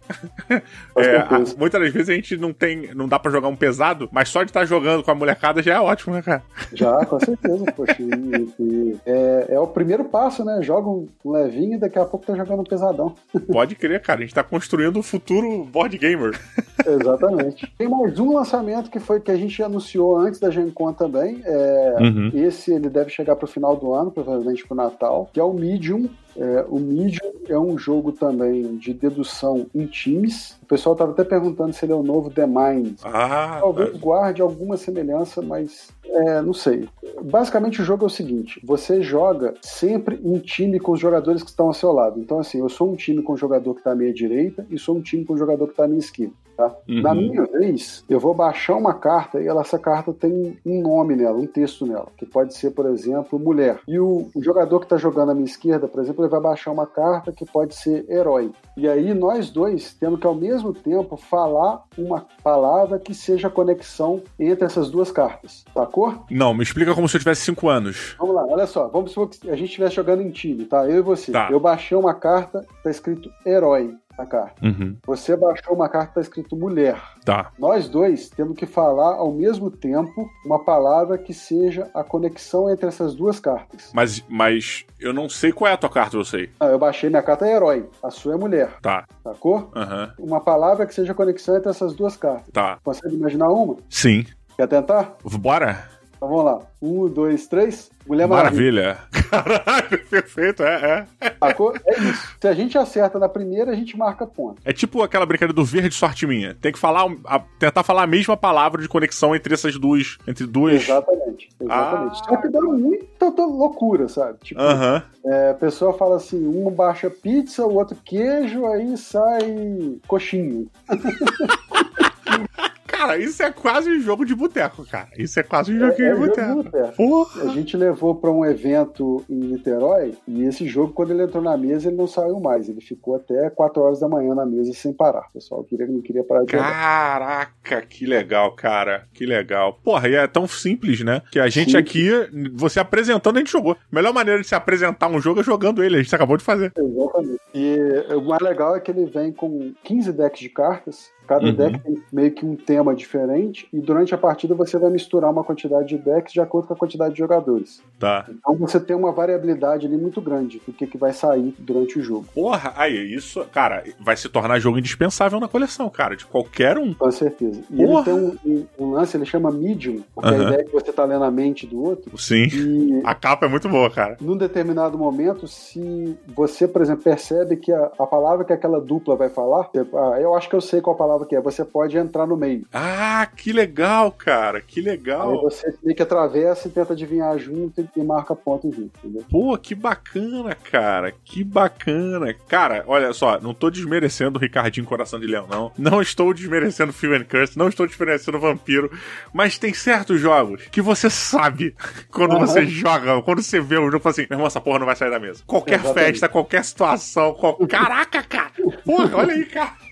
[0.98, 1.28] é,
[1.58, 4.44] muitas das vezes a gente não tem não dá pra jogar um pesado, mas só
[4.44, 6.44] de estar tá jogando com a molecada já é ótimo, né, cara?
[6.74, 7.98] Já, com certeza, poxa.
[8.00, 10.60] E, e é, é, o primeiro passo, né?
[10.62, 13.16] Joga um levinho e daqui a pouco tá jogando um pesadão.
[13.52, 14.20] Pode crer, cara.
[14.20, 16.40] A gente tá construindo o futuro board gamer.
[16.86, 17.72] Exatamente.
[17.78, 21.42] Tem mais um lançamento que foi que a gente anunciou antes da Gen Con também.
[21.46, 22.32] É, uhum.
[22.34, 26.10] Esse ele deve chegar pro final do ano, provavelmente pro Natal, que é o Medium
[26.36, 30.58] é, o Medium é um jogo também de dedução em times.
[30.64, 33.00] O pessoal estava até perguntando se ele é o novo The Mind.
[33.04, 36.88] Ah, Talvez guarde alguma semelhança, mas é, não sei.
[37.22, 41.50] Basicamente o jogo é o seguinte: você joga sempre em time com os jogadores que
[41.50, 42.20] estão ao seu lado.
[42.20, 44.78] Então, assim, eu sou um time com o jogador que está à minha direita e
[44.78, 46.34] sou um time com o jogador que está à minha esquerda.
[46.56, 46.76] Tá?
[46.88, 47.02] Uhum.
[47.02, 51.16] Na minha vez, eu vou baixar uma carta e ela, essa carta tem um nome
[51.16, 53.80] nela, um texto nela, que pode ser, por exemplo, mulher.
[53.88, 56.72] E o, o jogador que está jogando à minha esquerda, por exemplo, ele vai baixar
[56.72, 58.52] uma carta que pode ser herói.
[58.78, 64.22] E aí nós dois temos que ao mesmo tempo falar uma palavra que seja conexão
[64.40, 66.24] entre essas duas cartas, sacou?
[66.30, 68.16] Não, me explica como se eu tivesse cinco anos.
[68.20, 70.86] Vamos lá, olha só, vamos supor que a gente estivesse jogando em time, tá?
[70.88, 71.32] Eu e você.
[71.32, 71.50] Tá.
[71.52, 74.66] Eu baixei uma carta, tá escrito herói na carta.
[74.66, 74.98] Uhum.
[75.06, 77.02] Você baixou uma carta que tá escrito mulher.
[77.26, 77.52] Tá.
[77.58, 82.88] Nós dois temos que falar ao mesmo tempo uma palavra que seja a conexão entre
[82.88, 83.92] essas duas cartas.
[83.94, 86.50] Mas, mas eu não sei qual é a tua carta, eu sei.
[86.62, 87.90] eu baixei minha carta é herói.
[88.02, 88.78] A sua é mulher.
[88.82, 89.06] Tá.
[89.24, 89.72] Sacou?
[89.76, 90.28] Uhum.
[90.28, 92.52] Uma palavra que seja a conexão entre essas duas cartas.
[92.52, 92.78] Tá.
[92.84, 93.78] Consegue imaginar uma?
[93.90, 94.26] Sim.
[94.56, 95.16] Quer tentar?
[95.24, 95.93] Bora.
[96.24, 96.62] Então vamos lá.
[96.82, 97.92] Um, dois, três.
[98.08, 98.98] Mulher Maravilha.
[99.12, 99.24] Maravilha.
[99.30, 101.28] Caralho, perfeito, é, é.
[101.42, 102.36] É isso.
[102.40, 104.62] Se a gente acerta na primeira, a gente marca ponto.
[104.64, 106.56] É tipo aquela brincadeira do verde sorte minha.
[106.56, 110.46] Tem que falar, a, tentar falar a mesma palavra de conexão entre essas duas, entre
[110.46, 110.84] duas.
[110.84, 112.22] Exatamente, exatamente.
[112.22, 112.26] Ah.
[112.30, 114.38] Só que dá muita loucura, sabe?
[114.44, 115.04] Tipo, uh -huh.
[115.26, 120.70] é, a pessoa fala assim, um baixa pizza, o outro queijo, aí sai coxinho.
[123.04, 125.10] Cara, isso é quase um jogo de boteco, cara.
[125.18, 126.96] Isso é quase um joguinho é, é de boteco.
[126.96, 127.44] Porra.
[127.44, 131.58] A gente levou para um evento em Niterói e esse jogo, quando ele entrou na
[131.58, 132.70] mesa, ele não saiu mais.
[132.70, 135.28] Ele ficou até 4 horas da manhã na mesa sem parar.
[135.30, 136.72] O pessoal queria, não queria parar de jogar.
[136.72, 139.06] Caraca, que legal, cara.
[139.14, 139.80] Que legal.
[139.84, 141.22] Porra, e é tão simples, né?
[141.30, 142.10] Que a gente aqui,
[142.54, 143.74] você apresentando, a gente jogou.
[143.74, 145.98] A melhor maneira de se apresentar um jogo é jogando ele.
[145.98, 146.72] A gente acabou de fazer.
[146.78, 147.42] Exatamente.
[147.54, 147.78] E
[148.16, 151.54] o mais legal é que ele vem com 15 decks de cartas Cada uhum.
[151.54, 155.44] deck tem meio que um tema diferente e durante a partida você vai misturar uma
[155.44, 157.82] quantidade de decks de acordo com a quantidade de jogadores.
[158.00, 158.26] Tá.
[158.30, 162.04] Então você tem uma variabilidade ali muito grande do que, que vai sair durante o
[162.04, 162.26] jogo.
[162.34, 166.94] Porra, aí isso, cara, vai se tornar jogo indispensável na coleção, cara, de qualquer um.
[166.94, 167.62] Com certeza.
[167.70, 167.94] E Porra.
[167.94, 170.42] ele tem um, um, um, lance, ele chama Medium, porque uhum.
[170.42, 172.18] a ideia é que você tá lendo a mente do outro.
[172.18, 172.48] Sim.
[172.52, 174.18] E a capa é muito boa, cara.
[174.20, 179.16] Num determinado momento, se você, por exemplo, percebe que a, a palavra que aquela dupla
[179.16, 181.98] vai falar, ah, eu acho que eu sei qual palavra palavra que é, você pode
[181.98, 182.66] entrar no meio.
[182.74, 185.32] Ah, que legal, cara, que legal.
[185.32, 189.24] Aí você meio que atravessa e tenta adivinhar junto e marca ponto junto, entendeu?
[189.30, 192.34] Pô, que bacana, cara, que bacana.
[192.48, 195.72] Cara, olha só, não tô desmerecendo o Ricardinho Coração de Leão, não.
[195.78, 198.92] Não estou desmerecendo Phil and Curse, não estou desmerecendo Vampiro,
[199.34, 201.76] mas tem certos jogos que você sabe
[202.12, 202.40] quando uhum.
[202.40, 204.96] você joga, quando você vê o jogo, fala assim, meu irmão, essa porra não vai
[204.96, 205.44] sair da mesa.
[205.46, 206.12] Qualquer Exatamente.
[206.12, 207.56] festa, qualquer situação, qual...
[207.68, 208.52] caraca, cara.
[208.84, 209.83] Porra, olha aí, cara.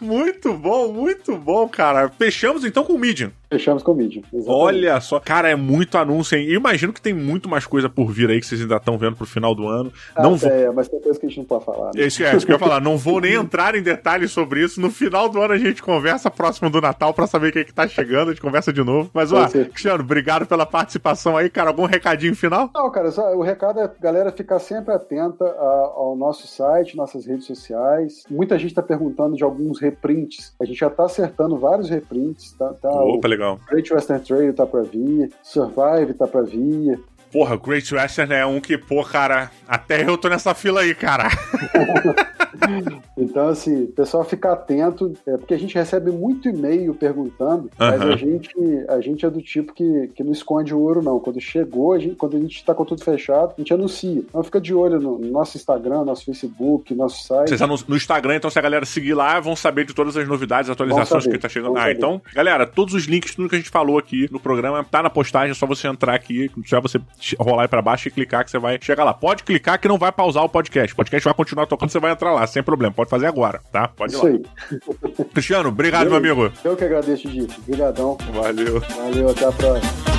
[0.00, 2.08] Muito bom, muito bom, cara.
[2.08, 3.30] Fechamos então com o Medium.
[3.50, 4.22] Fechamos com o Medium.
[4.32, 4.48] Exatamente.
[4.48, 6.52] Olha só, cara, é muito anúncio, hein?
[6.52, 9.26] imagino que tem muito mais coisa por vir aí que vocês ainda estão vendo pro
[9.26, 9.92] final do ano.
[10.14, 10.50] Ah, não vou...
[10.50, 11.92] É, mas tem coisa que a gente não pode falar.
[11.94, 12.04] Né?
[12.04, 12.80] Isso, é, isso que eu ia falar.
[12.80, 14.80] Não vou nem entrar em detalhes sobre isso.
[14.80, 17.64] No final do ano a gente conversa próximo do Natal para saber o que, é
[17.64, 18.28] que tá chegando.
[18.28, 19.10] A gente conversa de novo.
[19.14, 21.70] Mas, ó, Cristiano, obrigado pela participação aí, cara.
[21.70, 22.70] Algum recadinho final?
[22.74, 27.46] Não, cara, só, o recado é galera ficar sempre atenta ao nosso site, nossas redes
[27.46, 28.24] sociais.
[28.30, 30.54] Muita gente tá perguntando de alguns reprints.
[30.60, 32.52] A gente já tá acertando vários reprints.
[32.52, 33.35] Tá, tá Opa, legal.
[33.68, 36.98] Great Western Trail tá pra vir, Survive tá pra vir.
[37.32, 41.28] Porra, Great Western é um que, pô, cara, até eu tô nessa fila aí, cara.
[43.16, 48.00] então, assim, o pessoal fica atento, é, porque a gente recebe muito e-mail perguntando, mas
[48.00, 48.54] a, gente,
[48.88, 51.20] a gente é do tipo que, que não esconde o ouro, não.
[51.20, 54.20] Quando chegou, a gente, quando a gente tá com tudo fechado, a gente anuncia.
[54.20, 57.48] Então fica de olho no, nosso Instagram, nosso Facebook, nosso site.
[57.48, 60.26] Vocês no, no Instagram, então se a galera seguir lá, vão saber de todas as
[60.28, 61.76] novidades, atualizações que tá chegando.
[61.76, 65.02] Ah, então, galera, todos os links, tudo que a gente falou aqui no programa, tá
[65.02, 67.00] na postagem, é só você entrar aqui, só você
[67.38, 69.14] rolar aí pra baixo e clicar que você vai chegar lá.
[69.14, 70.92] Pode clicar que não vai pausar o podcast.
[70.92, 72.92] O podcast vai continuar tocando, você vai entrar lá, sem problema.
[72.92, 73.88] Pode fazer agora, tá?
[73.88, 74.30] Pode ir Isso lá.
[74.30, 75.24] Aí.
[75.32, 76.52] Cristiano, obrigado, meu amigo.
[76.64, 77.54] Eu que agradeço, Dito.
[77.60, 78.16] Obrigadão.
[78.32, 78.80] Valeu.
[78.80, 80.16] Valeu, até a próxima.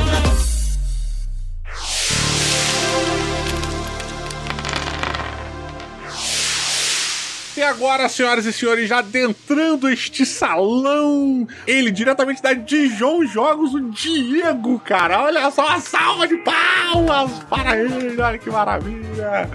[7.57, 13.89] E agora, senhoras e senhores, já adentrando este salão, ele diretamente da Dijon Jogos, o
[13.89, 15.23] Diego, cara.
[15.23, 19.49] Olha só, uma salva de palmas para ele, olha que maravilha.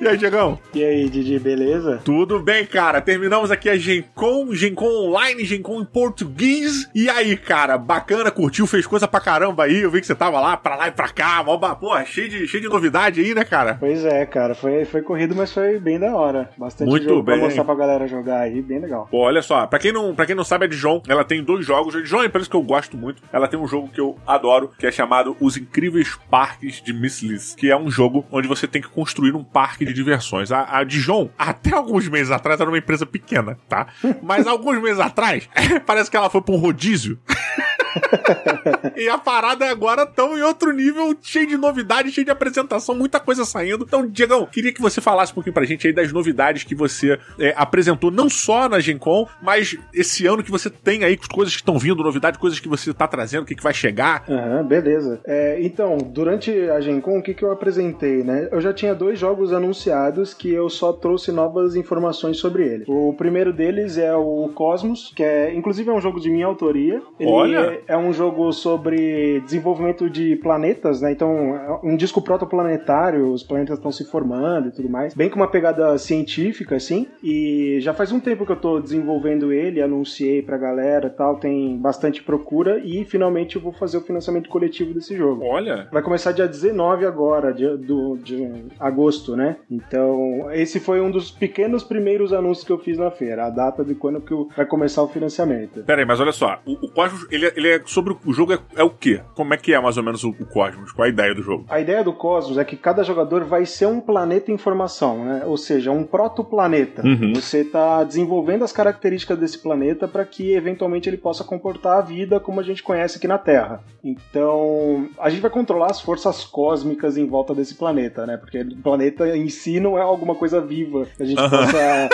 [0.00, 0.58] E aí, Diegão?
[0.74, 2.00] E aí, Didi, beleza?
[2.02, 3.02] Tudo bem, cara.
[3.02, 6.88] Terminamos aqui a Gencom, Gencom Online, Gencom em português.
[6.94, 9.82] E aí, cara, bacana, curtiu, fez coisa pra caramba aí.
[9.82, 11.44] Eu vi que você tava lá, pra lá e pra cá.
[11.44, 13.76] Mó, pô, cheio de, cheio de novidade aí, né, cara?
[13.78, 14.54] Pois é, cara.
[14.54, 16.48] Foi, foi corrido, mas foi bem da hora.
[16.56, 17.36] Bastante Muito jogo bem.
[17.36, 19.06] pra mostrar pra galera jogar aí, bem legal.
[19.10, 21.66] Pô, olha só, pra quem não, pra quem não sabe, a Dijon, ela tem dois
[21.66, 21.94] jogos.
[21.94, 23.22] A Dijon é uma empresa que eu gosto muito.
[23.30, 27.20] Ela tem um jogo que eu adoro, que é chamado Os Incríveis Parques de Miss
[27.22, 30.50] Liz, que é um jogo onde você tem que construir um parque de diversões.
[30.52, 33.88] A, a Dijon, até alguns meses atrás, era uma empresa pequena, tá?
[34.22, 35.48] Mas alguns meses atrás,
[35.86, 37.18] parece que ela foi pra um rodízio.
[38.96, 43.20] e a parada agora tão em outro nível, cheio de novidades, cheio de apresentação, muita
[43.20, 43.84] coisa saindo.
[43.84, 47.18] Então, Diegão, queria que você falasse um pouquinho pra gente aí das novidades que você
[47.38, 51.54] é, apresentou, não só na Gen Con, mas esse ano que você tem aí, coisas
[51.54, 54.24] que estão vindo, novidades, coisas que você tá trazendo, o que, que vai chegar.
[54.28, 55.20] Aham, beleza.
[55.26, 58.48] É, então, durante a Gen Con, o que, que eu apresentei, né?
[58.50, 62.84] Eu já tinha dois jogos anunciados que eu só trouxe novas informações sobre ele.
[62.86, 67.02] O primeiro deles é o Cosmos, que é, inclusive, é um jogo de minha autoria.
[67.18, 67.79] Ele Olha!
[67.88, 71.12] É, é um jogo sobre desenvolvimento de planetas, né?
[71.12, 75.14] Então, é um disco protoplanetário, os planetas estão se formando e tudo mais.
[75.14, 77.06] Bem com uma pegada científica, assim.
[77.22, 81.36] E já faz um tempo que eu tô desenvolvendo ele, anunciei pra galera e tal,
[81.36, 85.44] tem bastante procura e finalmente eu vou fazer o financiamento coletivo desse jogo.
[85.44, 89.56] Olha, Vai começar dia 19 agora, de, do, de agosto, né?
[89.70, 93.84] Então, esse foi um dos pequenos primeiros anúncios que eu fiz na feira, a data
[93.84, 95.82] de quando que vai começar o financiamento.
[95.84, 98.52] Pera aí, mas olha só, o, o Cosmos, ele, é- ele é sobre o, jogo,
[98.52, 99.20] é, é o quê?
[99.34, 100.92] Como é que é mais ou menos o, o Cosmos?
[100.92, 101.64] Qual é a ideia do jogo?
[101.68, 105.42] A ideia do Cosmos é que cada jogador vai ser um planeta em formação, né?
[105.46, 107.02] Ou seja, um protoplaneta.
[107.06, 107.34] Uhum.
[107.34, 112.40] Você está desenvolvendo as características desse planeta para que eventualmente ele possa comportar a vida
[112.40, 113.82] como a gente conhece aqui na Terra.
[114.02, 118.36] Então, a gente vai controlar as forças cósmicas em volta desse planeta, né?
[118.36, 121.50] Porque o planeta em si não é alguma coisa viva que a gente Aham.
[121.50, 122.08] possa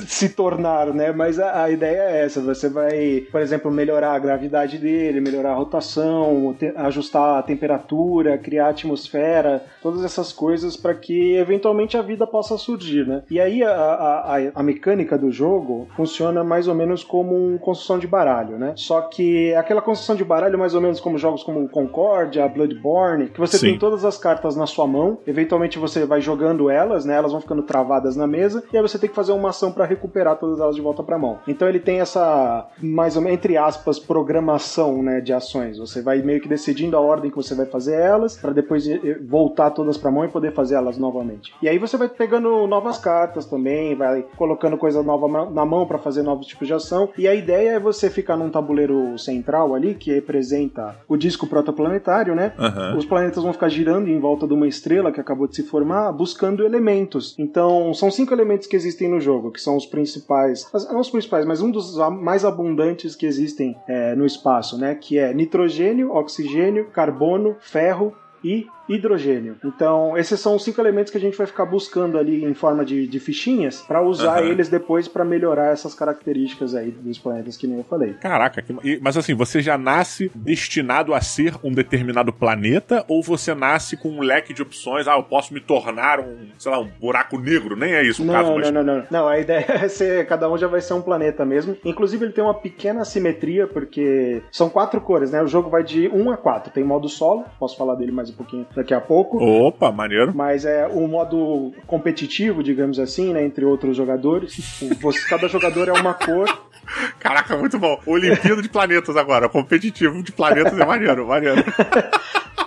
[0.06, 1.12] se tornar, né?
[1.12, 5.52] Mas a, a ideia é essa: você vai, por exemplo, melhorar a gravidade dele, melhorar
[5.52, 12.02] a rotação, ajustar a temperatura, criar a atmosfera, todas essas coisas para que eventualmente a
[12.02, 13.22] vida possa surgir, né?
[13.30, 17.58] E aí a, a, a- a mecânica do jogo funciona mais ou menos como uma
[17.58, 18.72] construção de baralho, né?
[18.76, 23.40] Só que aquela construção de baralho, mais ou menos como jogos como Concordia, Bloodborne, que
[23.40, 23.66] você Sim.
[23.70, 27.14] tem todas as cartas na sua mão, eventualmente você vai jogando elas, né?
[27.16, 29.84] Elas vão ficando travadas na mesa e aí você tem que fazer uma ação para
[29.84, 31.38] recuperar todas elas de volta para mão.
[31.46, 34.53] Então ele tem essa mais ou menos entre aspas programação,
[35.02, 35.78] né, de ações.
[35.78, 39.18] Você vai meio que decidindo a ordem que você vai fazer elas para depois eh,
[39.26, 41.52] voltar todas para mão e poder fazer elas novamente.
[41.62, 45.98] E aí você vai pegando novas cartas também, vai colocando coisa nova na mão para
[45.98, 47.08] fazer novos tipos de ação.
[47.16, 52.34] E a ideia é você ficar num tabuleiro central ali que representa o disco protoplanetário,
[52.34, 52.52] né?
[52.58, 52.96] Aham.
[52.96, 56.12] Os planetas vão ficar girando em volta de uma estrela que acabou de se formar,
[56.12, 57.34] buscando elementos.
[57.38, 61.44] Então, são cinco elementos que existem no jogo, que são os principais, não os principais,
[61.46, 64.43] mas um dos a- mais abundantes que existem é, no espaço,
[64.78, 64.94] né?
[64.94, 69.56] Que é nitrogênio, oxigênio, carbono, ferro e hidrogênio.
[69.64, 72.84] Então, esses são os cinco elementos que a gente vai ficar buscando ali em forma
[72.84, 74.48] de, de fichinhas para usar Aham.
[74.50, 78.14] eles depois para melhorar essas características aí dos planetas que nem eu falei.
[78.14, 83.54] Caraca, que- mas assim, você já nasce destinado a ser um determinado planeta ou você
[83.54, 85.08] nasce com um leque de opções?
[85.08, 87.76] Ah, eu posso me tornar um, sei lá, um buraco negro?
[87.76, 88.70] Nem é isso o Não, caso, não, mas.
[88.70, 89.28] não, não, não.
[89.28, 90.26] a ideia é ser.
[90.26, 91.76] Cada um já vai ser um planeta mesmo.
[91.84, 95.42] Inclusive, ele tem uma pequena assimetria, porque são quatro cores, né?
[95.42, 96.72] O jogo vai de 1 a 4.
[96.72, 99.38] Tem modo solo, posso falar dele mais um pouquinho daqui a pouco.
[99.42, 100.32] Opa, maneiro.
[100.34, 103.44] Mas é o modo competitivo, digamos assim, né?
[103.44, 104.80] Entre outros jogadores.
[105.00, 106.48] Você- cada jogador é uma cor.
[107.18, 108.00] Caraca, muito bom.
[108.06, 109.48] Olimpíada de planetas agora.
[109.48, 111.62] Competitivo de planetas é maneiro, maneiro.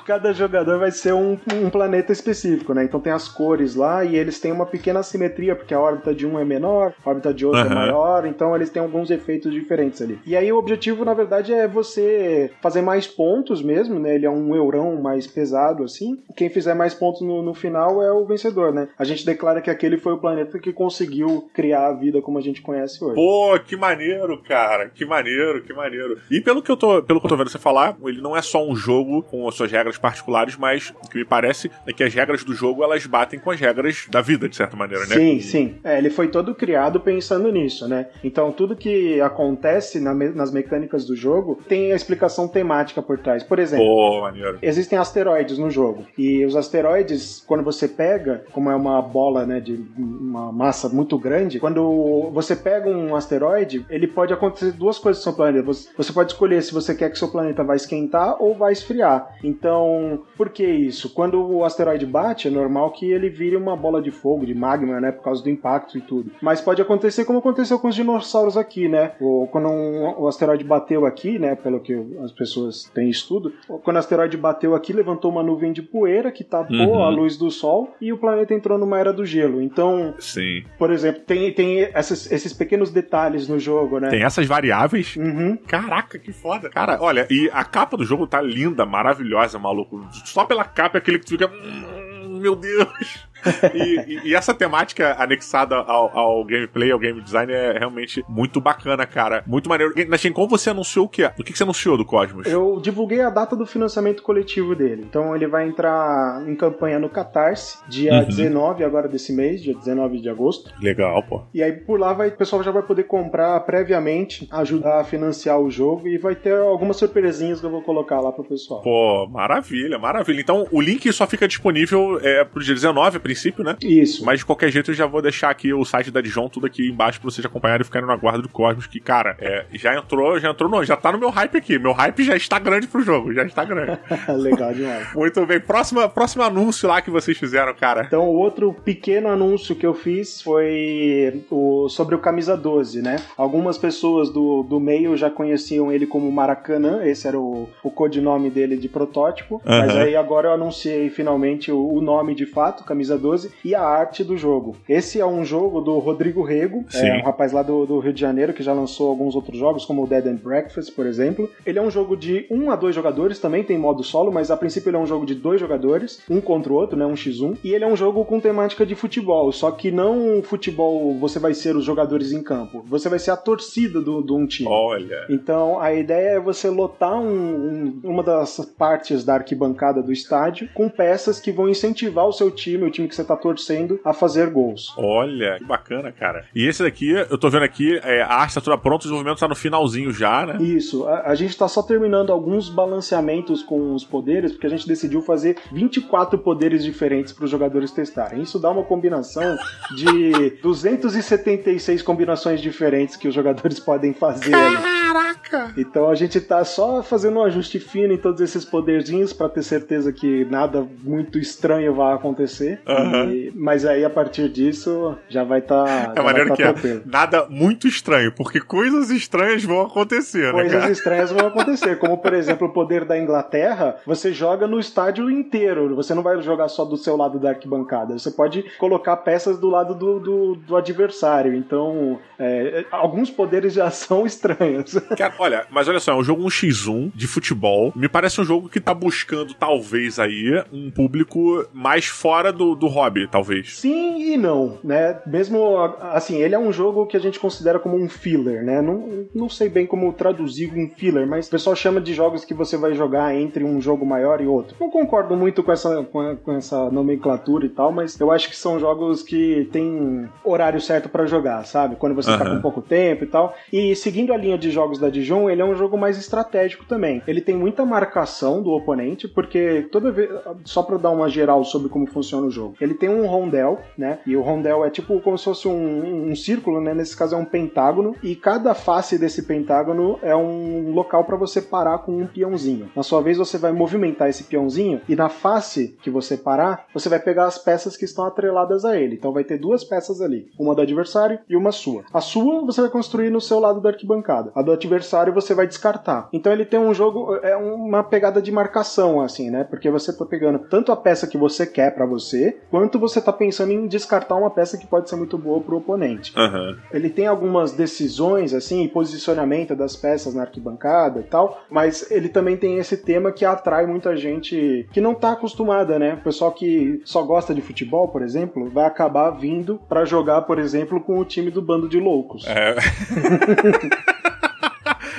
[0.07, 2.85] Cada jogador vai ser um, um planeta específico, né?
[2.85, 6.25] Então tem as cores lá e eles têm uma pequena assimetria, porque a órbita de
[6.25, 7.71] um é menor, a órbita de outro Aham.
[7.71, 10.17] é maior, então eles têm alguns efeitos diferentes ali.
[10.25, 14.15] E aí o objetivo, na verdade, é você fazer mais pontos mesmo, né?
[14.15, 16.17] Ele é um eurão mais pesado, assim.
[16.37, 18.87] Quem fizer mais pontos no, no final é o vencedor, né?
[18.97, 22.41] A gente declara que aquele foi o planeta que conseguiu criar a vida como a
[22.41, 23.15] gente conhece hoje.
[23.15, 24.06] Pô, que maneiro,
[24.45, 24.89] cara.
[24.89, 26.19] Que maneiro, que maneiro.
[26.29, 28.41] E pelo que eu tô, pelo que eu tô vendo você falar, ele não é
[28.41, 32.03] só um jogo com as suas regras particulares, mas o que me parece é que
[32.03, 35.15] as regras do jogo elas batem com as regras da vida, de certa maneira, né?
[35.15, 35.75] Sim, sim.
[35.83, 38.07] É, ele foi todo criado pensando nisso, né?
[38.23, 43.17] Então tudo que acontece na me nas mecânicas do jogo tem a explicação temática por
[43.17, 43.43] trás.
[43.43, 44.59] Por exemplo, Pô, maneiro.
[44.61, 46.05] existem asteroides no jogo.
[46.17, 51.17] E os asteroides, quando você pega, como é uma bola né, de uma massa muito
[51.17, 55.65] grande, quando você pega um asteroide, ele pode acontecer duas coisas no seu planeta.
[55.65, 59.35] Você, pode escolher se você quer que seu planeta vai esquentar ou vai esfriar.
[59.43, 61.13] Então, por que isso?
[61.13, 64.99] Quando o asteroide bate, é normal que ele vire uma bola de fogo, de magma,
[65.01, 65.11] né?
[65.11, 66.31] Por causa do impacto e tudo.
[66.41, 69.13] Mas pode acontecer como aconteceu com os dinossauros aqui, né?
[69.19, 71.55] Ou quando um, o asteroide bateu aqui, né?
[71.55, 71.93] Pelo que
[72.23, 73.51] as pessoas têm estudo,
[73.83, 77.03] quando o asteroide bateu aqui, levantou uma nuvem de poeira que tapou Uhum.
[77.03, 79.61] a luz do Sol e o planeta entrou numa era do gelo.
[79.61, 80.63] Então, Sim.
[80.77, 84.09] por exemplo, tem, tem essas- esses pequenos detalhes no jogo, né?
[84.09, 85.15] Tem essas variáveis.
[85.15, 85.57] Uhum.
[85.67, 86.69] Caraca, que foda.
[86.69, 90.05] Cara, olha, e a capa do jogo tá linda, maravilhosa, maluco.
[90.25, 91.47] Só pela capa é aquele que tu fica.
[91.47, 93.25] "Hum, Meu Deus!
[93.73, 98.59] E, e- e essa temática anexada ao, ao gameplay, ao game design, é realmente muito
[98.61, 99.43] bacana, cara.
[99.47, 99.93] Muito maneiro.
[100.07, 101.25] Na Como você anunciou o quê?
[101.39, 102.45] O que que você anunciou do Cosmos?
[102.47, 105.03] Eu divulguei a data do financiamento coletivo dele.
[105.09, 108.25] Então ele vai entrar em campanha no Catarse, dia Uhum.
[108.25, 110.71] 19 agora desse mês, dia 19 de agosto.
[110.81, 111.43] Legal, pô.
[111.53, 115.59] E aí por lá vai, o pessoal já vai poder comprar previamente, ajudar a financiar
[115.59, 118.81] o jogo e vai ter algumas surpresinhas que eu vou colocar lá pro pessoal.
[118.81, 120.41] Pô, maravilha, maravilha.
[120.41, 123.75] Então, o link só fica disponível é, pro dia 19, a princípio, né?
[123.81, 124.25] Isso.
[124.25, 126.89] Mas de qualquer jeito eu já vou deixar aqui o site da Dijon tudo aqui
[126.89, 130.39] embaixo pra vocês acompanharem e ficarem no aguardo do Cosmos, que, cara, é, já entrou,
[130.39, 131.79] já entrou no, já tá no meu hype aqui.
[131.79, 133.97] Meu hype já está grande pro jogo, já está grande.
[134.37, 135.07] Legal demais.
[135.15, 135.59] Muito bem.
[135.59, 138.03] Próxima, próximo anúncio lá que vocês fizeram, cara.
[138.05, 143.17] Então, o outro pequeno anúncio que eu fiz foi o, sobre o Camisa 12, né?
[143.37, 148.49] Algumas pessoas do, do meio já conheciam ele como Maracanã, esse era o, o codinome
[148.49, 150.01] dele de protótipo, mas Aham.
[150.01, 154.23] aí agora eu anunciei finalmente o, o nome de fato, Camisa 12, e a arte
[154.23, 154.75] do jogo.
[154.87, 157.07] Esse é um jogo do Rodrigo Rego, Sim.
[157.07, 159.85] é um rapaz lá do, do Rio de Janeiro que já lançou alguns outros jogos,
[159.85, 161.49] como o Dead and Breakfast, por exemplo.
[161.65, 164.57] Ele é um jogo de um a dois jogadores, também tem modo solo, mas a
[164.57, 167.05] princípio ele é um jogo de dois jogadores, um contra o outro, né?
[167.05, 167.57] Um x1.
[167.63, 171.53] E ele é um jogo com temática de futebol, só que não futebol você vai
[171.53, 174.69] ser os jogadores em campo, você vai ser a torcida do, de um time.
[174.69, 175.25] Olha.
[175.29, 180.69] Então a ideia é você lotar um- um- uma das partes da arquibancada do estádio
[180.73, 184.13] com peças que vão incentivar o seu time, o time que você está torcendo, a
[184.13, 184.93] fazer gols.
[184.97, 186.45] Olha, que bacana, cara.
[186.53, 189.39] E esse daqui, eu tô vendo aqui, é, a arte tá toda pronta, o desenvolvimento
[189.39, 190.57] tá no finalzinho já, né?
[190.61, 194.87] Isso, a, a gente está só terminando alguns balanceamentos com os poderes, porque a gente
[194.87, 198.41] decidiu fazer 24 poderes diferentes para os jogadores testarem.
[198.41, 199.57] Isso dá uma combinação
[199.95, 204.51] de 276 combinações diferentes que os jogadores podem fazer.
[204.51, 205.73] Caraca!
[205.77, 209.63] Então a gente tá só fazendo um ajuste fino em todos esses poderzinhos para ter
[209.63, 212.81] certeza que nada muito estranho vai acontecer.
[213.29, 216.13] E- mas aí a partir disso já vai estar.
[216.15, 216.73] É maneiro que é
[217.05, 222.33] nada muito estranho, porque coisas estranhas vão acontecer, né, Coisas estranhas vão acontecer, como por
[222.33, 226.85] exemplo o poder da Inglaterra, você joga no estádio inteiro, você não vai jogar só
[226.85, 231.53] do seu lado da arquibancada, você pode colocar peças do lado do, do, do adversário,
[231.55, 234.93] então é, alguns poderes já são estranhos.
[235.17, 237.91] Cara, olha, mas olha só, é um jogo 1x1 de futebol.
[237.95, 242.86] Me parece um jogo que tá buscando, talvez, aí, um público mais fora do, do
[242.87, 243.79] hobby, talvez.
[243.79, 245.19] Sim e não, né?
[245.25, 248.81] Mesmo assim, ele é um jogo que a gente considera como um filler, né?
[248.81, 252.53] Não, não sei bem como traduzir um filler, mas o pessoal chama de jogos que
[252.53, 254.75] você vai jogar entre um jogo maior e outro.
[254.79, 258.79] Não concordo muito com essa, com, essa nomenclatura e tal, mas eu acho que são
[258.79, 261.95] jogos que tem horário certo pra jogar, sabe?
[261.95, 262.55] Quando você tá Aham.
[262.55, 263.55] com pouco tempo e tal.
[263.71, 267.21] E seguindo a linha de jogos da Dijon, ele é um jogo mais estratégico também.
[267.27, 270.29] Ele tem muita marcação do oponente, porque toda vez.
[270.65, 272.75] Só pra dar uma geral sobre como funciona o jogo.
[272.79, 274.19] Ele tem um rondel, né?
[274.25, 276.93] E o rondel é tipo como se fosse um, um círculo, né?
[276.93, 278.15] Nesse caso é um pentágono.
[278.23, 282.89] E cada face desse pentágono é um local pra você parar com um peãozinho.
[282.95, 287.09] Na sua vez, você vai movimentar esse peãozinho e na face que você parar, você
[287.09, 289.15] vai pegar as peças que estão atreladas a ele.
[289.15, 292.03] Então vai ter duas peças ali, uma do adversário e uma sua.
[292.13, 294.51] A sua você vai construir no seu lado da arquibancada.
[294.55, 296.29] A do adversário você vai descartar.
[296.31, 299.63] Então ele tem um jogo, é uma pegada de marcação, assim, né?
[299.63, 303.31] Porque você tá pegando tanto a peça que você quer pra você, quanto você tá
[303.31, 306.33] pensando em descartar uma peça que pode ser muito boa pro oponente.
[306.35, 306.77] Aham.
[306.91, 312.29] Ele tem algumas decisões, assim, e posicionamento das peças na arquibancada e tal, mas ele
[312.29, 316.15] também tem esse tema que atrai muita gente que não tá acostumada, né?
[316.15, 320.59] O pessoal que só gosta de futebol, por exemplo, vai acabar vindo pra jogar, por
[320.59, 322.45] exemplo, com o time do bando de loucos.
[322.47, 322.75] É.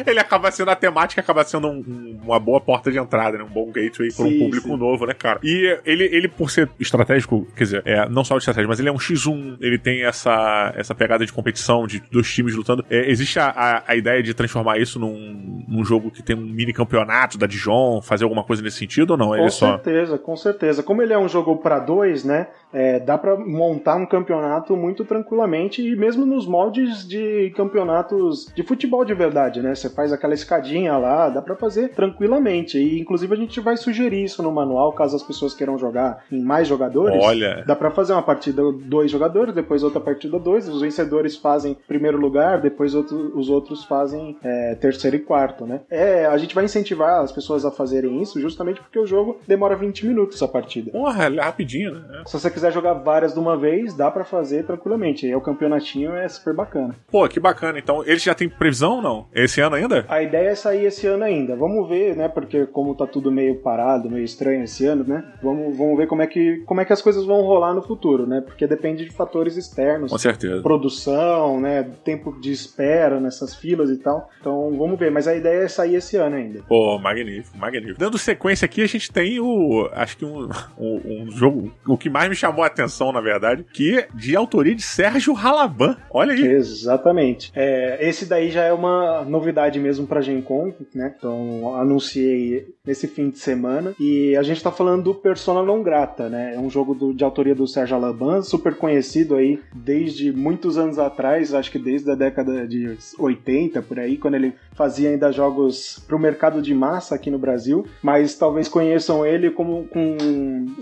[0.06, 3.44] ele acaba sendo a temática, acaba sendo um, um, uma boa porta de entrada, né?
[3.44, 4.76] Um bom gateway para um público sim.
[4.76, 5.40] novo, né, cara?
[5.42, 8.88] E ele, ele, por ser estratégico, quer dizer, é, não só de estratégia, mas ele
[8.88, 12.84] é um X1, ele tem essa, essa pegada de competição, de dois times lutando.
[12.90, 16.40] É, existe a, a, a, ideia de transformar isso num, num jogo que tem um
[16.40, 19.28] mini campeonato da Dijon, fazer alguma coisa nesse sentido ou não?
[19.28, 20.18] Com certeza, só...
[20.18, 20.82] com certeza.
[20.82, 22.48] Como ele é um jogo para dois, né?
[22.72, 28.62] É, dá para montar um campeonato muito tranquilamente e mesmo nos moldes de campeonatos de
[28.62, 29.74] futebol de verdade, né?
[29.74, 32.78] Você faz aquela escadinha lá, dá para fazer tranquilamente.
[32.78, 36.42] E inclusive a gente vai sugerir isso no manual caso as pessoas queiram jogar em
[36.42, 37.22] mais jogadores.
[37.22, 40.68] Olha, dá para fazer uma partida dois jogadores, depois outra partida dois.
[40.68, 45.80] Os vencedores fazem primeiro lugar, depois outro, os outros fazem é, terceiro e quarto, né?
[45.90, 49.76] É, a gente vai incentivar as pessoas a fazerem isso justamente porque o jogo demora
[49.76, 50.90] 20 minutos a partida.
[50.90, 52.22] Porra, é rapidinho, né?
[52.26, 55.26] Se você quiser jogar várias de uma vez, dá para fazer tranquilamente.
[55.26, 56.94] E o campeonatinho é super bacana.
[57.10, 57.78] Pô, que bacana.
[57.78, 59.26] Então, eles já tem previsão ou não?
[59.34, 60.04] Esse ano ainda?
[60.08, 61.56] A ideia é sair esse ano ainda.
[61.56, 62.28] Vamos ver, né?
[62.28, 65.24] Porque como tá tudo meio parado, meio estranho esse ano, né?
[65.42, 68.26] Vamos, vamos ver como é, que, como é que as coisas vão rolar no futuro,
[68.26, 68.40] né?
[68.40, 70.10] Porque depende de fatores externos.
[70.10, 70.62] Com certeza.
[70.62, 71.88] Produção, né?
[72.04, 74.30] Tempo de espera nessas filas e tal.
[74.40, 75.10] Então, vamos ver.
[75.10, 76.62] Mas a ideia é sair esse ano ainda.
[76.68, 77.98] Pô, magnífico, magnífico.
[77.98, 79.88] Dando sequência aqui, a gente tem o.
[79.92, 80.48] Acho que um,
[80.78, 81.72] um, um jogo.
[81.86, 85.32] O que mais me chamou a atenção na verdade, que é de autoria de Sérgio
[85.32, 85.96] Ralaban.
[86.10, 86.46] Olha aí.
[86.46, 87.52] Exatamente.
[87.54, 91.12] É, esse daí já é uma novidade mesmo pra Gen Con, né?
[91.18, 93.92] Então, anunciei nesse fim de semana.
[93.98, 96.54] E a gente tá falando do Persona Non Grata, né?
[96.54, 100.98] É um jogo do, de autoria do Sérgio Alaban, super conhecido aí desde muitos anos
[100.98, 105.98] atrás, acho que desde a década de 80, por aí, quando ele fazia ainda jogos
[106.06, 107.84] pro mercado de massa aqui no Brasil.
[108.02, 110.16] Mas talvez conheçam ele como com,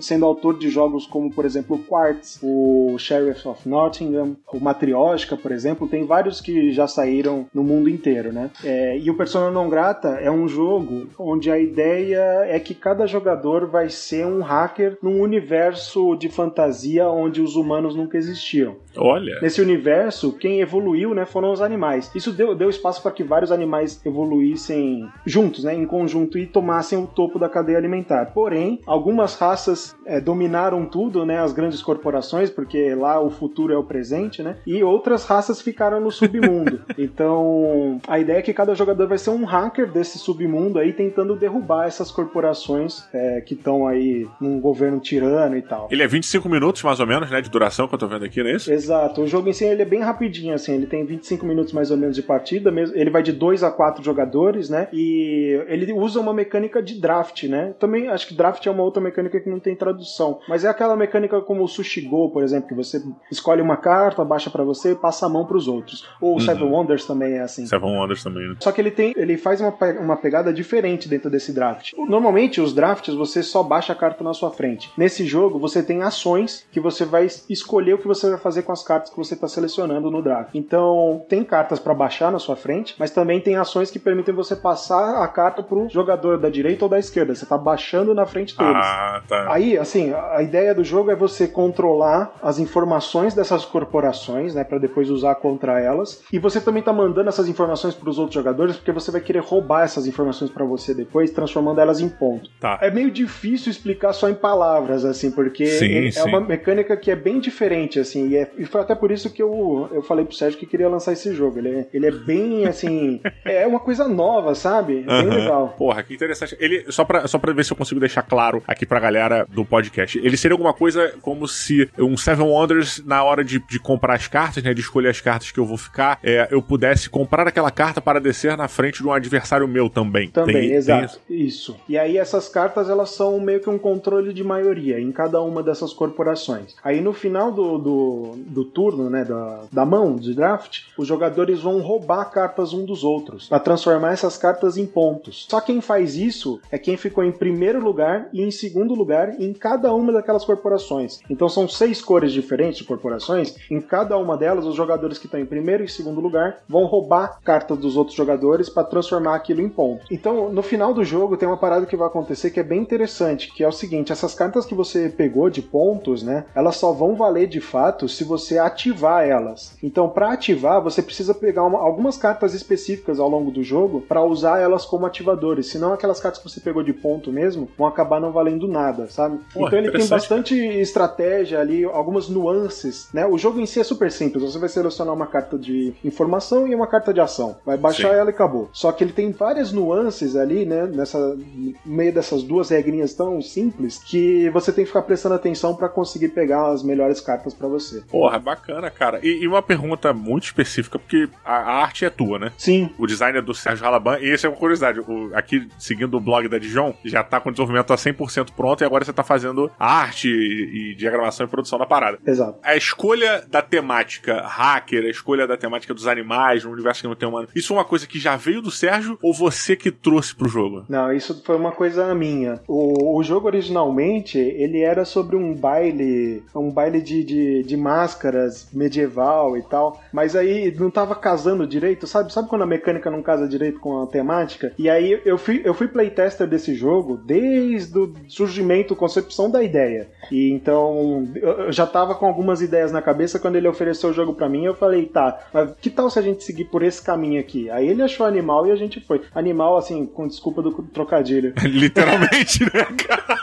[0.00, 5.52] sendo autor de jogos como, por exemplo, Quartz, o Sheriff of Nottingham, o Matrioshka, por
[5.52, 8.50] exemplo, tem vários que já saíram no mundo inteiro, né?
[8.64, 13.06] É, e o Persona Non Grata é um jogo onde a ideia é que cada
[13.06, 18.76] jogador vai ser um hacker num universo de fantasia onde os humanos nunca existiam.
[18.96, 19.38] Olha!
[19.40, 22.10] Nesse universo, quem evoluiu né, foram os animais.
[22.14, 26.98] Isso deu, deu espaço para que vários animais evoluíssem juntos, né, em conjunto, e tomassem
[26.98, 28.32] o topo da cadeia alimentar.
[28.32, 33.76] Porém, algumas raças é, dominaram tudo, né, as grandes corporações, porque lá o futuro é
[33.76, 34.56] o presente, né?
[34.66, 36.80] E outras raças ficaram no submundo.
[36.98, 41.36] então, a ideia é que cada jogador vai ser um hacker desse submundo aí, tentando
[41.36, 45.88] derrubar essas corporações é, que estão aí num governo tirano e tal.
[45.90, 48.42] Ele é 25 minutos, mais ou menos, né, de duração, que eu tô vendo aqui,
[48.42, 48.72] não é isso?
[48.72, 49.22] Exato.
[49.22, 51.96] O jogo em si ele é bem rapidinho, assim, ele tem 25 minutos mais ou
[51.96, 54.88] menos de partida, ele vai de 2 a 4 jogadores, né?
[54.92, 57.74] E ele usa uma mecânica de draft, né?
[57.78, 60.96] Também acho que draft é uma outra mecânica que não tem tradução, mas é aquela
[60.96, 64.92] mecânica como o Sushi Go, por exemplo, que você escolhe uma carta, baixa para você
[64.92, 66.06] e passa a mão para os outros.
[66.20, 66.40] Ou o uhum.
[66.40, 67.66] Seven Wonders também é assim.
[67.66, 68.56] Seven Wonders também, né?
[68.60, 71.92] Só que ele tem, ele faz uma, uma pegada diferente dentro desse draft.
[71.96, 74.90] Normalmente os drafts você só baixa a carta na sua frente.
[74.96, 78.72] Nesse jogo você tem ações que você vai escolher o que você vai fazer com
[78.72, 80.50] as cartas que você está selecionando no draft.
[80.54, 84.56] Então tem cartas para baixar na sua frente, mas também tem ações que permitem você
[84.56, 87.34] passar a carta pro jogador da direita ou da esquerda.
[87.34, 88.74] Você está baixando na frente deles.
[88.76, 89.52] Ah, tá.
[89.52, 94.78] Aí, assim, a ideia do jogo é você controlar as informações dessas corporações, né, para
[94.78, 96.22] depois usar contra elas.
[96.32, 99.40] E você também tá mandando essas informações para os outros jogadores porque você vai querer
[99.40, 102.50] roubar essas informações para você depois, transformando elas em ponto.
[102.60, 102.78] Tá.
[102.80, 106.28] É meio difícil explicar só em palavras, assim, porque sim, é sim.
[106.28, 109.42] uma mecânica que é bem diferente, assim, e, é, e, foi até por isso que
[109.42, 111.58] eu, eu falei pro Sérgio que queria lançar esse jogo.
[111.58, 115.04] Ele é, ele é bem, assim, é uma coisa nova, sabe?
[115.08, 115.74] É bem legal.
[115.76, 116.56] Porra, que interessante.
[116.60, 119.64] Ele, só pra, só pra ver se eu consigo deixar claro aqui pra galera do
[119.64, 124.14] podcast, ele seria alguma coisa como se um Seven Wonders, na hora de, de comprar
[124.14, 127.46] as cartas, né, de escolher as cartas que eu vou ficar, é, eu pudesse comprar
[127.46, 130.28] aquela carta para descer na frente de um adversário meu também.
[130.28, 131.20] Também, tem, exato.
[131.26, 131.56] Tem isso?
[131.56, 131.76] isso.
[131.88, 135.62] E aí essas cartas, elas são meio que um controle de maioria em cada uma
[135.62, 136.74] dessas corporações.
[136.82, 141.60] Aí no final do, do, do turno, né, da, da mão de draft, os jogadores
[141.60, 145.46] vão roubar cartas um dos outros para transformar essas cartas em pontos.
[145.48, 149.52] Só quem faz isso é quem ficou em primeiro lugar e em segundo lugar em
[149.52, 151.20] cada uma daquelas corporações.
[151.30, 153.54] Então são seis cores diferentes de corporações.
[153.70, 157.38] Em cada uma delas, os jogadores que estão em primeiro e segundo lugar vão roubar
[157.44, 160.06] cartas dos outros jogadores para transformar aquilo em ponto.
[160.10, 163.52] Então, no final do jogo, tem uma parada que vai acontecer que é bem interessante,
[163.52, 166.44] que é o seguinte: essas cartas que você pegou de pontos, né?
[166.54, 169.76] Elas só vão valer de fato se você ativar elas.
[169.82, 174.22] Então, para ativar, você precisa pegar uma, algumas cartas específicas ao longo do jogo para
[174.22, 175.68] usar elas como ativadores.
[175.68, 179.38] Senão, aquelas cartas que você pegou de ponto mesmo vão acabar não valendo nada, sabe?
[179.52, 183.26] Pô, então, ele tem bastante estratégia ali, algumas nuances, né?
[183.26, 184.42] O jogo em si é super simples.
[184.42, 187.56] Você vai selecionar uma carta de informação e uma carta de ação.
[187.64, 188.70] Vai baixar puxar ela e acabou.
[188.72, 190.86] Só que ele tem várias nuances ali, né?
[190.86, 195.74] Nessa no meio dessas duas regrinhas tão simples que você tem que ficar prestando atenção
[195.74, 198.02] para conseguir pegar as melhores cartas para você.
[198.10, 199.20] Porra, bacana, cara.
[199.22, 202.52] E, e, uma pergunta muito específica, porque a, a, arte é tua, né?
[202.56, 202.90] Sim.
[202.98, 205.00] O design é do Sérgio Ralaban, e essa é uma curiosidade.
[205.00, 208.82] O, aqui, seguindo o blog da Dijon, já tá com o desenvolvimento a 100% pronto
[208.82, 212.18] e agora você tá fazendo arte e, e diagramação e produção da parada.
[212.26, 212.58] Exato.
[212.62, 217.14] A escolha da temática hacker, a escolha da temática dos animais no universo que não
[217.14, 220.34] tem humano, isso é uma coisa que já veio do Sérgio ou você que trouxe
[220.34, 220.84] pro jogo?
[220.88, 222.60] Não, isso foi uma coisa minha.
[222.66, 228.68] O, o jogo originalmente, ele era sobre um baile, um baile de, de, de máscaras
[228.72, 232.32] medieval e tal, mas aí não tava casando direito, sabe?
[232.32, 234.72] Sabe quando a mecânica não casa direito com a temática?
[234.78, 240.08] E aí eu fui, eu fui playtester desse jogo desde o surgimento, concepção da ideia.
[240.30, 244.34] E então eu já tava com algumas ideias na cabeça quando ele ofereceu o jogo
[244.34, 247.40] para mim, eu falei, tá, mas que tal se a gente seguir por esse caminho
[247.40, 247.70] aqui?
[247.70, 249.22] Aí ele achou animal e a gente foi.
[249.34, 251.54] Animal, assim, com desculpa do trocadilho.
[251.64, 253.36] Literalmente, né, cara?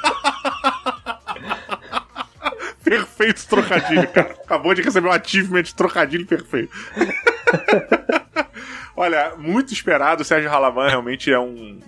[2.83, 4.35] perfeito trocadilho, cara.
[4.43, 6.71] Acabou de receber um achievement de trocadilho perfeito.
[8.95, 10.21] Olha, muito esperado.
[10.21, 11.79] O Sérgio Halavan realmente é um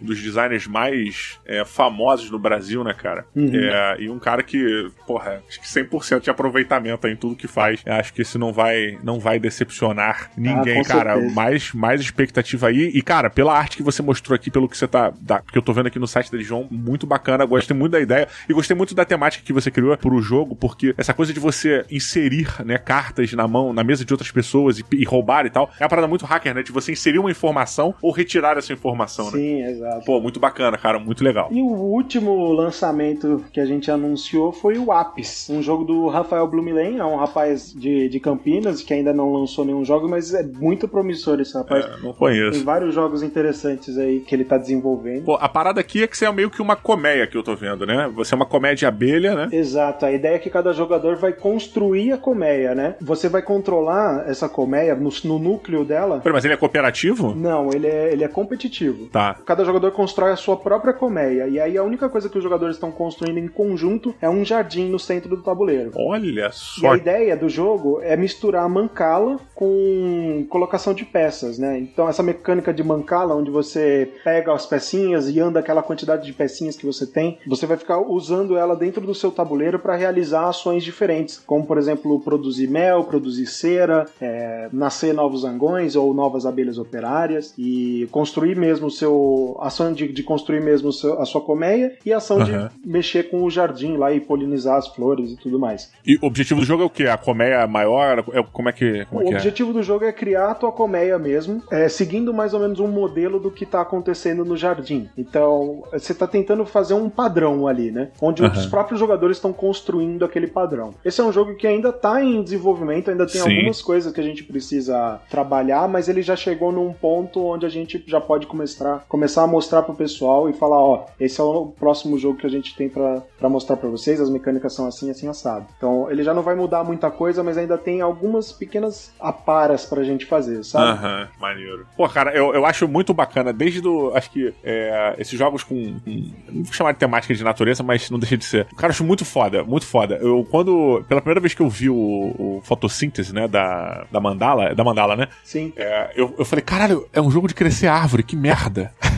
[0.00, 3.26] dos designers mais é, famosos no Brasil, né, cara?
[3.34, 3.54] Uhum.
[3.54, 7.82] É, e um cara que, porra, acho que 100% de aproveitamento em tudo que faz.
[7.86, 11.20] Acho que esse não vai, não vai decepcionar ninguém, ah, cara.
[11.30, 12.90] Mais, mais expectativa aí.
[12.94, 15.12] E, cara, pela arte que você mostrou aqui, pelo que você tá.
[15.20, 17.44] Da, que eu tô vendo aqui no site da João, muito bacana.
[17.44, 18.28] Gostei muito da ideia.
[18.48, 21.84] E gostei muito da temática que você criou pro jogo, porque essa coisa de você
[21.90, 25.70] inserir, né, cartas na mão, na mesa de outras pessoas e, e roubar e tal,
[25.78, 26.62] é uma parada muito hacker, né?
[26.62, 29.38] De você inserir uma informação ou retirar essa informação, Sim, né?
[29.38, 29.87] Sim, exato.
[30.04, 31.48] Pô, muito bacana, cara, muito legal.
[31.50, 36.46] E o último lançamento que a gente anunciou foi o Apis, um jogo do Rafael
[36.46, 40.42] Blumilen, é um rapaz de, de Campinas que ainda não lançou nenhum jogo, mas é
[40.42, 41.84] muito promissor esse rapaz.
[41.84, 42.52] É, não conheço.
[42.52, 45.24] Tem vários jogos interessantes aí que ele tá desenvolvendo.
[45.24, 47.54] Pô, a parada aqui é que você é meio que uma colmeia que eu tô
[47.54, 48.10] vendo, né?
[48.14, 49.48] Você é uma colmeia de abelha, né?
[49.52, 52.96] Exato, a ideia é que cada jogador vai construir a colmeia, né?
[53.00, 56.20] Você vai controlar essa colmeia no, no núcleo dela.
[56.20, 57.34] Pera, mas ele é cooperativo?
[57.34, 59.06] Não, ele é, ele é competitivo.
[59.06, 59.36] Tá.
[59.44, 61.46] Cada jogador jogador constrói a sua própria colmeia.
[61.46, 64.88] E aí a única coisa que os jogadores estão construindo em conjunto é um jardim
[64.88, 65.92] no centro do tabuleiro.
[65.94, 66.82] Olha só.
[66.82, 71.78] E a ideia do jogo é misturar mancala com colocação de peças, né?
[71.78, 76.32] Então essa mecânica de mancala, onde você pega as pecinhas e anda aquela quantidade de
[76.32, 80.48] pecinhas que você tem, você vai ficar usando ela dentro do seu tabuleiro para realizar
[80.48, 86.44] ações diferentes, como por exemplo produzir mel, produzir cera, é, nascer novos zangões ou novas
[86.44, 91.96] abelhas operárias e construir mesmo o seu ação de, de construir mesmo a sua colmeia
[92.04, 92.44] e ação uhum.
[92.44, 95.92] de mexer com o jardim lá e polinizar as flores e tudo mais.
[96.06, 97.06] E o objetivo do jogo é o que?
[97.06, 98.24] A colmeia maior?
[98.32, 99.04] É, como é que.
[99.06, 99.72] Como o é que objetivo é?
[99.74, 103.38] do jogo é criar a tua colmeia mesmo, é, seguindo mais ou menos um modelo
[103.38, 105.08] do que está acontecendo no jardim.
[105.16, 108.10] Então, você está tentando fazer um padrão ali, né?
[108.20, 108.50] Onde uhum.
[108.50, 110.94] os próprios jogadores estão construindo aquele padrão.
[111.04, 113.56] Esse é um jogo que ainda está em desenvolvimento, ainda tem Sim.
[113.56, 117.68] algumas coisas que a gente precisa trabalhar, mas ele já chegou num ponto onde a
[117.68, 121.66] gente já pode começar, começar a mostrar pro pessoal e falar, ó, esse é o
[121.66, 125.26] próximo jogo que a gente tem para mostrar para vocês, as mecânicas são assim, assim,
[125.26, 125.66] assado.
[125.76, 130.04] Então, ele já não vai mudar muita coisa, mas ainda tem algumas pequenas aparas pra
[130.04, 130.92] gente fazer, sabe?
[130.92, 131.86] Aham, uhum, maneiro.
[131.96, 135.98] Pô, cara, eu, eu acho muito bacana, desde do, acho que é, esses jogos com,
[136.04, 138.64] com, não vou chamar de temática de natureza, mas não deixa de ser.
[138.76, 140.18] Cara, eu acho muito foda, muito foda.
[140.22, 144.72] Eu, quando, pela primeira vez que eu vi o, o fotossíntese, né, da, da Mandala,
[144.72, 145.26] da Mandala, né?
[145.42, 145.72] Sim.
[145.76, 148.92] É, eu, eu falei, caralho, é um jogo de crescer árvore, que merda.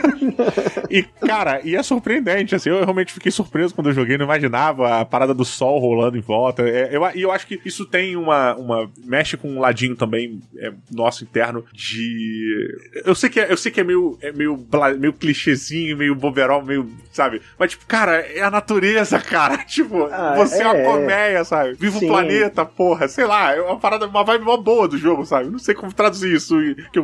[0.89, 4.99] e, cara, e é surpreendente, assim, eu realmente fiquei surpreso quando eu joguei, não imaginava
[4.99, 6.63] a parada do sol rolando em volta.
[6.63, 8.55] É, eu, e eu acho que isso tem uma.
[8.55, 12.77] uma mexe com um ladinho também é, nosso interno de.
[13.05, 14.59] Eu sei que é, eu sei que é meio, é meio,
[14.97, 16.89] meio clichêzinho, meio boberol, meio.
[17.11, 17.41] sabe?
[17.57, 19.57] Mas, tipo, cara, é a natureza, cara.
[19.57, 20.83] Tipo, ah, você é, uma é.
[20.83, 21.73] colmeia, sabe?
[21.73, 23.07] Viva o planeta, porra.
[23.07, 25.49] Sei lá, é uma parada, uma vibe mó boa do jogo, sabe?
[25.49, 26.55] Não sei como traduzir isso,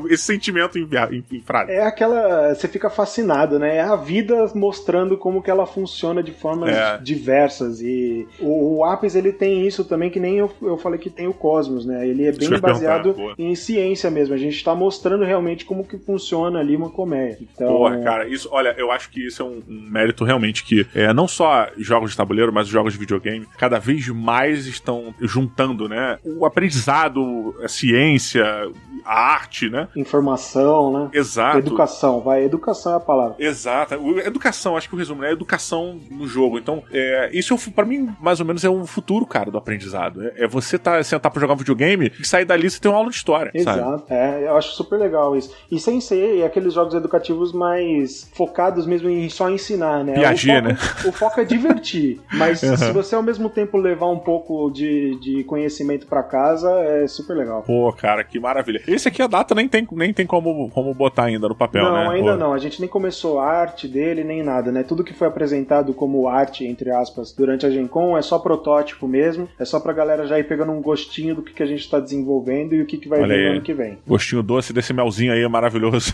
[0.09, 1.71] esse sentimento em, em, em frase.
[1.71, 2.53] É aquela.
[2.53, 3.16] Você fica fascinado,
[3.59, 3.77] né?
[3.77, 6.97] É a vida mostrando como que ela funciona de formas é.
[6.97, 7.81] diversas.
[7.81, 11.27] E o, o Apis, ele tem isso também, que nem eu, eu falei que tem
[11.27, 12.07] o Cosmos, né?
[12.07, 14.33] Ele é bem baseado em ciência mesmo.
[14.33, 17.37] A gente tá mostrando realmente como que funciona ali uma colmeia.
[17.41, 17.67] Então...
[17.67, 21.13] Porra, cara, isso, olha, eu acho que isso é um, um mérito realmente que é,
[21.13, 25.87] não só jogos de tabuleiro, mas os jogos de videogame, cada vez mais estão juntando,
[25.87, 26.17] né?
[26.23, 28.45] O aprendizado, a ciência,
[29.05, 29.87] a arte, né?
[29.95, 31.09] Informação, né?
[31.13, 31.59] Exato.
[31.59, 32.43] Educação, vai.
[32.43, 33.35] Educação a palavra.
[33.39, 33.95] Exato.
[34.19, 36.57] Educação, acho que o resumo é educação no jogo.
[36.57, 40.23] Então, é, isso é, para mim, mais ou menos, é o futuro, cara, do aprendizado.
[40.23, 42.97] É, é você tá, sentar pra jogar um videogame e sair dali você tem uma
[42.97, 43.51] aula de história.
[43.53, 43.79] Exato.
[43.79, 44.03] Sabe?
[44.09, 45.53] É, eu acho super legal isso.
[45.71, 50.13] E sem ser aqueles jogos educativos mais focados mesmo em só ensinar, né?
[50.13, 50.77] Piaget, né?
[51.05, 52.19] O foco é divertir.
[52.33, 52.77] mas uhum.
[52.77, 57.35] se você ao mesmo tempo levar um pouco de, de conhecimento para casa, é super
[57.35, 57.63] legal.
[57.63, 58.81] Pô, cara, que maravilha.
[58.87, 61.93] Esse aqui a data nem tem, nem tem como, como botar ainda no papel, não,
[61.93, 62.03] né?
[62.03, 62.37] Não, ainda Pô.
[62.37, 62.53] não.
[62.53, 64.83] A gente nem começou a arte dele, nem nada, né?
[64.83, 69.07] Tudo que foi apresentado como arte, entre aspas, durante a Gen Con é só protótipo
[69.07, 69.49] mesmo.
[69.59, 71.99] É só pra galera já ir pegando um gostinho do que, que a gente tá
[71.99, 73.97] desenvolvendo e o que, que vai vir no ano que vem.
[74.07, 76.13] Gostinho doce desse melzinho aí é maravilhoso.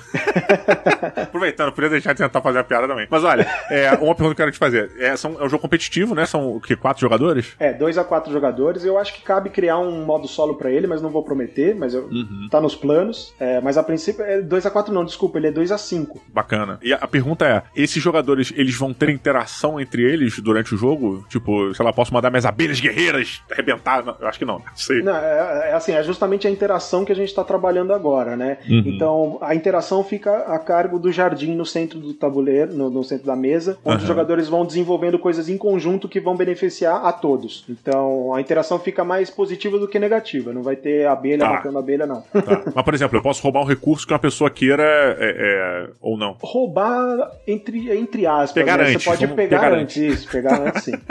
[1.17, 3.07] Aproveitando, podia deixar de tentar fazer a piada também.
[3.09, 4.91] Mas olha, é, uma pergunta que eu quero te fazer.
[4.97, 6.25] É, são, é um jogo competitivo, né?
[6.25, 6.75] São o que?
[6.75, 7.53] Quatro jogadores?
[7.59, 8.83] É, dois a quatro jogadores.
[8.83, 11.93] Eu acho que cabe criar um modo solo para ele, mas não vou prometer, mas
[11.93, 12.47] eu, uhum.
[12.49, 13.33] tá nos planos.
[13.39, 16.21] É, mas a princípio é 2 a 4 não, desculpa, ele é 2 a 5
[16.27, 16.62] Bacana.
[16.81, 21.25] E a pergunta é: esses jogadores, eles vão ter interação entre eles durante o jogo?
[21.29, 24.03] Tipo, sei lá, posso mandar minhas abelhas guerreiras arrebentar?
[24.03, 25.01] Não, eu acho que não, sei.
[25.01, 28.57] Não, é, é, assim, é justamente a interação que a gente tá trabalhando agora, né?
[28.67, 28.83] Uhum.
[28.85, 33.27] Então, a interação fica a cargo do jardim no centro do tabuleiro, no, no centro
[33.27, 34.01] da mesa, onde uhum.
[34.01, 37.65] os jogadores vão desenvolvendo coisas em conjunto que vão beneficiar a todos.
[37.69, 40.53] Então, a interação fica mais positiva do que negativa.
[40.53, 41.49] Não vai ter abelha tá.
[41.49, 42.21] matando abelha, não.
[42.21, 42.63] Tá.
[42.73, 46.17] Mas, por exemplo, eu posso roubar um recurso que uma pessoa queira é, é, ou
[46.17, 46.35] não?
[46.53, 48.51] Roubar entre, entre aspas.
[48.51, 48.83] Pegar né?
[48.83, 49.03] antes.
[49.03, 49.97] Você pode pegar, pegar antes.
[49.97, 50.19] antes.
[50.19, 50.93] Isso, pegar antes sim.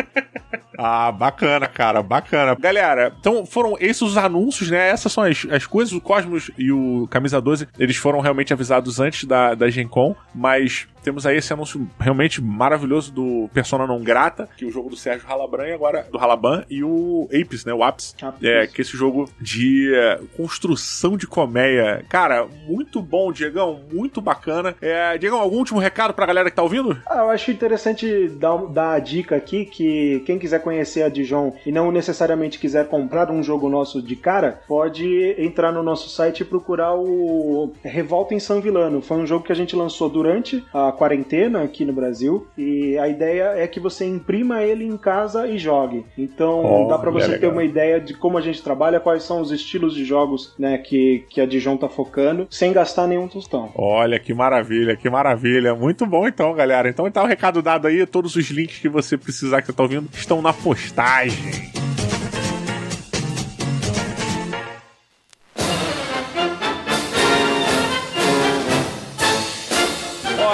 [0.79, 2.57] Ah, bacana, cara, bacana.
[2.59, 4.89] Galera, então foram esses os anúncios, né?
[4.89, 5.93] Essas são as, as coisas.
[5.93, 10.17] O Cosmos e o Camisa 12, eles foram realmente avisados antes da, da Gen Con,
[10.35, 14.91] mas temos aí esse anúncio realmente maravilhoso do Persona Não Grata, que é o jogo
[14.91, 17.73] do Sérgio Halabran e agora do Halaban e o Apes, né?
[17.73, 22.05] O Apes, é, que é esse jogo de é, construção de colmeia.
[22.09, 24.75] Cara, muito bom, Diegão, muito bacana.
[24.81, 27.01] É, Diegão, algum último recado pra galera que tá ouvindo?
[27.07, 31.55] Ah, eu acho interessante dar, dar a dica aqui que quem quiser conhecer a Dijon
[31.67, 36.41] e não necessariamente quiser comprar um jogo nosso de cara, pode entrar no nosso site
[36.41, 39.03] e procurar o Revolta em São Vilano.
[39.03, 43.09] Foi um jogo que a gente lançou durante a quarentena aqui no Brasil e a
[43.09, 46.05] ideia é que você imprima ele em casa e jogue.
[46.17, 49.23] Então oh, dá para você é ter uma ideia de como a gente trabalha, quais
[49.23, 53.29] são os estilos de jogos né, que, que a Dijon tá focando, sem gastar nenhum
[53.29, 53.71] tostão.
[53.75, 55.75] Olha que maravilha, que maravilha.
[55.75, 56.89] Muito bom então, galera.
[56.89, 59.83] Então tá o recado dado aí, todos os links que você precisar que você tá
[59.83, 61.73] ouvindo estão na postagem.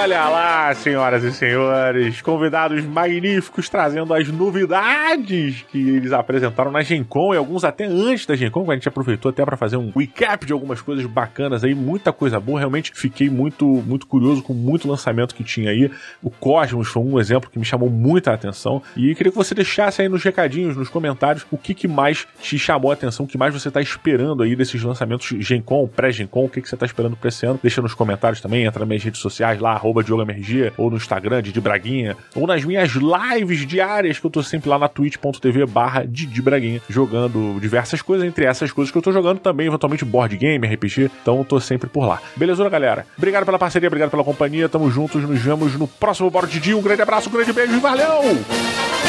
[0.09, 7.03] Olha lá, senhoras e senhores, convidados magníficos trazendo as novidades que eles apresentaram na Gen
[7.03, 9.77] Con e alguns até antes da Gen Con, que a gente aproveitou até para fazer
[9.77, 12.57] um recap de algumas coisas bacanas aí, muita coisa boa.
[12.57, 15.91] Realmente fiquei muito, muito curioso com muito lançamento que tinha aí.
[16.23, 20.01] O Cosmos foi um exemplo que me chamou muita atenção e queria que você deixasse
[20.01, 23.37] aí nos recadinhos, nos comentários, o que, que mais te chamou a atenção, o que
[23.37, 26.73] mais você está esperando aí desses lançamentos Gen Con, pré-Gen Con, o que, que você
[26.73, 27.59] está esperando para esse ano.
[27.61, 31.41] Deixa nos comentários também, entra nas minhas redes sociais lá, arroba DiogoMRG, ou no Instagram,
[31.41, 36.05] Didi Braguinha, ou nas minhas lives diárias, que eu tô sempre lá na twitch.tv barra
[36.05, 40.35] Didi Braguinha, jogando diversas coisas, entre essas coisas que eu tô jogando também, eventualmente board
[40.37, 42.21] game, RPG, então eu tô sempre por lá.
[42.35, 43.05] Beleza, galera?
[43.17, 46.81] Obrigado pela parceria, obrigado pela companhia, tamo juntos, nos vemos no próximo Board Didi, um
[46.81, 49.08] grande abraço, um grande beijo e valeu!